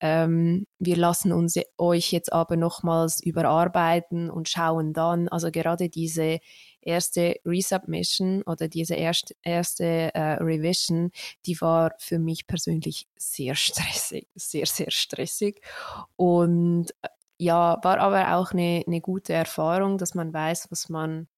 Ähm, 0.00 0.66
wir 0.78 0.96
lassen 0.96 1.32
uns 1.32 1.56
euch 1.76 2.12
jetzt 2.12 2.32
aber 2.32 2.56
nochmals 2.56 3.20
überarbeiten 3.20 4.30
und 4.30 4.48
schauen 4.48 4.92
dann, 4.92 5.28
also 5.28 5.50
gerade 5.50 5.88
diese 5.88 6.38
erste 6.86 7.36
Resubmission 7.44 8.42
oder 8.42 8.68
diese 8.68 8.94
erste, 8.94 9.34
erste 9.42 10.14
äh, 10.14 10.34
Revision, 10.34 11.10
die 11.44 11.60
war 11.60 11.92
für 11.98 12.18
mich 12.18 12.46
persönlich 12.46 13.08
sehr 13.16 13.54
stressig, 13.54 14.28
sehr, 14.34 14.66
sehr 14.66 14.90
stressig. 14.90 15.60
Und 16.16 16.90
äh, 17.02 17.08
ja, 17.38 17.78
war 17.82 17.98
aber 17.98 18.36
auch 18.36 18.52
eine, 18.52 18.82
eine 18.86 19.00
gute 19.00 19.32
Erfahrung, 19.34 19.98
dass 19.98 20.14
man 20.14 20.32
weiß, 20.32 20.68
was 20.70 20.88
man 20.88 21.28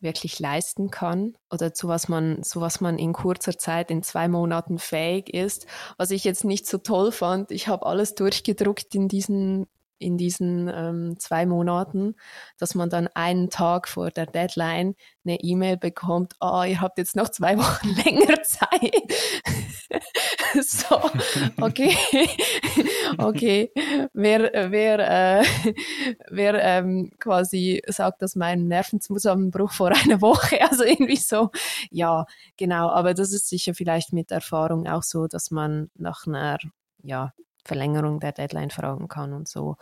wirklich 0.00 0.38
leisten 0.38 0.90
kann 0.90 1.36
oder 1.50 1.74
zu 1.74 1.88
was 1.88 2.08
man, 2.08 2.42
zu 2.42 2.60
was 2.60 2.80
man 2.80 2.98
in 2.98 3.12
kurzer 3.12 3.58
Zeit, 3.58 3.90
in 3.90 4.02
zwei 4.02 4.28
Monaten 4.28 4.78
fähig 4.78 5.34
ist. 5.34 5.66
Was 5.96 6.10
ich 6.10 6.24
jetzt 6.24 6.44
nicht 6.44 6.66
so 6.66 6.78
toll 6.78 7.12
fand, 7.12 7.50
ich 7.50 7.68
habe 7.68 7.84
alles 7.84 8.14
durchgedruckt 8.14 8.94
in 8.94 9.08
diesen 9.08 9.66
in 9.98 10.16
diesen 10.16 10.68
ähm, 10.68 11.18
zwei 11.18 11.46
Monaten, 11.46 12.14
dass 12.58 12.74
man 12.74 12.90
dann 12.90 13.08
einen 13.08 13.50
Tag 13.50 13.88
vor 13.88 14.10
der 14.10 14.26
Deadline 14.26 14.94
eine 15.24 15.40
E-Mail 15.40 15.76
bekommt, 15.76 16.34
oh, 16.40 16.62
ihr 16.62 16.80
habt 16.80 16.98
jetzt 16.98 17.16
noch 17.16 17.28
zwei 17.28 17.58
Wochen 17.58 17.88
länger 17.88 18.42
Zeit. 18.42 19.12
so, 20.62 21.00
okay, 21.60 21.96
okay. 23.18 23.70
Wer, 24.12 24.70
wer, 24.70 25.40
äh, 25.40 25.44
wer 26.30 26.54
ähm, 26.62 27.10
quasi 27.18 27.82
sagt, 27.86 28.22
dass 28.22 28.36
mein 28.36 28.68
Nervenzusammenbruch 28.68 29.72
vor 29.72 29.88
einer 29.88 30.20
Woche, 30.20 30.60
also 30.62 30.84
irgendwie 30.84 31.16
so, 31.16 31.50
ja, 31.90 32.24
genau. 32.56 32.88
Aber 32.90 33.14
das 33.14 33.32
ist 33.32 33.48
sicher 33.48 33.74
vielleicht 33.74 34.12
mit 34.12 34.30
Erfahrung 34.30 34.86
auch 34.86 35.02
so, 35.02 35.26
dass 35.26 35.50
man 35.50 35.90
nach 35.94 36.26
einer 36.26 36.58
ja, 37.02 37.32
Verlängerung 37.68 38.18
der 38.18 38.32
Deadline 38.32 38.70
fragen 38.70 39.06
kann 39.06 39.32
und 39.32 39.46
so. 39.46 39.76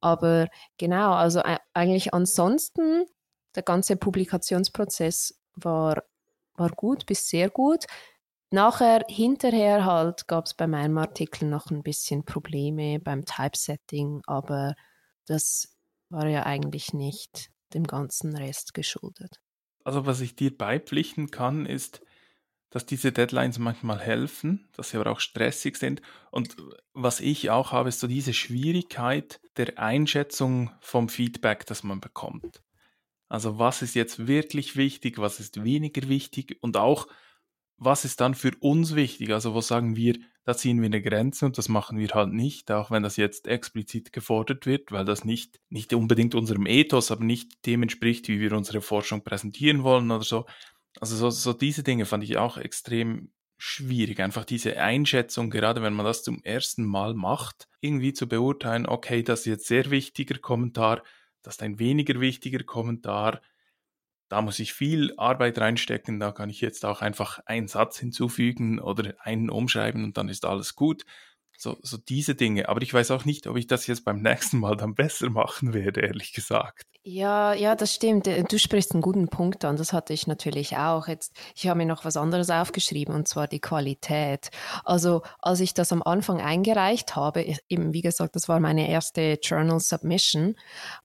Aber 0.00 0.46
genau, 0.78 1.14
also 1.14 1.42
eigentlich 1.74 2.14
ansonsten, 2.14 3.06
der 3.56 3.64
ganze 3.64 3.96
Publikationsprozess 3.96 5.40
war, 5.54 6.04
war 6.54 6.70
gut 6.70 7.06
bis 7.06 7.28
sehr 7.28 7.50
gut. 7.50 7.86
Nachher, 8.52 9.04
hinterher 9.08 9.84
halt, 9.84 10.28
gab 10.28 10.46
es 10.46 10.54
bei 10.54 10.66
meinem 10.66 10.98
Artikel 10.98 11.48
noch 11.48 11.70
ein 11.70 11.82
bisschen 11.82 12.24
Probleme 12.24 13.00
beim 13.00 13.24
Typesetting, 13.24 14.22
aber 14.26 14.74
das 15.26 15.76
war 16.10 16.26
ja 16.26 16.44
eigentlich 16.44 16.92
nicht 16.92 17.50
dem 17.74 17.84
ganzen 17.84 18.36
Rest 18.36 18.74
geschuldet. 18.74 19.40
Also 19.84 20.04
was 20.04 20.20
ich 20.20 20.36
dir 20.36 20.56
beipflichten 20.56 21.30
kann, 21.30 21.64
ist, 21.64 22.02
dass 22.70 22.86
diese 22.86 23.12
Deadlines 23.12 23.58
manchmal 23.58 23.98
helfen, 23.98 24.68
dass 24.76 24.90
sie 24.90 24.96
aber 24.96 25.10
auch 25.10 25.20
stressig 25.20 25.76
sind. 25.76 26.00
Und 26.30 26.56
was 26.94 27.20
ich 27.20 27.50
auch 27.50 27.72
habe, 27.72 27.88
ist 27.88 28.00
so 28.00 28.06
diese 28.06 28.32
Schwierigkeit 28.32 29.40
der 29.56 29.78
Einschätzung 29.78 30.70
vom 30.80 31.08
Feedback, 31.08 31.66
das 31.66 31.82
man 31.82 32.00
bekommt. 32.00 32.62
Also 33.28 33.58
was 33.58 33.82
ist 33.82 33.94
jetzt 33.94 34.26
wirklich 34.26 34.76
wichtig, 34.76 35.18
was 35.18 35.40
ist 35.40 35.62
weniger 35.62 36.08
wichtig 36.08 36.58
und 36.60 36.76
auch 36.76 37.06
was 37.76 38.04
ist 38.04 38.20
dann 38.20 38.34
für 38.34 38.52
uns 38.60 38.94
wichtig? 38.94 39.32
Also 39.32 39.54
wo 39.54 39.60
sagen 39.60 39.96
wir, 39.96 40.18
da 40.44 40.56
ziehen 40.56 40.80
wir 40.80 40.86
eine 40.86 41.00
Grenze 41.00 41.46
und 41.46 41.56
das 41.56 41.68
machen 41.68 41.98
wir 41.98 42.08
halt 42.08 42.32
nicht, 42.32 42.70
auch 42.70 42.90
wenn 42.90 43.02
das 43.02 43.16
jetzt 43.16 43.46
explizit 43.46 44.12
gefordert 44.12 44.66
wird, 44.66 44.92
weil 44.92 45.04
das 45.04 45.24
nicht, 45.24 45.60
nicht 45.70 45.94
unbedingt 45.94 46.34
unserem 46.34 46.66
Ethos, 46.66 47.10
aber 47.10 47.24
nicht 47.24 47.64
dem 47.66 47.82
entspricht, 47.82 48.28
wie 48.28 48.40
wir 48.40 48.52
unsere 48.52 48.82
Forschung 48.82 49.22
präsentieren 49.22 49.82
wollen 49.82 50.10
oder 50.10 50.24
so. 50.24 50.44
Also 50.98 51.16
so, 51.16 51.30
so 51.30 51.52
diese 51.52 51.82
Dinge 51.82 52.04
fand 52.06 52.24
ich 52.24 52.36
auch 52.36 52.56
extrem 52.56 53.32
schwierig, 53.58 54.20
einfach 54.20 54.44
diese 54.44 54.80
Einschätzung, 54.80 55.50
gerade 55.50 55.82
wenn 55.82 55.92
man 55.92 56.06
das 56.06 56.22
zum 56.22 56.42
ersten 56.42 56.84
Mal 56.84 57.14
macht, 57.14 57.68
irgendwie 57.80 58.14
zu 58.14 58.26
beurteilen, 58.26 58.86
okay, 58.86 59.22
das 59.22 59.40
ist 59.40 59.46
jetzt 59.46 59.66
sehr 59.66 59.90
wichtiger 59.90 60.38
Kommentar, 60.38 61.02
das 61.42 61.56
ist 61.56 61.62
ein 61.62 61.78
weniger 61.78 62.20
wichtiger 62.20 62.64
Kommentar, 62.64 63.40
da 64.30 64.42
muss 64.42 64.60
ich 64.60 64.72
viel 64.72 65.12
Arbeit 65.18 65.58
reinstecken, 65.58 66.20
da 66.20 66.32
kann 66.32 66.50
ich 66.50 66.60
jetzt 66.60 66.84
auch 66.84 67.02
einfach 67.02 67.40
einen 67.46 67.68
Satz 67.68 67.98
hinzufügen 67.98 68.78
oder 68.78 69.14
einen 69.18 69.50
umschreiben 69.50 70.04
und 70.04 70.16
dann 70.16 70.28
ist 70.28 70.44
alles 70.44 70.74
gut. 70.76 71.04
So, 71.58 71.78
so 71.82 71.98
diese 71.98 72.34
Dinge. 72.36 72.68
Aber 72.68 72.80
ich 72.80 72.94
weiß 72.94 73.10
auch 73.10 73.24
nicht, 73.24 73.46
ob 73.46 73.56
ich 73.56 73.66
das 73.66 73.86
jetzt 73.86 74.04
beim 74.04 74.22
nächsten 74.22 74.58
Mal 74.60 74.76
dann 74.76 74.94
besser 74.94 75.30
machen 75.30 75.74
werde, 75.74 76.00
ehrlich 76.00 76.32
gesagt. 76.32 76.84
Ja, 77.02 77.54
ja, 77.54 77.74
das 77.76 77.94
stimmt. 77.94 78.26
Äh, 78.26 78.44
du 78.44 78.58
sprichst 78.58 78.92
einen 78.92 79.00
guten 79.00 79.28
Punkt 79.28 79.64
an. 79.64 79.76
Das 79.76 79.92
hatte 79.94 80.12
ich 80.12 80.26
natürlich 80.26 80.76
auch. 80.76 81.08
Jetzt, 81.08 81.32
ich 81.54 81.66
habe 81.66 81.78
mir 81.78 81.86
noch 81.86 82.04
was 82.04 82.16
anderes 82.18 82.50
aufgeschrieben 82.50 83.14
und 83.14 83.26
zwar 83.26 83.46
die 83.48 83.58
Qualität. 83.60 84.50
Also, 84.84 85.22
als 85.40 85.60
ich 85.60 85.72
das 85.72 85.92
am 85.92 86.02
Anfang 86.02 86.40
eingereicht 86.42 87.16
habe, 87.16 87.56
eben 87.70 87.94
wie 87.94 88.02
gesagt, 88.02 88.36
das 88.36 88.48
war 88.48 88.60
meine 88.60 88.88
erste 88.90 89.38
Journal 89.42 89.80
Submission, 89.80 90.56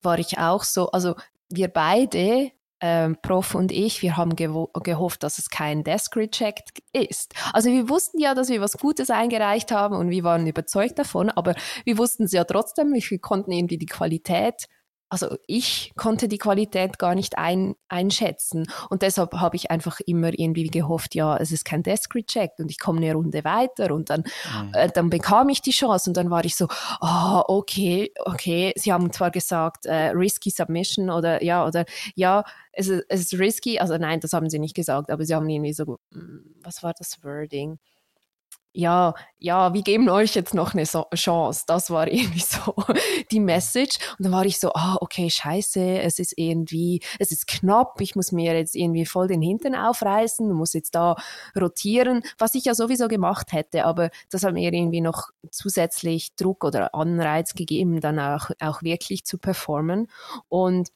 war 0.01 0.19
ich 0.19 0.37
auch 0.37 0.63
so, 0.65 0.91
also 0.91 1.15
wir 1.49 1.69
beide 1.69 2.51
ähm, 2.81 3.17
Prof 3.21 3.55
und 3.55 3.71
ich, 3.71 4.01
wir 4.01 4.17
haben 4.17 4.35
gehofft, 4.35 5.23
dass 5.23 5.37
es 5.37 5.49
kein 5.49 5.85
Desk 5.85 6.13
Reject 6.17 6.79
ist. 6.91 7.33
Also 7.53 7.69
wir 7.69 7.87
wussten 7.87 8.19
ja, 8.19 8.35
dass 8.35 8.49
wir 8.49 8.59
was 8.59 8.73
Gutes 8.73 9.09
eingereicht 9.09 9.71
haben 9.71 9.95
und 9.95 10.09
wir 10.09 10.25
waren 10.25 10.45
überzeugt 10.45 10.99
davon, 10.99 11.29
aber 11.29 11.55
wir 11.85 11.97
wussten 11.97 12.23
es 12.25 12.33
ja 12.33 12.43
trotzdem, 12.43 12.93
wir 12.93 13.19
konnten 13.19 13.53
irgendwie 13.53 13.77
die 13.77 13.85
Qualität 13.85 14.67
also 15.09 15.37
ich 15.47 15.93
konnte 15.95 16.27
die 16.27 16.37
Qualität 16.37 16.97
gar 16.97 17.15
nicht 17.15 17.37
ein, 17.37 17.75
einschätzen 17.87 18.67
und 18.89 19.01
deshalb 19.01 19.33
habe 19.33 19.55
ich 19.55 19.69
einfach 19.69 19.99
immer 20.05 20.37
irgendwie 20.37 20.67
gehofft, 20.67 21.15
ja, 21.15 21.37
es 21.37 21.51
ist 21.51 21.63
kein 21.63 21.83
Desk 21.83 22.13
Reject 22.15 22.59
und 22.59 22.71
ich 22.71 22.79
komme 22.79 22.97
eine 22.97 23.13
Runde 23.13 23.43
weiter 23.43 23.93
und 23.93 24.09
dann, 24.09 24.21
mhm. 24.21 24.71
äh, 24.73 24.89
dann 24.89 25.09
bekam 25.09 25.49
ich 25.49 25.61
die 25.61 25.71
Chance 25.71 26.09
und 26.09 26.17
dann 26.17 26.31
war 26.31 26.43
ich 26.43 26.55
so, 26.55 26.67
ah, 27.01 27.43
oh, 27.47 27.59
okay, 27.59 28.11
okay, 28.25 28.73
sie 28.75 28.91
haben 28.91 29.11
zwar 29.11 29.31
gesagt, 29.31 29.85
äh, 29.85 30.09
risky 30.09 30.49
submission 30.49 31.09
oder 31.09 31.43
ja, 31.43 31.65
oder 31.65 31.85
ja, 32.15 32.43
es 32.71 32.87
ist, 32.87 33.05
es 33.07 33.21
ist 33.21 33.39
risky, 33.39 33.79
also 33.79 33.97
nein, 33.97 34.19
das 34.19 34.33
haben 34.33 34.49
sie 34.49 34.59
nicht 34.59 34.75
gesagt, 34.75 35.11
aber 35.11 35.23
sie 35.23 35.35
haben 35.35 35.47
irgendwie 35.47 35.73
so, 35.73 35.99
hm, 36.11 36.55
was 36.63 36.83
war 36.83 36.93
das 36.97 37.23
Wording? 37.23 37.79
Ja, 38.75 39.13
ja, 39.39 39.73
wir 39.73 39.83
geben 39.83 40.09
euch 40.09 40.35
jetzt 40.35 40.53
noch 40.53 40.73
eine 40.73 40.85
so 40.85 41.05
Chance. 41.15 41.63
Das 41.65 41.89
war 41.89 42.07
irgendwie 42.11 42.41
so 42.41 42.75
die 43.31 43.39
Message. 43.39 43.97
Und 44.17 44.25
dann 44.25 44.33
war 44.33 44.45
ich 44.45 44.59
so, 44.59 44.71
ah, 44.73 44.97
okay, 44.99 45.29
scheiße, 45.29 45.99
es 45.99 46.19
ist 46.19 46.33
irgendwie, 46.37 47.01
es 47.19 47.31
ist 47.31 47.47
knapp, 47.47 48.01
ich 48.01 48.15
muss 48.15 48.31
mir 48.31 48.53
jetzt 48.53 48.75
irgendwie 48.75 49.05
voll 49.05 49.27
den 49.27 49.41
Hintern 49.41 49.75
aufreißen, 49.75 50.51
muss 50.51 50.73
jetzt 50.73 50.93
da 50.95 51.15
rotieren, 51.59 52.21
was 52.37 52.55
ich 52.55 52.65
ja 52.65 52.75
sowieso 52.75 53.07
gemacht 53.07 53.53
hätte, 53.53 53.85
aber 53.85 54.09
das 54.29 54.43
hat 54.43 54.53
mir 54.53 54.73
irgendwie 54.73 55.01
noch 55.01 55.29
zusätzlich 55.51 56.35
Druck 56.35 56.63
oder 56.65 56.93
Anreiz 56.93 57.53
gegeben, 57.53 58.01
dann 58.01 58.19
auch, 58.19 58.49
auch 58.59 58.81
wirklich 58.81 59.25
zu 59.25 59.37
performen. 59.37 60.07
Und 60.49 60.89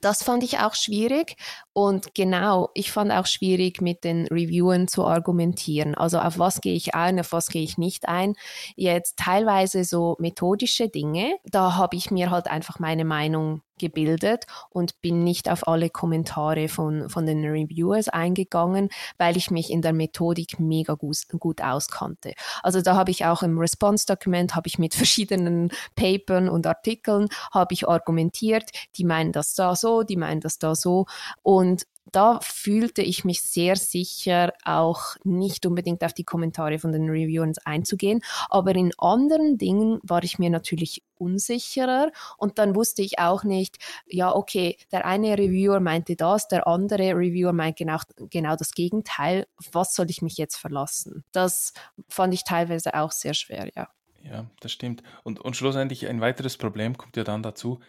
das 0.00 0.22
fand 0.22 0.44
ich 0.44 0.58
auch 0.58 0.74
schwierig 0.74 1.34
und 1.80 2.14
genau, 2.14 2.68
ich 2.74 2.92
fand 2.92 3.10
auch 3.10 3.24
schwierig 3.24 3.80
mit 3.80 4.04
den 4.04 4.26
Reviewern 4.26 4.86
zu 4.86 5.06
argumentieren. 5.06 5.94
Also 5.94 6.18
auf 6.18 6.38
was 6.38 6.60
gehe 6.60 6.74
ich 6.74 6.94
ein, 6.94 7.18
auf 7.18 7.32
was 7.32 7.48
gehe 7.48 7.62
ich 7.62 7.78
nicht 7.78 8.06
ein. 8.06 8.34
Jetzt 8.76 9.16
teilweise 9.16 9.84
so 9.84 10.14
methodische 10.18 10.90
Dinge, 10.90 11.36
da 11.44 11.76
habe 11.76 11.96
ich 11.96 12.10
mir 12.10 12.30
halt 12.30 12.48
einfach 12.48 12.80
meine 12.80 13.06
Meinung 13.06 13.62
gebildet 13.80 14.44
und 14.68 15.00
bin 15.00 15.24
nicht 15.24 15.50
auf 15.50 15.66
alle 15.66 15.90
Kommentare 15.90 16.68
von, 16.68 17.08
von 17.08 17.26
den 17.26 17.44
Reviewers 17.44 18.08
eingegangen, 18.08 18.90
weil 19.18 19.36
ich 19.36 19.50
mich 19.50 19.70
in 19.70 19.82
der 19.82 19.92
Methodik 19.92 20.60
mega 20.60 20.94
gut, 20.94 21.16
gut 21.40 21.60
auskannte. 21.62 22.34
Also 22.62 22.82
da 22.82 22.94
habe 22.94 23.10
ich 23.10 23.24
auch 23.24 23.42
im 23.42 23.58
Response-Dokument, 23.58 24.54
habe 24.54 24.68
ich 24.68 24.78
mit 24.78 24.94
verschiedenen 25.00 25.70
Papern 25.96 26.48
und 26.48 26.66
Artikeln, 26.66 27.28
habe 27.52 27.74
ich 27.74 27.88
argumentiert, 27.88 28.70
die 28.96 29.04
meinen 29.04 29.32
das 29.32 29.54
da 29.54 29.74
so, 29.74 30.02
die 30.02 30.16
meinen 30.16 30.40
das 30.40 30.58
da 30.58 30.74
so 30.74 31.06
und 31.42 31.69
da 32.12 32.40
fühlte 32.42 33.02
ich 33.02 33.24
mich 33.24 33.42
sehr 33.42 33.76
sicher, 33.76 34.52
auch 34.64 35.16
nicht 35.24 35.66
unbedingt 35.66 36.02
auf 36.02 36.12
die 36.12 36.24
Kommentare 36.24 36.78
von 36.78 36.92
den 36.92 37.08
Reviewers 37.08 37.58
einzugehen. 37.64 38.20
Aber 38.48 38.74
in 38.74 38.92
anderen 38.98 39.58
Dingen 39.58 40.00
war 40.02 40.22
ich 40.24 40.38
mir 40.38 40.50
natürlich 40.50 41.02
unsicherer 41.18 42.10
und 42.38 42.58
dann 42.58 42.74
wusste 42.74 43.02
ich 43.02 43.18
auch 43.18 43.44
nicht, 43.44 43.78
ja, 44.06 44.34
okay, 44.34 44.76
der 44.90 45.04
eine 45.04 45.36
Reviewer 45.38 45.80
meinte 45.80 46.16
das, 46.16 46.48
der 46.48 46.66
andere 46.66 47.14
Reviewer 47.14 47.52
meint 47.52 47.76
genau, 47.76 47.98
genau 48.16 48.56
das 48.56 48.72
Gegenteil. 48.72 49.46
Was 49.72 49.94
soll 49.94 50.10
ich 50.10 50.22
mich 50.22 50.36
jetzt 50.36 50.56
verlassen? 50.56 51.24
Das 51.32 51.72
fand 52.08 52.34
ich 52.34 52.44
teilweise 52.44 52.94
auch 52.94 53.12
sehr 53.12 53.34
schwer, 53.34 53.70
ja. 53.74 53.88
Ja, 54.22 54.46
das 54.60 54.72
stimmt. 54.72 55.02
Und, 55.22 55.40
und 55.40 55.56
schlussendlich 55.56 56.06
ein 56.06 56.20
weiteres 56.20 56.58
Problem 56.58 56.98
kommt 56.98 57.16
ja 57.16 57.24
dann 57.24 57.42
dazu, 57.42 57.80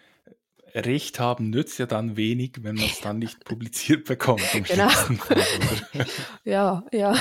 Recht 0.74 1.20
haben 1.20 1.50
nützt 1.50 1.80
ja 1.80 1.86
dann 1.86 2.18
wenig, 2.18 2.60
wenn 2.62 2.76
man 2.76 2.86
es 2.86 3.02
dann 3.02 3.20
nicht 3.20 3.44
publiziert 3.46 4.06
bekommt. 4.06 4.42
genau. 4.54 4.90
ja, 6.44 6.84
ja. 6.92 7.16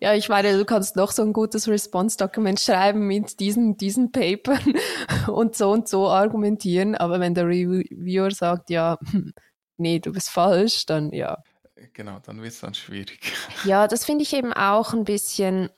Ja, 0.00 0.14
ich 0.14 0.28
meine, 0.28 0.56
du 0.56 0.64
kannst 0.64 0.96
noch 0.96 1.12
so 1.12 1.22
ein 1.22 1.32
gutes 1.32 1.68
Response-Dokument 1.68 2.60
schreiben 2.60 3.06
mit 3.06 3.40
diesen, 3.40 3.76
diesen 3.76 4.12
Papern 4.12 4.74
und 5.28 5.56
so 5.56 5.70
und 5.70 5.88
so 5.88 6.08
argumentieren, 6.08 6.94
aber 6.94 7.20
wenn 7.20 7.34
der 7.34 7.46
Reviewer 7.46 8.30
sagt, 8.30 8.70
ja, 8.70 8.98
hm, 9.10 9.32
nee, 9.76 9.98
du 9.98 10.12
bist 10.12 10.30
falsch, 10.30 10.86
dann 10.86 11.12
ja. 11.12 11.38
Genau, 11.92 12.18
dann 12.24 12.42
wird 12.42 12.52
es 12.52 12.60
dann 12.60 12.74
schwierig. 12.74 13.32
Ja, 13.64 13.88
das 13.88 14.04
finde 14.04 14.22
ich 14.22 14.32
eben 14.32 14.52
auch 14.52 14.92
ein 14.92 15.04
bisschen, 15.04 15.70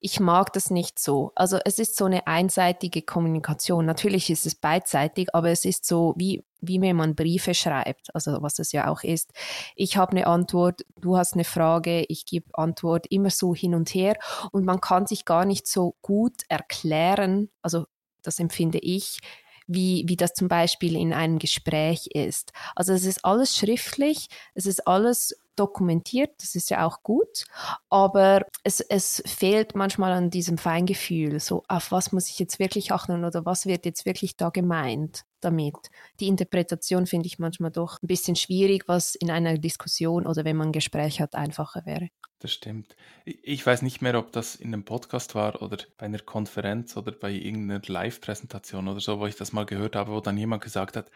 ich 0.00 0.20
mag 0.20 0.52
das 0.52 0.70
nicht 0.70 0.98
so. 0.98 1.32
Also 1.34 1.58
es 1.64 1.78
ist 1.78 1.96
so 1.96 2.04
eine 2.04 2.26
einseitige 2.26 3.02
Kommunikation. 3.02 3.86
Natürlich 3.86 4.30
ist 4.30 4.46
es 4.46 4.54
beidseitig, 4.54 5.34
aber 5.34 5.50
es 5.50 5.64
ist 5.64 5.86
so, 5.86 6.14
wie, 6.16 6.42
wie 6.60 6.80
wenn 6.80 6.96
man 6.96 7.14
Briefe 7.14 7.54
schreibt, 7.54 8.14
also 8.14 8.42
was 8.42 8.58
es 8.58 8.72
ja 8.72 8.88
auch 8.88 9.02
ist. 9.02 9.32
Ich 9.76 9.96
habe 9.96 10.12
eine 10.12 10.26
Antwort, 10.26 10.84
du 10.96 11.16
hast 11.16 11.34
eine 11.34 11.44
Frage, 11.44 12.04
ich 12.08 12.26
gebe 12.26 12.46
Antwort, 12.54 13.06
immer 13.08 13.30
so 13.30 13.54
hin 13.54 13.74
und 13.74 13.90
her 13.94 14.16
und 14.52 14.64
man 14.64 14.80
kann 14.80 15.06
sich 15.06 15.24
gar 15.24 15.44
nicht 15.44 15.66
so 15.66 15.96
gut 16.02 16.42
erklären, 16.48 17.50
also 17.62 17.86
das 18.22 18.38
empfinde 18.38 18.78
ich, 18.78 19.18
wie, 19.66 20.04
wie 20.06 20.16
das 20.16 20.34
zum 20.34 20.48
Beispiel 20.48 20.96
in 20.96 21.12
einem 21.12 21.38
Gespräch 21.38 22.08
ist. 22.12 22.52
Also 22.74 22.92
es 22.92 23.04
ist 23.04 23.24
alles 23.24 23.56
schriftlich, 23.56 24.28
es 24.54 24.66
ist 24.66 24.86
alles 24.86 25.34
dokumentiert, 25.56 26.30
das 26.38 26.54
ist 26.54 26.70
ja 26.70 26.84
auch 26.84 27.02
gut, 27.02 27.44
aber 27.88 28.44
es, 28.64 28.80
es 28.80 29.22
fehlt 29.24 29.74
manchmal 29.74 30.12
an 30.12 30.30
diesem 30.30 30.58
Feingefühl, 30.58 31.38
so 31.40 31.62
auf 31.68 31.92
was 31.92 32.12
muss 32.12 32.28
ich 32.28 32.38
jetzt 32.38 32.58
wirklich 32.58 32.92
achten 32.92 33.24
oder 33.24 33.44
was 33.46 33.66
wird 33.66 33.86
jetzt 33.86 34.04
wirklich 34.04 34.36
da 34.36 34.50
gemeint 34.50 35.22
damit. 35.40 35.76
Die 36.20 36.28
Interpretation 36.28 37.06
finde 37.06 37.26
ich 37.26 37.38
manchmal 37.38 37.70
doch 37.70 38.02
ein 38.02 38.06
bisschen 38.06 38.34
schwierig, 38.34 38.88
was 38.88 39.14
in 39.14 39.30
einer 39.30 39.58
Diskussion 39.58 40.26
oder 40.26 40.44
wenn 40.44 40.56
man 40.56 40.68
ein 40.68 40.72
Gespräch 40.72 41.20
hat, 41.20 41.34
einfacher 41.34 41.86
wäre. 41.86 42.08
Das 42.40 42.52
stimmt. 42.52 42.96
Ich 43.24 43.64
weiß 43.64 43.82
nicht 43.82 44.02
mehr, 44.02 44.18
ob 44.18 44.32
das 44.32 44.56
in 44.56 44.74
einem 44.74 44.84
Podcast 44.84 45.34
war 45.34 45.62
oder 45.62 45.78
bei 45.96 46.06
einer 46.06 46.18
Konferenz 46.18 46.96
oder 46.96 47.12
bei 47.12 47.30
irgendeiner 47.30 47.80
Live-Präsentation 47.86 48.88
oder 48.88 49.00
so, 49.00 49.18
wo 49.18 49.26
ich 49.26 49.36
das 49.36 49.52
mal 49.52 49.64
gehört 49.64 49.96
habe, 49.96 50.12
wo 50.12 50.20
dann 50.20 50.36
jemand 50.36 50.62
gesagt 50.62 50.96
hat, 50.96 51.10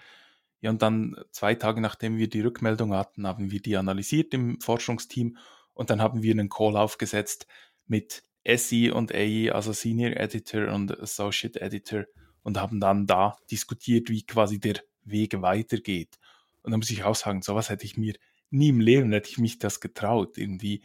ja, 0.60 0.70
und 0.70 0.82
dann 0.82 1.16
zwei 1.30 1.54
Tage 1.54 1.80
nachdem 1.80 2.16
wir 2.16 2.28
die 2.28 2.40
Rückmeldung 2.40 2.94
hatten, 2.94 3.26
haben 3.26 3.50
wir 3.50 3.60
die 3.60 3.76
analysiert 3.76 4.34
im 4.34 4.60
Forschungsteam 4.60 5.36
und 5.74 5.90
dann 5.90 6.00
haben 6.00 6.22
wir 6.22 6.32
einen 6.32 6.48
Call 6.48 6.76
aufgesetzt 6.76 7.46
mit 7.86 8.24
SE 8.56 8.94
und 8.94 9.14
AE, 9.14 9.50
also 9.52 9.72
Senior 9.72 10.16
Editor 10.16 10.72
und 10.72 10.98
Associate 10.98 11.60
Editor 11.60 12.06
und 12.42 12.58
haben 12.58 12.80
dann 12.80 13.06
da 13.06 13.36
diskutiert, 13.50 14.08
wie 14.08 14.24
quasi 14.24 14.58
der 14.58 14.80
Weg 15.04 15.40
weitergeht. 15.42 16.18
Und 16.62 16.72
da 16.72 16.78
muss 16.78 16.90
ich 16.90 17.04
auch 17.04 17.14
sagen, 17.14 17.42
sowas 17.42 17.68
hätte 17.70 17.84
ich 17.84 17.96
mir 17.96 18.14
nie 18.50 18.70
im 18.70 18.80
Leben, 18.80 19.12
hätte 19.12 19.30
ich 19.30 19.38
mich 19.38 19.58
das 19.58 19.80
getraut, 19.80 20.38
irgendwie 20.38 20.82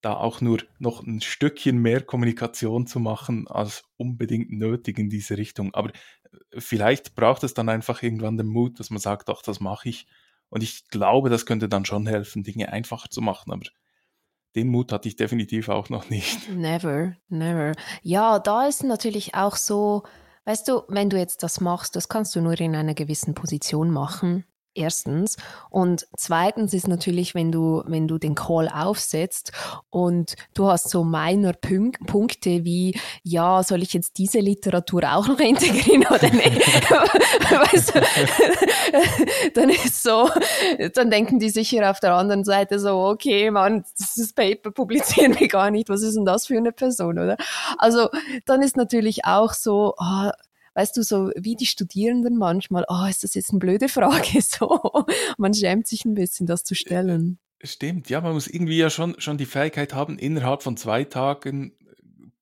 da 0.00 0.14
auch 0.14 0.40
nur 0.40 0.62
noch 0.78 1.02
ein 1.02 1.20
Stückchen 1.20 1.78
mehr 1.78 2.00
Kommunikation 2.00 2.86
zu 2.86 3.00
machen 3.00 3.48
als 3.48 3.84
unbedingt 3.96 4.50
nötig 4.50 4.98
in 4.98 5.10
diese 5.10 5.36
Richtung. 5.36 5.74
Aber 5.74 5.90
äh, 5.90 6.60
vielleicht 6.60 7.14
braucht 7.14 7.42
es 7.42 7.54
dann 7.54 7.68
einfach 7.68 8.02
irgendwann 8.02 8.36
den 8.36 8.46
Mut, 8.46 8.78
dass 8.78 8.90
man 8.90 9.00
sagt, 9.00 9.28
ach, 9.28 9.42
das 9.42 9.60
mache 9.60 9.88
ich. 9.88 10.06
Und 10.50 10.62
ich 10.62 10.88
glaube, 10.88 11.30
das 11.30 11.46
könnte 11.46 11.68
dann 11.68 11.84
schon 11.84 12.06
helfen, 12.06 12.42
Dinge 12.42 12.72
einfacher 12.72 13.10
zu 13.10 13.20
machen. 13.20 13.52
Aber 13.52 13.66
den 14.54 14.68
Mut 14.68 14.92
hatte 14.92 15.08
ich 15.08 15.16
definitiv 15.16 15.68
auch 15.68 15.88
noch 15.88 16.08
nicht. 16.08 16.48
Never, 16.54 17.16
never. 17.28 17.72
Ja, 18.02 18.38
da 18.38 18.66
ist 18.66 18.84
natürlich 18.84 19.34
auch 19.34 19.56
so, 19.56 20.04
weißt 20.44 20.68
du, 20.68 20.82
wenn 20.88 21.10
du 21.10 21.18
jetzt 21.18 21.42
das 21.42 21.60
machst, 21.60 21.96
das 21.96 22.08
kannst 22.08 22.34
du 22.34 22.40
nur 22.40 22.58
in 22.58 22.74
einer 22.74 22.94
gewissen 22.94 23.34
Position 23.34 23.90
machen 23.90 24.44
erstens. 24.78 25.36
Und 25.70 26.06
zweitens 26.16 26.72
ist 26.72 26.88
natürlich, 26.88 27.34
wenn 27.34 27.52
du, 27.52 27.82
wenn 27.86 28.08
du 28.08 28.18
den 28.18 28.34
Call 28.34 28.68
aufsetzt 28.68 29.52
und 29.90 30.34
du 30.54 30.66
hast 30.66 30.90
so 30.90 31.04
minor 31.04 31.52
Punk 31.52 31.98
Punkte 32.06 32.64
wie, 32.64 32.98
ja, 33.22 33.62
soll 33.62 33.82
ich 33.82 33.92
jetzt 33.92 34.18
diese 34.18 34.40
Literatur 34.40 35.02
auch 35.04 35.28
noch 35.28 35.38
integrieren 35.40 36.06
oder 36.06 36.30
nicht? 36.30 36.90
weißt 36.90 37.94
du, 37.94 38.00
dann 39.54 39.70
ist 39.70 40.02
so, 40.02 40.30
dann 40.94 41.10
denken 41.10 41.38
die 41.38 41.50
sicher 41.50 41.90
auf 41.90 42.00
der 42.00 42.14
anderen 42.14 42.44
Seite 42.44 42.78
so, 42.78 43.06
okay, 43.06 43.50
man, 43.50 43.84
das 43.98 44.32
Paper 44.32 44.70
publizieren 44.70 45.38
wir 45.38 45.48
gar 45.48 45.70
nicht, 45.70 45.88
was 45.88 46.02
ist 46.02 46.16
denn 46.16 46.24
das 46.24 46.46
für 46.46 46.56
eine 46.56 46.72
Person, 46.72 47.18
oder? 47.18 47.36
Also, 47.78 48.08
dann 48.46 48.62
ist 48.62 48.76
natürlich 48.76 49.24
auch 49.24 49.52
so, 49.52 49.94
oh, 49.98 50.30
weißt 50.78 50.96
du, 50.96 51.02
so 51.02 51.32
wie 51.36 51.56
die 51.56 51.66
Studierenden 51.66 52.38
manchmal, 52.38 52.84
oh, 52.88 53.06
ist 53.10 53.24
das 53.24 53.34
jetzt 53.34 53.50
eine 53.50 53.58
blöde 53.58 53.88
Frage? 53.88 54.38
So, 54.48 54.80
man 55.36 55.52
schämt 55.52 55.86
sich 55.86 56.04
ein 56.04 56.14
bisschen, 56.14 56.46
das 56.46 56.62
zu 56.62 56.74
stellen. 56.74 57.38
Stimmt, 57.62 58.08
ja, 58.08 58.20
man 58.20 58.34
muss 58.34 58.46
irgendwie 58.46 58.78
ja 58.78 58.88
schon, 58.88 59.16
schon 59.18 59.36
die 59.36 59.46
Fähigkeit 59.46 59.92
haben, 59.92 60.18
innerhalb 60.18 60.62
von 60.62 60.76
zwei 60.76 61.04
Tagen 61.04 61.72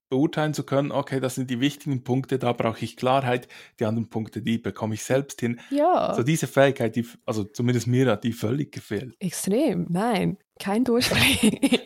beurteilen 0.09 0.55
zu 0.55 0.63
können, 0.63 0.93
okay, 0.93 1.19
das 1.19 1.35
sind 1.35 1.51
die 1.51 1.61
wichtigen 1.61 2.05
Punkte, 2.05 2.39
da 2.39 2.53
brauche 2.53 2.85
ich 2.85 2.97
Klarheit, 2.97 3.49
die 3.81 3.87
anderen 3.87 4.09
Punkte, 4.09 4.43
die 4.43 4.59
bekomme 4.59 4.95
ich 4.95 5.03
selbst 5.03 5.41
hin. 5.41 5.59
Ja. 5.71 6.15
So 6.15 6.23
diese 6.23 6.47
Fähigkeit, 6.47 6.95
die, 6.95 7.07
also 7.25 7.45
zumindest 7.45 7.87
mir 7.87 8.11
hat 8.11 8.25
die 8.25 8.33
völlig 8.33 8.71
gefehlt. 8.71 9.17
Extrem, 9.19 9.87
nein, 9.89 10.39
kein 10.59 10.85
Durchblick. 10.85 11.81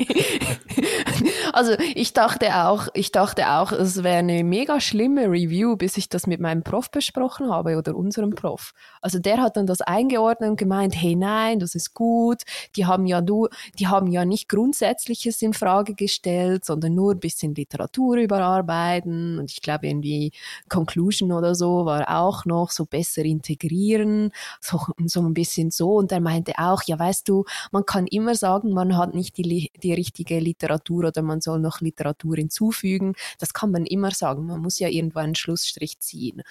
also 1.52 1.72
ich 1.94 2.12
dachte 2.12 2.64
auch, 2.64 2.88
ich 2.94 3.12
dachte 3.12 3.50
auch, 3.50 3.72
es 3.72 4.02
wäre 4.02 4.18
eine 4.18 4.44
mega 4.44 4.80
schlimme 4.80 5.26
Review, 5.26 5.76
bis 5.76 5.96
ich 5.96 6.08
das 6.08 6.26
mit 6.26 6.40
meinem 6.40 6.62
Prof 6.62 6.90
besprochen 6.90 7.50
habe 7.50 7.76
oder 7.76 7.96
unserem 7.96 8.30
Prof. 8.30 8.72
Also 9.00 9.18
der 9.18 9.38
hat 9.38 9.56
dann 9.56 9.66
das 9.66 9.80
eingeordnet 9.80 10.50
und 10.50 10.56
gemeint, 10.56 10.94
hey 10.94 11.16
nein, 11.16 11.58
das 11.58 11.74
ist 11.74 11.94
gut. 11.94 12.42
Die 12.76 12.86
haben 12.86 13.06
ja 13.06 13.20
du, 13.20 13.48
die 13.78 13.88
haben 13.88 14.06
ja 14.06 14.24
nicht 14.24 14.48
Grundsätzliches 14.48 15.42
in 15.42 15.52
Frage 15.52 15.94
gestellt, 15.94 16.64
sondern 16.64 16.94
nur 16.94 17.12
ein 17.12 17.20
bisschen 17.20 17.54
Literatur 17.54 18.16
überarbeiten 18.16 19.38
und 19.38 19.50
ich 19.50 19.62
glaube 19.62 19.88
irgendwie 19.88 20.32
Conclusion 20.68 21.32
oder 21.32 21.54
so 21.54 21.86
war 21.86 22.08
auch 22.08 22.44
noch 22.44 22.70
so 22.70 22.86
besser 22.86 23.22
integrieren, 23.22 24.32
so, 24.60 24.80
so 25.06 25.20
ein 25.22 25.34
bisschen 25.34 25.70
so. 25.70 25.96
Und 25.96 26.12
er 26.12 26.20
meinte 26.20 26.52
auch, 26.58 26.82
ja 26.84 26.98
weißt 26.98 27.28
du, 27.28 27.44
man 27.72 27.84
kann 27.86 28.06
immer 28.06 28.34
sagen, 28.34 28.59
man 28.64 28.96
hat 28.96 29.14
nicht 29.14 29.36
die, 29.36 29.70
die 29.82 29.92
richtige 29.92 30.38
Literatur 30.38 31.08
oder 31.08 31.22
man 31.22 31.40
soll 31.40 31.60
noch 31.60 31.80
Literatur 31.80 32.36
hinzufügen. 32.36 33.14
Das 33.38 33.52
kann 33.54 33.70
man 33.70 33.86
immer 33.86 34.10
sagen. 34.10 34.46
Man 34.46 34.60
muss 34.60 34.78
ja 34.78 34.88
irgendwann 34.88 35.24
einen 35.24 35.34
Schlussstrich 35.34 36.00
ziehen. 36.00 36.42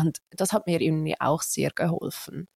Und 0.00 0.18
das 0.30 0.52
hat 0.52 0.66
mir 0.66 0.80
irgendwie 0.80 1.20
auch 1.20 1.42
sehr 1.42 1.70
geholfen 1.70 2.48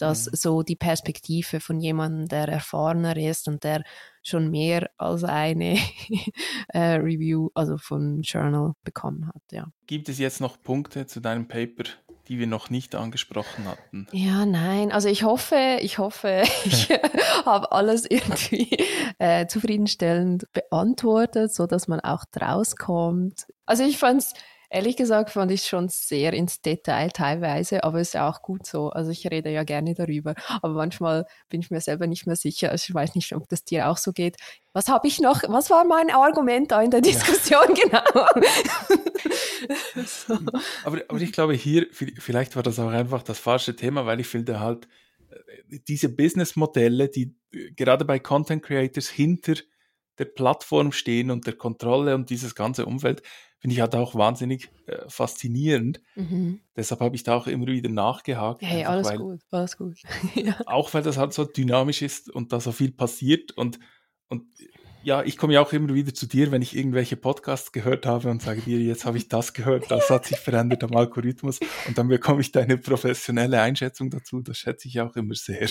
dass 0.00 0.24
so 0.24 0.62
die 0.62 0.76
Perspektive 0.76 1.60
von 1.60 1.78
jemandem, 1.80 2.26
der 2.26 2.48
erfahrener 2.48 3.16
ist 3.16 3.48
und 3.48 3.64
der 3.64 3.84
schon 4.22 4.50
mehr 4.50 4.90
als 4.96 5.24
eine 5.24 5.78
äh, 6.68 6.94
Review, 6.94 7.50
also 7.54 7.76
von 7.76 8.22
Journal 8.22 8.72
bekommen 8.82 9.28
hat, 9.28 9.42
ja. 9.52 9.66
Gibt 9.86 10.08
es 10.08 10.18
jetzt 10.18 10.40
noch 10.40 10.62
Punkte 10.62 11.06
zu 11.06 11.20
deinem 11.20 11.48
Paper, 11.48 11.84
die 12.30 12.38
wir 12.38 12.46
noch 12.46 12.70
nicht 12.70 12.94
angesprochen 12.94 13.66
hatten? 13.66 14.06
Ja, 14.12 14.46
nein. 14.46 14.92
Also 14.92 15.08
ich 15.08 15.24
hoffe, 15.24 15.78
ich 15.80 15.98
hoffe, 15.98 16.44
ich 16.64 16.88
habe 17.44 17.72
alles 17.72 18.06
irgendwie 18.08 18.86
äh, 19.18 19.48
zufriedenstellend 19.48 20.46
beantwortet, 20.52 21.52
so 21.52 21.66
dass 21.66 21.88
man 21.88 21.98
auch 21.98 22.24
draus 22.30 22.76
kommt. 22.76 23.46
Also 23.66 23.82
ich 23.82 23.98
fand 23.98 24.22
es 24.22 24.32
Ehrlich 24.72 24.96
gesagt 24.96 25.30
fand 25.30 25.50
ich 25.50 25.62
schon 25.66 25.88
sehr 25.88 26.32
ins 26.32 26.62
Detail 26.62 27.10
teilweise, 27.10 27.82
aber 27.82 28.00
ist 28.00 28.14
ja 28.14 28.28
auch 28.30 28.40
gut 28.40 28.64
so. 28.64 28.90
Also 28.90 29.10
ich 29.10 29.28
rede 29.28 29.50
ja 29.50 29.64
gerne 29.64 29.94
darüber, 29.94 30.36
aber 30.62 30.74
manchmal 30.74 31.26
bin 31.48 31.60
ich 31.60 31.72
mir 31.72 31.80
selber 31.80 32.06
nicht 32.06 32.26
mehr 32.26 32.36
sicher. 32.36 32.70
Also 32.70 32.86
ich 32.88 32.94
weiß 32.94 33.16
nicht, 33.16 33.34
ob 33.34 33.48
das 33.48 33.64
dir 33.64 33.88
auch 33.88 33.96
so 33.96 34.12
geht. 34.12 34.36
Was 34.72 34.86
habe 34.86 35.08
ich 35.08 35.18
noch? 35.18 35.42
Was 35.48 35.70
war 35.70 35.84
mein 35.84 36.10
Argument 36.10 36.70
da 36.70 36.80
in 36.82 36.92
der 36.92 37.00
Diskussion 37.00 37.74
ja. 37.90 38.04
genau? 38.14 38.26
so. 40.06 40.38
aber, 40.84 41.02
aber 41.08 41.20
ich 41.20 41.32
glaube 41.32 41.54
hier, 41.54 41.88
vielleicht 41.90 42.54
war 42.54 42.62
das 42.62 42.78
auch 42.78 42.90
einfach 42.90 43.24
das 43.24 43.40
falsche 43.40 43.74
Thema, 43.74 44.06
weil 44.06 44.20
ich 44.20 44.28
finde 44.28 44.60
halt, 44.60 44.86
äh, 45.30 45.80
diese 45.88 46.08
Businessmodelle, 46.08 47.08
die 47.08 47.34
äh, 47.52 47.72
gerade 47.72 48.04
bei 48.04 48.20
Content 48.20 48.62
Creators 48.62 49.08
hinter 49.08 49.54
der 50.18 50.26
Plattform 50.26 50.92
stehen 50.92 51.32
und 51.32 51.46
der 51.46 51.54
Kontrolle 51.54 52.14
und 52.14 52.30
dieses 52.30 52.54
ganze 52.54 52.86
Umfeld, 52.86 53.22
finde 53.60 53.74
ich 53.74 53.80
halt 53.80 53.94
auch 53.94 54.14
wahnsinnig 54.14 54.70
äh, 54.86 54.96
faszinierend. 55.08 56.00
Mhm. 56.16 56.60
Deshalb 56.74 57.00
habe 57.00 57.14
ich 57.14 57.22
da 57.22 57.36
auch 57.36 57.46
immer 57.46 57.66
wieder 57.66 57.90
nachgehakt. 57.90 58.62
Hey, 58.62 58.84
alles 58.84 59.06
weil, 59.06 59.18
gut, 59.18 59.40
alles 59.50 59.76
gut. 59.76 59.98
ja. 60.34 60.56
Auch 60.66 60.92
weil 60.94 61.02
das 61.02 61.18
halt 61.18 61.34
so 61.34 61.44
dynamisch 61.44 62.02
ist 62.02 62.30
und 62.30 62.52
da 62.52 62.60
so 62.60 62.72
viel 62.72 62.90
passiert 62.90 63.52
und, 63.52 63.78
und 64.28 64.44
ja, 65.02 65.22
ich 65.22 65.36
komme 65.36 65.54
ja 65.54 65.62
auch 65.62 65.72
immer 65.72 65.94
wieder 65.94 66.12
zu 66.12 66.26
dir, 66.26 66.52
wenn 66.52 66.62
ich 66.62 66.76
irgendwelche 66.76 67.16
Podcasts 67.16 67.72
gehört 67.72 68.06
habe 68.06 68.28
und 68.28 68.42
sage 68.42 68.60
dir, 68.60 68.78
jetzt 68.78 69.04
habe 69.04 69.16
ich 69.16 69.28
das 69.28 69.52
gehört, 69.54 69.90
das 69.90 70.10
hat 70.10 70.26
sich 70.26 70.38
verändert 70.38 70.84
am 70.84 70.94
Algorithmus 70.94 71.58
und 71.86 71.96
dann 71.96 72.08
bekomme 72.08 72.40
ich 72.40 72.52
deine 72.52 72.76
professionelle 72.76 73.60
Einschätzung 73.60 74.10
dazu. 74.10 74.40
Das 74.40 74.58
schätze 74.58 74.88
ich 74.88 75.00
auch 75.00 75.16
immer 75.16 75.34
sehr. 75.34 75.68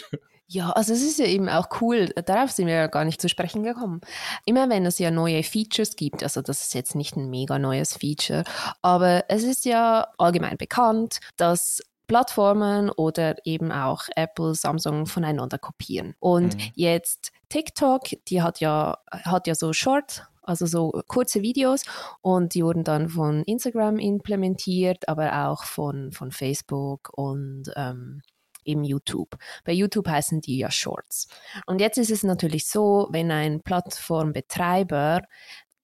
Ja, 0.47 0.71
also 0.71 0.93
es 0.93 1.03
ist 1.03 1.19
ja 1.19 1.25
eben 1.25 1.47
auch 1.47 1.67
cool, 1.79 2.07
darauf 2.25 2.49
sind 2.49 2.65
wir 2.65 2.73
ja 2.73 2.87
gar 2.87 3.05
nicht 3.05 3.21
zu 3.21 3.29
sprechen 3.29 3.61
gekommen. 3.61 4.01
Immer 4.45 4.67
wenn 4.67 4.83
es 4.85 4.97
ja 4.97 5.11
neue 5.11 5.43
Features 5.43 5.95
gibt, 5.95 6.23
also 6.23 6.41
das 6.41 6.63
ist 6.63 6.73
jetzt 6.73 6.95
nicht 6.95 7.15
ein 7.15 7.29
mega 7.29 7.59
neues 7.59 7.97
Feature, 7.97 8.43
aber 8.81 9.25
es 9.27 9.43
ist 9.43 9.65
ja 9.65 10.07
allgemein 10.17 10.57
bekannt, 10.57 11.19
dass 11.37 11.81
Plattformen 12.09 12.89
oder 12.89 13.35
eben 13.45 13.71
auch 13.71 14.01
Apple, 14.15 14.55
Samsung 14.55 15.05
voneinander 15.05 15.59
kopieren. 15.59 16.15
Und 16.19 16.55
mhm. 16.55 16.71
jetzt 16.73 17.31
TikTok, 17.47 18.01
die 18.27 18.41
hat 18.41 18.59
ja, 18.59 18.97
hat 19.11 19.47
ja 19.47 19.55
so 19.55 19.71
Short, 19.71 20.25
also 20.41 20.65
so 20.65 21.01
kurze 21.07 21.41
Videos 21.43 21.83
und 22.21 22.55
die 22.55 22.63
wurden 22.63 22.83
dann 22.83 23.09
von 23.09 23.43
Instagram 23.43 23.99
implementiert, 23.99 25.07
aber 25.07 25.47
auch 25.47 25.63
von, 25.63 26.11
von 26.11 26.31
Facebook 26.31 27.11
und 27.15 27.71
ähm, 27.75 28.23
eben 28.65 28.83
YouTube. 28.83 29.37
Bei 29.63 29.71
YouTube 29.71 30.07
heißen 30.07 30.41
die 30.41 30.57
ja 30.57 30.71
Shorts. 30.71 31.27
Und 31.67 31.79
jetzt 31.79 31.99
ist 31.99 32.11
es 32.11 32.23
natürlich 32.23 32.67
so, 32.67 33.07
wenn 33.11 33.31
ein 33.31 33.61
Plattformbetreiber 33.61 35.21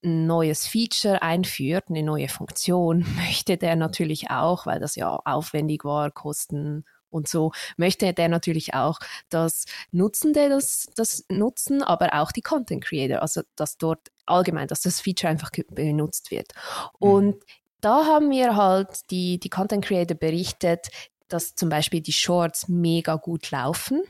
ein 0.04 0.28
neues 0.28 0.68
Feature 0.68 1.22
einführt, 1.22 1.86
eine 1.89 2.04
neue 2.04 2.28
Funktion, 2.28 3.06
möchte 3.16 3.58
der 3.58 3.76
natürlich 3.76 4.30
auch, 4.30 4.66
weil 4.66 4.80
das 4.80 4.96
ja 4.96 5.20
aufwendig 5.26 5.84
war, 5.86 6.12
Kosten 6.12 6.86
und 7.10 7.28
so, 7.28 7.52
möchte 7.78 8.14
der 8.14 8.28
natürlich 8.30 8.74
auch, 8.74 9.00
dass 9.30 9.66
Nutzende 9.91 10.50
das, 10.50 10.89
das 10.96 11.26
nutzen, 11.30 11.82
aber 11.82 12.14
auch 12.14 12.32
die 12.32 12.41
Content 12.41 12.84
Creator, 12.84 13.22
also 13.22 13.41
dass 13.56 13.78
dort 13.78 14.12
allgemein, 14.26 14.68
dass 14.68 14.82
das 14.82 15.00
Feature 15.00 15.32
einfach 15.32 15.52
benutzt 15.70 16.30
wird. 16.30 16.54
Mhm. 17.00 17.10
Und 17.10 17.43
da 17.82 18.06
haben 18.06 18.32
wir 18.32 18.56
halt 18.56 19.10
die, 19.12 19.39
die 19.39 19.50
Content 19.50 19.86
Creator 19.86 20.18
berichtet, 20.18 20.88
dass 21.28 21.56
zum 21.56 21.70
Beispiel 21.70 22.02
die 22.02 22.14
Shorts 22.14 22.68
mega 22.68 23.16
gut 23.16 23.52
laufen. 23.52 24.02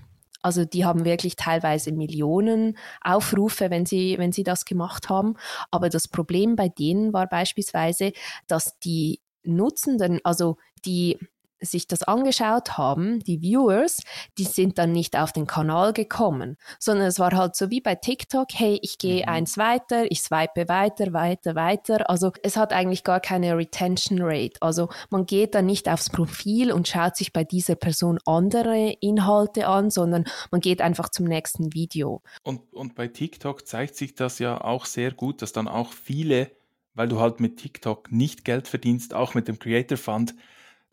Also 0.45 0.63
die 0.63 0.85
haben 0.85 1.05
wirklich 1.05 1.37
teilweise 1.37 1.91
Millionen 1.91 2.77
Aufrufe, 3.01 3.71
wenn 3.71 3.87
sie, 3.87 4.19
wenn 4.19 4.31
sie 4.31 4.43
das 4.43 4.63
gemacht 4.65 5.09
haben. 5.09 5.33
Aber 5.71 5.89
das 5.89 6.07
Problem 6.07 6.55
bei 6.55 6.69
denen 6.69 7.13
war 7.13 7.25
beispielsweise, 7.25 8.11
dass 8.45 8.77
die 8.77 9.21
Nutzenden, 9.43 10.19
also 10.23 10.57
die 10.85 11.17
sich 11.65 11.87
das 11.87 12.03
angeschaut 12.03 12.77
haben, 12.77 13.19
die 13.23 13.41
Viewers, 13.41 14.01
die 14.37 14.43
sind 14.43 14.77
dann 14.77 14.91
nicht 14.91 15.17
auf 15.17 15.31
den 15.31 15.47
Kanal 15.47 15.93
gekommen, 15.93 16.57
sondern 16.79 17.07
es 17.07 17.19
war 17.19 17.31
halt 17.31 17.55
so 17.55 17.69
wie 17.69 17.81
bei 17.81 17.95
TikTok, 17.95 18.47
hey, 18.53 18.79
ich 18.81 18.97
gehe 18.97 19.23
mhm. 19.23 19.29
eins 19.29 19.57
weiter, 19.57 20.09
ich 20.09 20.21
swipe 20.21 20.67
weiter, 20.67 21.13
weiter, 21.13 21.55
weiter. 21.55 22.09
Also 22.09 22.31
es 22.43 22.57
hat 22.57 22.73
eigentlich 22.73 23.03
gar 23.03 23.19
keine 23.19 23.57
Retention 23.57 24.19
Rate. 24.21 24.61
Also 24.61 24.89
man 25.09 25.25
geht 25.25 25.55
dann 25.55 25.65
nicht 25.65 25.89
aufs 25.89 26.09
Profil 26.09 26.71
und 26.71 26.87
schaut 26.87 27.15
sich 27.15 27.33
bei 27.33 27.43
dieser 27.43 27.75
Person 27.75 28.19
andere 28.25 28.95
Inhalte 29.01 29.67
an, 29.67 29.89
sondern 29.89 30.25
man 30.51 30.61
geht 30.61 30.81
einfach 30.81 31.09
zum 31.09 31.25
nächsten 31.25 31.73
Video. 31.73 32.21
Und, 32.43 32.61
und 32.73 32.95
bei 32.95 33.07
TikTok 33.07 33.67
zeigt 33.67 33.95
sich 33.95 34.15
das 34.15 34.39
ja 34.39 34.61
auch 34.61 34.85
sehr 34.85 35.11
gut, 35.11 35.41
dass 35.41 35.53
dann 35.53 35.67
auch 35.67 35.91
viele, 35.93 36.51
weil 36.93 37.07
du 37.07 37.19
halt 37.19 37.39
mit 37.39 37.57
TikTok 37.57 38.11
nicht 38.11 38.45
Geld 38.45 38.67
verdienst, 38.67 39.13
auch 39.13 39.33
mit 39.33 39.47
dem 39.47 39.59
Creator 39.59 39.97
Fund, 39.97 40.35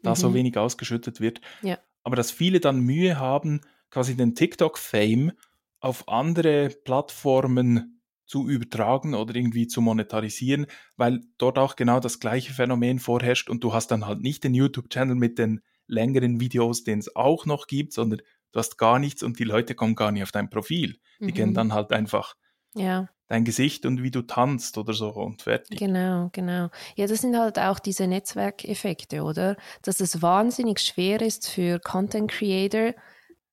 da 0.03 0.11
mhm. 0.11 0.17
so 0.17 0.35
wenig 0.35 0.57
ausgeschüttet 0.57 1.21
wird. 1.21 1.41
Ja. 1.63 1.79
Aber 2.03 2.17
dass 2.17 2.31
viele 2.31 2.61
dann 2.61 2.81
Mühe 2.81 3.19
haben, 3.19 3.61
quasi 3.91 4.17
den 4.17 4.35
TikTok-Fame 4.35 5.33
auf 5.81 6.09
andere 6.09 6.71
Plattformen 6.85 8.01
zu 8.27 8.49
übertragen 8.49 9.15
oder 9.15 9.35
irgendwie 9.35 9.67
zu 9.67 9.83
monetarisieren, 9.83 10.67
weil 10.97 11.21
dort 11.39 11.59
auch 11.59 11.77
genau 11.77 12.01
das 12.01 12.19
gleiche 12.19 12.53
Phänomen 12.55 12.99
vorherrscht 12.99 13.51
und 13.51 13.63
du 13.63 13.75
hast 13.75 13.89
dann 13.89 14.07
halt 14.07 14.21
nicht 14.21 14.45
den 14.45 14.55
YouTube-Channel 14.55 15.17
mit 15.17 15.39
den 15.39 15.61
längeren 15.87 16.41
Videos, 16.41 16.85
den 16.85 17.01
es 17.01 17.15
auch 17.15 17.45
noch 17.45 17.67
gibt, 17.67 17.93
sondern 17.93 18.23
du 18.53 18.59
hast 18.59 18.79
gar 18.79 18.99
nichts 18.99 19.23
und 19.23 19.39
die 19.39 19.45
Leute 19.45 19.75
kommen 19.75 19.95
gar 19.95 20.13
nicht 20.13 20.23
auf 20.23 20.33
dein 20.33 20.49
Profil. 20.49 20.99
Die 21.21 21.27
mhm. 21.27 21.35
kennen 21.35 21.55
dann 21.55 21.75
halt 21.75 21.93
einfach 21.93 22.35
ja 22.75 23.09
dein 23.33 23.45
Gesicht 23.45 23.87
und 23.87 24.03
wie 24.03 24.11
du 24.11 24.21
tanzt 24.21 24.77
oder 24.77 24.93
so 24.93 25.09
und 25.09 25.41
fertig. 25.41 25.79
Genau, 25.79 26.29
genau. 26.33 26.69
Ja, 26.97 27.07
das 27.07 27.23
sind 27.23 27.35
halt 27.39 27.59
auch 27.59 27.79
diese 27.79 28.07
Netzwerkeffekte, 28.07 29.23
oder? 29.23 29.57
Dass 29.81 30.01
es 30.01 30.21
wahnsinnig 30.21 30.81
schwer 30.81 31.23
ist 31.23 31.49
für 31.49 31.81
Content 31.81 32.31
Creator, 32.31 32.93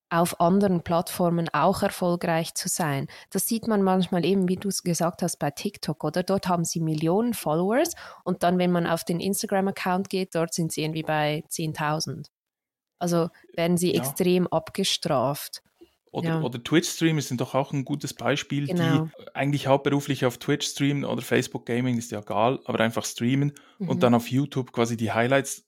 auf 0.09 0.41
anderen 0.41 0.81
Plattformen 0.81 1.47
auch 1.53 1.81
erfolgreich 1.81 2.55
zu 2.55 2.67
sein. 2.67 3.07
Das 3.29 3.47
sieht 3.47 3.67
man 3.67 3.81
manchmal 3.81 4.25
eben, 4.25 4.49
wie 4.49 4.57
du 4.57 4.67
es 4.67 4.83
gesagt 4.83 5.21
hast, 5.21 5.37
bei 5.37 5.51
TikTok, 5.51 6.03
oder? 6.03 6.23
Dort 6.23 6.49
haben 6.49 6.65
sie 6.65 6.81
Millionen 6.81 7.33
Followers 7.33 7.93
und 8.25 8.43
dann, 8.43 8.57
wenn 8.57 8.71
man 8.71 8.85
auf 8.85 9.05
den 9.05 9.21
Instagram-Account 9.21 10.09
geht, 10.09 10.35
dort 10.35 10.53
sind 10.53 10.73
sie 10.73 10.81
irgendwie 10.81 11.03
bei 11.03 11.43
10.000. 11.49 12.25
Also 12.97 13.29
werden 13.53 13.77
sie 13.77 13.93
ja. 13.93 14.01
extrem 14.01 14.45
abgestraft. 14.47 15.61
Oder, 16.11 16.29
ja. 16.29 16.41
oder 16.41 16.63
Twitch-Streamer 16.63 17.21
sind 17.21 17.41
doch 17.41 17.53
auch 17.53 17.71
ein 17.71 17.85
gutes 17.85 18.13
Beispiel, 18.13 18.67
genau. 18.67 19.05
die 19.05 19.35
eigentlich 19.35 19.67
hauptberuflich 19.67 20.25
auf 20.25 20.37
Twitch 20.37 20.67
streamen 20.67 21.05
oder 21.05 21.21
Facebook 21.21 21.65
Gaming, 21.65 21.97
ist 21.97 22.11
ja 22.11 22.19
egal, 22.19 22.59
aber 22.65 22.79
einfach 22.79 23.05
streamen 23.05 23.53
mhm. 23.77 23.89
und 23.89 24.03
dann 24.03 24.15
auf 24.15 24.29
YouTube 24.29 24.71
quasi 24.71 24.97
die 24.97 25.11
Highlights 25.11 25.65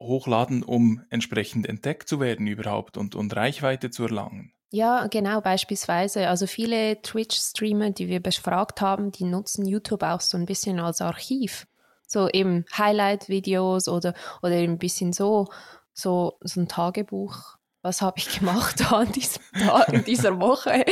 hochladen, 0.00 0.62
um 0.62 1.02
entsprechend 1.10 1.68
entdeckt 1.68 2.08
zu 2.08 2.20
werden 2.20 2.46
überhaupt 2.46 2.96
und, 2.96 3.14
und 3.14 3.36
Reichweite 3.36 3.90
zu 3.90 4.04
erlangen. 4.04 4.52
Ja, 4.70 5.06
genau, 5.08 5.42
beispielsweise. 5.42 6.28
Also 6.28 6.46
viele 6.46 7.02
Twitch-Streamer, 7.02 7.90
die 7.90 8.08
wir 8.08 8.20
befragt 8.20 8.80
haben, 8.80 9.12
die 9.12 9.24
nutzen 9.24 9.66
YouTube 9.66 10.02
auch 10.02 10.22
so 10.22 10.38
ein 10.38 10.46
bisschen 10.46 10.80
als 10.80 11.02
Archiv. 11.02 11.66
So 12.06 12.28
eben 12.30 12.64
Highlight-Videos 12.76 13.88
oder, 13.88 14.14
oder 14.40 14.54
ein 14.56 14.78
bisschen 14.78 15.12
so, 15.12 15.48
so, 15.92 16.38
so 16.40 16.60
ein 16.60 16.68
Tagebuch 16.68 17.58
was 17.82 18.00
habe 18.00 18.18
ich 18.18 18.38
gemacht 18.38 18.80
an 18.92 19.12
diesem 19.12 19.42
Tag, 19.52 19.92
in 19.92 20.04
dieser 20.04 20.40
Woche. 20.40 20.84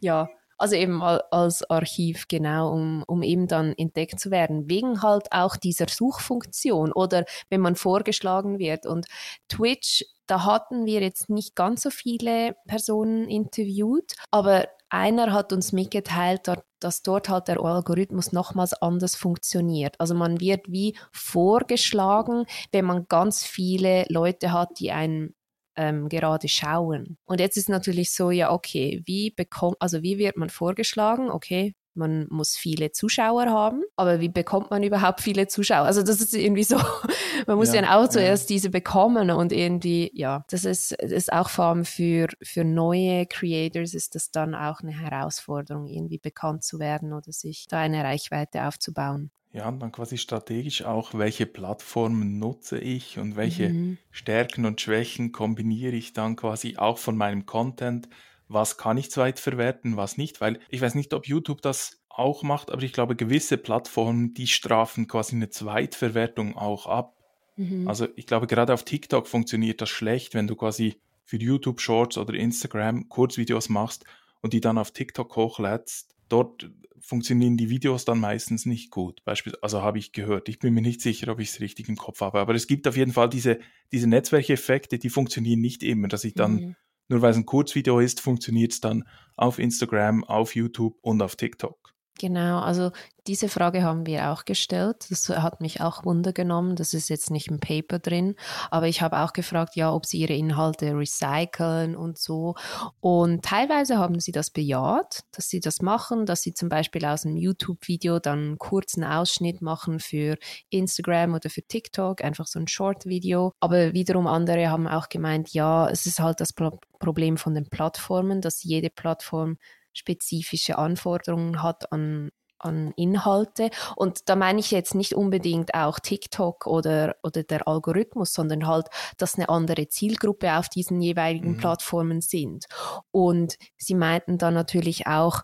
Ja, 0.00 0.28
also 0.58 0.74
eben 0.74 1.02
als 1.02 1.68
Archiv, 1.68 2.28
genau, 2.28 2.72
um, 2.72 3.04
um 3.06 3.22
eben 3.22 3.46
dann 3.46 3.74
entdeckt 3.74 4.18
zu 4.18 4.30
werden, 4.30 4.70
wegen 4.70 5.02
halt 5.02 5.30
auch 5.30 5.56
dieser 5.56 5.86
Suchfunktion 5.88 6.92
oder 6.92 7.24
wenn 7.50 7.60
man 7.60 7.76
vorgeschlagen 7.76 8.58
wird. 8.58 8.86
Und 8.86 9.06
Twitch, 9.48 10.04
da 10.26 10.44
hatten 10.44 10.86
wir 10.86 11.02
jetzt 11.02 11.28
nicht 11.28 11.54
ganz 11.56 11.82
so 11.82 11.90
viele 11.90 12.56
Personen 12.66 13.28
interviewt, 13.28 14.14
aber 14.30 14.66
einer 14.88 15.32
hat 15.32 15.52
uns 15.52 15.72
mitgeteilt, 15.72 16.48
dass 16.80 17.02
dort 17.02 17.28
halt 17.28 17.48
der 17.48 17.60
Algorithmus 17.60 18.32
nochmals 18.32 18.72
anders 18.72 19.16
funktioniert. 19.16 20.00
Also 20.00 20.14
man 20.14 20.40
wird 20.40 20.70
wie 20.70 20.96
vorgeschlagen, 21.12 22.46
wenn 22.72 22.84
man 22.84 23.06
ganz 23.08 23.44
viele 23.44 24.06
Leute 24.08 24.52
hat, 24.52 24.78
die 24.78 24.92
einen 24.92 25.34
ähm, 25.76 26.08
gerade 26.08 26.48
schauen. 26.48 27.18
Und 27.24 27.40
jetzt 27.40 27.56
ist 27.56 27.68
natürlich 27.68 28.12
so, 28.12 28.30
ja, 28.30 28.50
okay, 28.50 29.02
wie 29.06 29.30
bekommt, 29.30 29.76
also 29.80 30.02
wie 30.02 30.18
wird 30.18 30.36
man 30.36 30.50
vorgeschlagen? 30.50 31.30
Okay, 31.30 31.74
man 31.96 32.26
muss 32.28 32.56
viele 32.56 32.92
Zuschauer 32.92 33.46
haben, 33.46 33.82
aber 33.96 34.20
wie 34.20 34.28
bekommt 34.28 34.70
man 34.70 34.82
überhaupt 34.82 35.20
viele 35.20 35.48
Zuschauer? 35.48 35.86
Also 35.86 36.02
das 36.02 36.20
ist 36.20 36.34
irgendwie 36.34 36.64
so, 36.64 36.76
man 37.46 37.56
muss 37.56 37.72
ja, 37.72 37.82
ja 37.82 37.98
auch 37.98 38.08
zuerst 38.08 38.50
ja. 38.50 38.54
diese 38.54 38.70
bekommen 38.70 39.30
und 39.30 39.52
irgendwie, 39.52 40.10
ja, 40.14 40.44
das 40.50 40.64
ist, 40.64 40.94
das 41.00 41.10
ist 41.10 41.32
auch 41.32 41.48
vor 41.48 41.66
allem 41.66 41.84
für, 41.84 42.28
für 42.42 42.64
neue 42.64 43.26
Creators 43.26 43.94
ist 43.94 44.14
das 44.14 44.30
dann 44.30 44.54
auch 44.54 44.80
eine 44.80 44.92
Herausforderung, 44.92 45.86
irgendwie 45.86 46.18
bekannt 46.18 46.64
zu 46.64 46.78
werden 46.78 47.12
oder 47.12 47.32
sich 47.32 47.66
da 47.68 47.78
eine 47.78 48.04
Reichweite 48.04 48.66
aufzubauen. 48.66 49.30
Ja, 49.56 49.70
und 49.70 49.80
dann 49.80 49.90
quasi 49.90 50.18
strategisch 50.18 50.84
auch, 50.84 51.14
welche 51.14 51.46
Plattformen 51.46 52.38
nutze 52.38 52.78
ich 52.78 53.18
und 53.18 53.36
welche 53.36 53.70
mhm. 53.70 53.96
Stärken 54.10 54.66
und 54.66 54.82
Schwächen 54.82 55.32
kombiniere 55.32 55.96
ich 55.96 56.12
dann 56.12 56.36
quasi 56.36 56.76
auch 56.76 56.98
von 56.98 57.16
meinem 57.16 57.46
Content. 57.46 58.06
Was 58.48 58.76
kann 58.76 58.98
ich 58.98 59.10
zweitverwerten, 59.10 59.96
was 59.96 60.18
nicht, 60.18 60.42
weil 60.42 60.60
ich 60.68 60.82
weiß 60.82 60.94
nicht, 60.94 61.14
ob 61.14 61.26
YouTube 61.26 61.62
das 61.62 62.02
auch 62.10 62.42
macht, 62.42 62.70
aber 62.70 62.82
ich 62.82 62.92
glaube, 62.92 63.16
gewisse 63.16 63.56
Plattformen, 63.56 64.34
die 64.34 64.46
strafen 64.46 65.08
quasi 65.08 65.36
eine 65.36 65.48
Zweitverwertung 65.48 66.54
auch 66.54 66.86
ab. 66.86 67.16
Mhm. 67.56 67.88
Also 67.88 68.08
ich 68.14 68.26
glaube, 68.26 68.46
gerade 68.46 68.74
auf 68.74 68.84
TikTok 68.84 69.26
funktioniert 69.26 69.80
das 69.80 69.88
schlecht, 69.88 70.34
wenn 70.34 70.46
du 70.46 70.54
quasi 70.54 71.00
für 71.24 71.38
YouTube 71.38 71.80
Shorts 71.80 72.18
oder 72.18 72.34
Instagram 72.34 73.08
Kurzvideos 73.08 73.70
machst 73.70 74.04
und 74.42 74.52
die 74.52 74.60
dann 74.60 74.76
auf 74.76 74.90
TikTok 74.90 75.34
hochlädst. 75.34 76.14
Dort 76.28 76.70
funktionieren 77.00 77.56
die 77.56 77.70
Videos 77.70 78.04
dann 78.04 78.20
meistens 78.20 78.66
nicht 78.66 78.90
gut. 78.90 79.22
Beispielsweise, 79.24 79.62
also 79.62 79.82
habe 79.82 79.98
ich 79.98 80.12
gehört. 80.12 80.48
Ich 80.48 80.58
bin 80.58 80.74
mir 80.74 80.82
nicht 80.82 81.00
sicher, 81.00 81.30
ob 81.32 81.40
ich 81.40 81.50
es 81.50 81.60
richtig 81.60 81.88
im 81.88 81.96
Kopf 81.96 82.20
habe. 82.20 82.40
Aber 82.40 82.54
es 82.54 82.66
gibt 82.66 82.86
auf 82.88 82.96
jeden 82.96 83.12
Fall 83.12 83.28
diese, 83.28 83.58
diese 83.92 84.08
Netzwerkeffekte, 84.08 84.98
die 84.98 85.10
funktionieren 85.10 85.60
nicht 85.60 85.82
immer, 85.82 86.08
dass 86.08 86.24
ich 86.24 86.34
dann, 86.34 86.54
mhm. 86.54 86.76
nur 87.08 87.22
weil 87.22 87.30
es 87.30 87.36
ein 87.36 87.46
Kurzvideo 87.46 88.00
ist, 88.00 88.20
funktioniert 88.20 88.72
es 88.72 88.80
dann 88.80 89.04
auf 89.36 89.58
Instagram, 89.58 90.24
auf 90.24 90.54
YouTube 90.54 90.98
und 91.02 91.22
auf 91.22 91.36
TikTok. 91.36 91.95
Genau, 92.18 92.60
also 92.60 92.92
diese 93.26 93.48
Frage 93.48 93.82
haben 93.82 94.06
wir 94.06 94.30
auch 94.30 94.44
gestellt. 94.44 95.06
Das 95.10 95.28
hat 95.28 95.60
mich 95.60 95.80
auch 95.80 96.04
wundergenommen. 96.04 96.76
Das 96.76 96.94
ist 96.94 97.10
jetzt 97.10 97.30
nicht 97.30 97.48
im 97.48 97.60
Paper 97.60 97.98
drin, 97.98 98.36
aber 98.70 98.88
ich 98.88 99.02
habe 99.02 99.18
auch 99.18 99.32
gefragt, 99.32 99.76
ja, 99.76 99.92
ob 99.92 100.06
sie 100.06 100.18
ihre 100.18 100.32
Inhalte 100.32 100.96
recyceln 100.96 101.94
und 101.96 102.18
so. 102.18 102.54
Und 103.00 103.44
teilweise 103.44 103.98
haben 103.98 104.20
sie 104.20 104.32
das 104.32 104.50
bejaht, 104.50 105.24
dass 105.32 105.48
sie 105.48 105.60
das 105.60 105.82
machen, 105.82 106.24
dass 106.24 106.40
sie 106.42 106.54
zum 106.54 106.68
Beispiel 106.68 107.04
aus 107.04 107.26
einem 107.26 107.36
YouTube-Video 107.36 108.18
dann 108.18 108.38
einen 108.38 108.58
kurzen 108.58 109.04
Ausschnitt 109.04 109.60
machen 109.60 109.98
für 110.00 110.38
Instagram 110.70 111.34
oder 111.34 111.50
für 111.50 111.62
TikTok, 111.62 112.22
einfach 112.24 112.46
so 112.46 112.58
ein 112.58 112.68
Short-Video. 112.68 113.52
Aber 113.60 113.92
wiederum 113.92 114.26
andere 114.26 114.70
haben 114.70 114.86
auch 114.86 115.08
gemeint, 115.08 115.52
ja, 115.52 115.88
es 115.90 116.06
ist 116.06 116.20
halt 116.20 116.40
das 116.40 116.54
Problem 116.54 117.36
von 117.36 117.54
den 117.54 117.68
Plattformen, 117.68 118.40
dass 118.40 118.62
jede 118.62 118.88
Plattform 118.88 119.58
spezifische 119.96 120.78
Anforderungen 120.78 121.62
hat 121.62 121.92
an, 121.92 122.30
an 122.58 122.92
Inhalte. 122.96 123.70
Und 123.96 124.28
da 124.28 124.36
meine 124.36 124.60
ich 124.60 124.70
jetzt 124.70 124.94
nicht 124.94 125.14
unbedingt 125.14 125.74
auch 125.74 125.98
TikTok 125.98 126.66
oder, 126.66 127.16
oder 127.22 127.42
der 127.42 127.66
Algorithmus, 127.66 128.32
sondern 128.32 128.66
halt, 128.66 128.86
dass 129.18 129.36
eine 129.36 129.48
andere 129.48 129.88
Zielgruppe 129.88 130.54
auf 130.54 130.68
diesen 130.68 131.00
jeweiligen 131.00 131.52
mhm. 131.52 131.56
Plattformen 131.58 132.20
sind. 132.20 132.66
Und 133.10 133.56
sie 133.76 133.94
meinten 133.94 134.38
dann 134.38 134.54
natürlich 134.54 135.06
auch, 135.06 135.42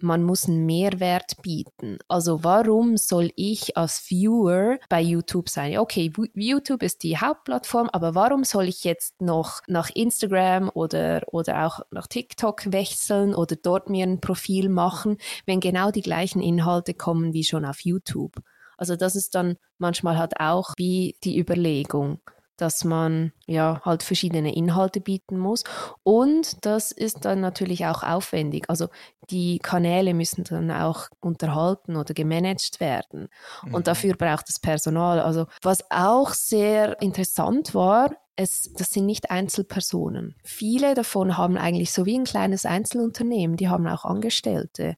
man 0.00 0.22
muss 0.22 0.46
einen 0.46 0.66
Mehrwert 0.66 1.42
bieten. 1.42 1.98
Also 2.08 2.44
warum 2.44 2.96
soll 2.96 3.30
ich 3.36 3.76
als 3.76 3.98
Viewer 3.98 4.78
bei 4.88 5.00
YouTube 5.00 5.48
sein? 5.48 5.78
Okay, 5.78 6.12
YouTube 6.34 6.82
ist 6.82 7.02
die 7.02 7.18
Hauptplattform, 7.18 7.88
aber 7.92 8.14
warum 8.14 8.44
soll 8.44 8.64
ich 8.64 8.84
jetzt 8.84 9.20
noch 9.20 9.60
nach 9.66 9.90
Instagram 9.90 10.70
oder, 10.72 11.22
oder 11.28 11.66
auch 11.66 11.80
nach 11.90 12.06
TikTok 12.06 12.72
wechseln 12.72 13.34
oder 13.34 13.56
dort 13.56 13.90
mir 13.90 14.06
ein 14.06 14.20
Profil 14.20 14.68
machen, 14.68 15.18
wenn 15.46 15.60
genau 15.60 15.90
die 15.90 16.02
gleichen 16.02 16.40
Inhalte 16.40 16.94
kommen 16.94 17.32
wie 17.32 17.44
schon 17.44 17.64
auf 17.64 17.80
YouTube? 17.80 18.36
Also 18.76 18.94
das 18.94 19.16
ist 19.16 19.34
dann 19.34 19.56
manchmal 19.78 20.18
halt 20.18 20.38
auch 20.40 20.74
wie 20.76 21.16
die 21.24 21.38
Überlegung 21.38 22.20
dass 22.58 22.84
man 22.84 23.32
ja 23.46 23.80
halt 23.84 24.02
verschiedene 24.02 24.54
Inhalte 24.54 25.00
bieten 25.00 25.38
muss. 25.38 25.64
Und 26.02 26.64
das 26.66 26.92
ist 26.92 27.24
dann 27.24 27.40
natürlich 27.40 27.86
auch 27.86 28.02
aufwendig. 28.02 28.68
Also 28.68 28.88
die 29.30 29.58
Kanäle 29.58 30.12
müssen 30.12 30.44
dann 30.44 30.70
auch 30.70 31.08
unterhalten 31.20 31.96
oder 31.96 32.12
gemanagt 32.12 32.80
werden. 32.80 33.28
Mhm. 33.64 33.74
Und 33.74 33.86
dafür 33.86 34.14
braucht 34.14 34.48
es 34.48 34.58
Personal. 34.60 35.20
Also 35.20 35.46
was 35.62 35.90
auch 35.90 36.34
sehr 36.34 37.00
interessant 37.00 37.74
war, 37.74 38.10
es, 38.36 38.72
das 38.74 38.90
sind 38.90 39.06
nicht 39.06 39.30
Einzelpersonen. 39.30 40.36
Viele 40.44 40.94
davon 40.94 41.36
haben 41.36 41.56
eigentlich 41.56 41.92
so 41.92 42.06
wie 42.06 42.18
ein 42.18 42.24
kleines 42.24 42.66
Einzelunternehmen, 42.66 43.56
die 43.56 43.68
haben 43.68 43.86
auch 43.88 44.04
Angestellte 44.04 44.96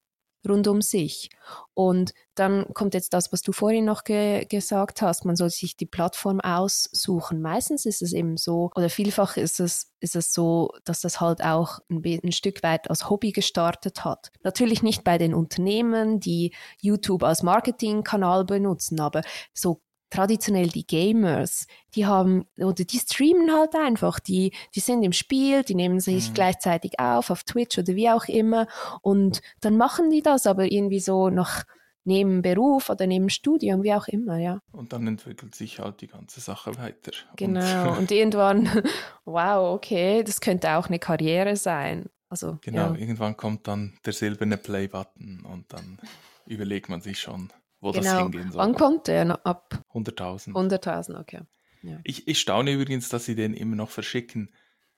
rund 0.49 0.67
um 0.69 0.83
sich. 0.83 1.31
Und 1.75 2.13
dann 2.35 2.73
kommt 2.75 2.95
jetzt 2.95 3.13
das, 3.13 3.33
was 3.33 3.43
du 3.43 3.53
vorhin 3.53 3.85
noch 3.85 4.05
ge 4.05 4.45
gesagt 4.47 5.03
hast, 5.03 5.25
man 5.25 5.37
soll 5.37 5.51
sich 5.51 5.77
die 5.77 5.87
Plattform 5.87 6.41
aussuchen. 6.41 7.41
Meistens 7.41 7.87
ist 7.87 8.03
es 8.03 8.13
eben 8.13 8.37
so, 8.37 8.71
oder 8.75 8.89
vielfach 8.89 9.37
ist 9.37 9.61
es, 9.61 9.93
ist 10.01 10.17
es 10.17 10.33
so, 10.33 10.73
dass 10.85 11.01
das 11.01 11.21
halt 11.21 11.43
auch 11.43 11.81
ein, 11.91 12.03
ein 12.05 12.33
Stück 12.33 12.63
weit 12.63 12.89
als 12.89 13.11
Hobby 13.11 13.33
gestartet 13.33 14.05
hat. 14.05 14.31
Natürlich 14.43 14.83
nicht 14.83 15.05
bei 15.05 15.19
den 15.19 15.35
Unternehmen, 15.35 16.21
die 16.21 16.55
YouTube 16.81 17.23
als 17.23 17.43
Marketingkanal 17.43 18.45
benutzen, 18.45 19.01
aber 19.01 19.23
so 19.53 19.83
traditionell 20.11 20.69
die 20.69 20.87
Gamers, 20.87 21.67
die 21.95 22.07
haben, 22.07 22.45
oder 22.59 22.85
die 22.85 22.99
streamen 22.99 23.53
halt 23.53 23.75
einfach, 23.75 24.21
die, 24.21 24.53
die 24.75 24.81
sind 24.81 25.03
im 25.03 25.13
Spiel, 25.13 25.63
die 25.63 25.75
nehmen 25.75 26.01
sich 26.01 26.31
mhm. 26.31 26.35
gleichzeitig 26.35 26.99
auf, 26.99 27.31
auf 27.31 27.45
Twitch 27.45 27.79
oder 27.79 27.95
wie 27.95 28.11
auch 28.11 28.27
immer, 28.27 28.67
und 29.03 29.41
dann 29.61 29.77
machen 29.77 30.11
die 30.11 30.23
das 30.23 30.47
aber 30.47 30.71
irgendwie 30.71 31.01
so 31.01 31.31
nach, 31.31 31.65
neben 32.05 32.43
Beruf 32.43 32.91
oder 32.91 33.07
neben 33.07 33.31
Studium, 33.31 33.83
wie 33.83 33.95
auch 33.95 34.09
immer, 34.09 34.39
ja. 34.39 34.61
Und 34.73 34.93
dann 34.93 35.07
entwickelt 35.07 35.55
sich 35.55 35.79
halt 35.79 36.01
die 36.01 36.09
ganze 36.09 36.41
Sache 36.41 36.77
weiter. 36.79 37.13
Genau, 37.37 37.93
und, 37.93 37.99
und 37.99 38.11
irgendwann, 38.11 38.69
wow, 39.25 39.75
okay, 39.75 40.23
das 40.25 40.41
könnte 40.41 40.77
auch 40.77 40.89
eine 40.89 40.99
Karriere 40.99 41.57
sein. 41.57 42.07
Also, 42.29 42.59
genau, 42.63 42.93
ja. 42.93 42.95
irgendwann 42.95 43.37
kommt 43.37 43.67
dann 43.67 43.99
der 44.05 44.13
silberne 44.13 44.57
Play-Button 44.57 45.45
und 45.45 45.73
dann 45.73 45.99
überlegt 46.47 46.89
man 46.89 47.01
sich 47.01 47.19
schon, 47.19 47.53
wo 47.81 47.93
genau. 47.93 48.05
das 48.05 48.19
hingehen 48.23 48.53
soll. 48.53 48.63
Wann 48.63 48.75
kommt 48.75 49.09
der? 49.09 49.47
Ab 49.47 49.85
100.000. 49.93 50.53
100.000, 50.53 51.19
okay. 51.21 51.41
Ja. 51.83 51.99
Ich, 52.05 52.29
ich 52.29 52.41
staune 52.41 52.73
übrigens, 52.73 53.09
dass 53.09 53.25
sie 53.25 53.35
den 53.35 53.55
immer 53.55 53.77
noch 53.77 53.91
verschicken, 53.91 54.55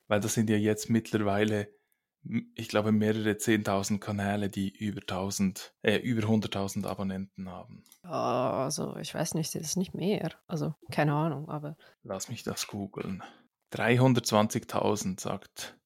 weil 0.08 0.20
das 0.20 0.34
sind 0.34 0.50
ja 0.50 0.56
jetzt 0.56 0.90
mittlerweile, 0.90 1.68
ich 2.54 2.68
glaube, 2.68 2.92
mehrere 2.92 3.30
10.000 3.32 3.98
Kanäle, 3.98 4.48
die 4.48 4.68
über, 4.68 5.00
1000, 5.00 5.74
äh, 5.82 5.96
über 5.98 6.26
100.000 6.26 6.86
Abonnenten 6.86 7.48
haben. 7.48 7.84
Also, 8.02 8.96
ich 8.96 9.14
weiß 9.14 9.34
nicht, 9.34 9.54
das 9.54 9.62
ist 9.62 9.76
nicht 9.76 9.94
mehr. 9.94 10.32
Also, 10.46 10.74
keine 10.90 11.14
Ahnung, 11.14 11.48
aber. 11.48 11.76
Lass 12.02 12.28
mich 12.28 12.42
das 12.42 12.66
googeln. 12.66 13.22
320.000 13.72 15.20
sagt 15.20 15.78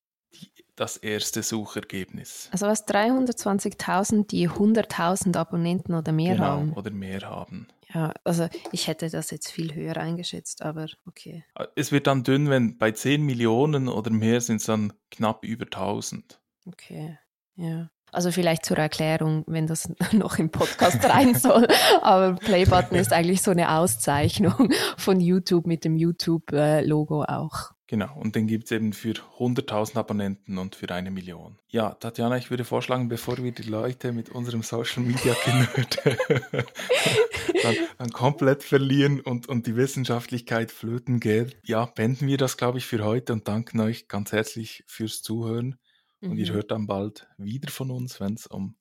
das 0.77 0.97
erste 0.97 1.43
Suchergebnis. 1.43 2.49
Also 2.53 2.67
was 2.67 2.87
320.000, 2.87 4.27
die 4.29 4.49
100.000 4.49 5.37
Abonnenten 5.37 5.95
oder 5.95 6.13
mehr 6.13 6.35
genau, 6.35 6.47
haben. 6.47 6.73
Oder 6.75 6.91
mehr 6.91 7.23
haben. 7.23 7.67
Ja, 7.93 8.13
also 8.25 8.49
ich 8.73 8.89
hätte 8.89 9.09
das 9.09 9.31
jetzt 9.31 9.51
viel 9.51 9.75
höher 9.75 9.97
eingeschätzt, 9.97 10.63
aber 10.63 10.87
okay. 11.07 11.45
Es 11.77 11.93
wird 11.93 12.07
dann 12.07 12.25
dünn, 12.25 12.51
wenn 12.51 12.79
bei 12.79 12.93
10 12.93 13.23
Millionen 13.23 13.89
oder 13.89 14.11
mehr 14.11 14.41
sind 14.41 14.57
es 14.57 14.67
dann 14.67 14.93
knapp 15.11 15.45
über 15.45 15.65
1000. 15.65 16.41
Okay, 16.67 17.19
ja. 17.55 17.89
Also 18.13 18.31
vielleicht 18.31 18.65
zur 18.65 18.79
Erklärung, 18.79 19.45
wenn 19.47 19.67
das 19.67 19.91
noch 20.13 20.39
im 20.39 20.51
Podcast 20.51 21.05
rein 21.05 21.35
soll. 21.35 21.67
Aber 22.03 22.37
Playbutton 22.37 22.99
ist 22.99 23.13
eigentlich 23.13 23.43
so 23.43 23.51
eine 23.51 23.71
Auszeichnung 23.77 24.71
von 24.97 25.21
YouTube 25.21 25.67
mit 25.67 25.85
dem 25.85 25.97
YouTube-Logo 25.97 27.25
auch. 27.25 27.73
Genau, 27.89 28.17
und 28.17 28.35
den 28.35 28.49
gibt 28.49 28.65
es 28.65 28.73
eben 28.73 28.93
für 28.93 29.13
100.000 29.39 29.97
Abonnenten 29.97 30.59
und 30.59 30.75
für 30.75 30.91
eine 30.91 31.13
Million. 31.13 31.57
Ja, 31.69 31.91
Tatjana, 31.95 32.37
ich 32.37 32.51
würde 32.51 32.65
vorschlagen, 32.65 33.09
bevor 33.09 33.37
wir 33.39 33.53
die 33.53 33.63
Leute 33.63 34.11
mit 34.11 34.29
unserem 34.31 34.63
Social 34.63 35.05
Media 35.05 35.37
Generd 35.45 36.05
dann, 37.63 37.77
dann, 37.99 38.11
komplett 38.11 38.65
verlieren 38.65 39.21
und, 39.21 39.49
und 39.49 39.69
die 39.69 39.77
Wissenschaftlichkeit 39.77 40.73
flöten 40.73 41.21
geht, 41.21 41.57
ja, 41.63 41.87
beenden 41.87 42.27
wir 42.27 42.39
das, 42.39 42.57
glaube 42.57 42.79
ich, 42.79 42.87
für 42.87 43.05
heute 43.05 43.33
und 43.33 43.47
danken 43.47 43.79
euch 43.79 44.09
ganz 44.09 44.33
herzlich 44.33 44.83
fürs 44.89 45.23
Zuhören. 45.23 45.79
Mhm. 46.21 46.31
Und 46.31 46.39
ihr 46.39 46.51
mhm. 46.51 46.55
hört 46.55 46.73
dann 46.73 46.89
bald 46.89 47.29
wieder 47.39 47.71
von 47.71 47.93
uns, 47.93 48.19
wenn 48.19 48.35
es 48.35 48.49
um 48.49 48.75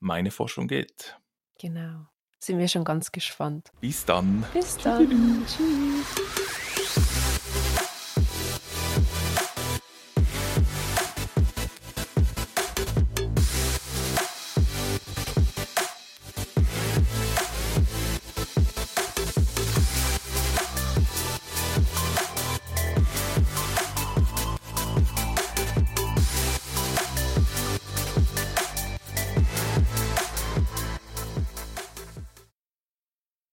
meine 0.00 0.32
Forschung 0.32 0.66
geht. 0.66 1.16
Genau. 1.60 2.08
Sind 2.40 2.58
wir 2.58 2.68
schon 2.68 2.84
ganz 2.84 3.12
gespannt. 3.12 3.70
Bis 3.80 4.04
dann. 4.04 4.44
Bis 4.52 4.76
dann. 4.78 5.44
Tschüss. 5.46 6.47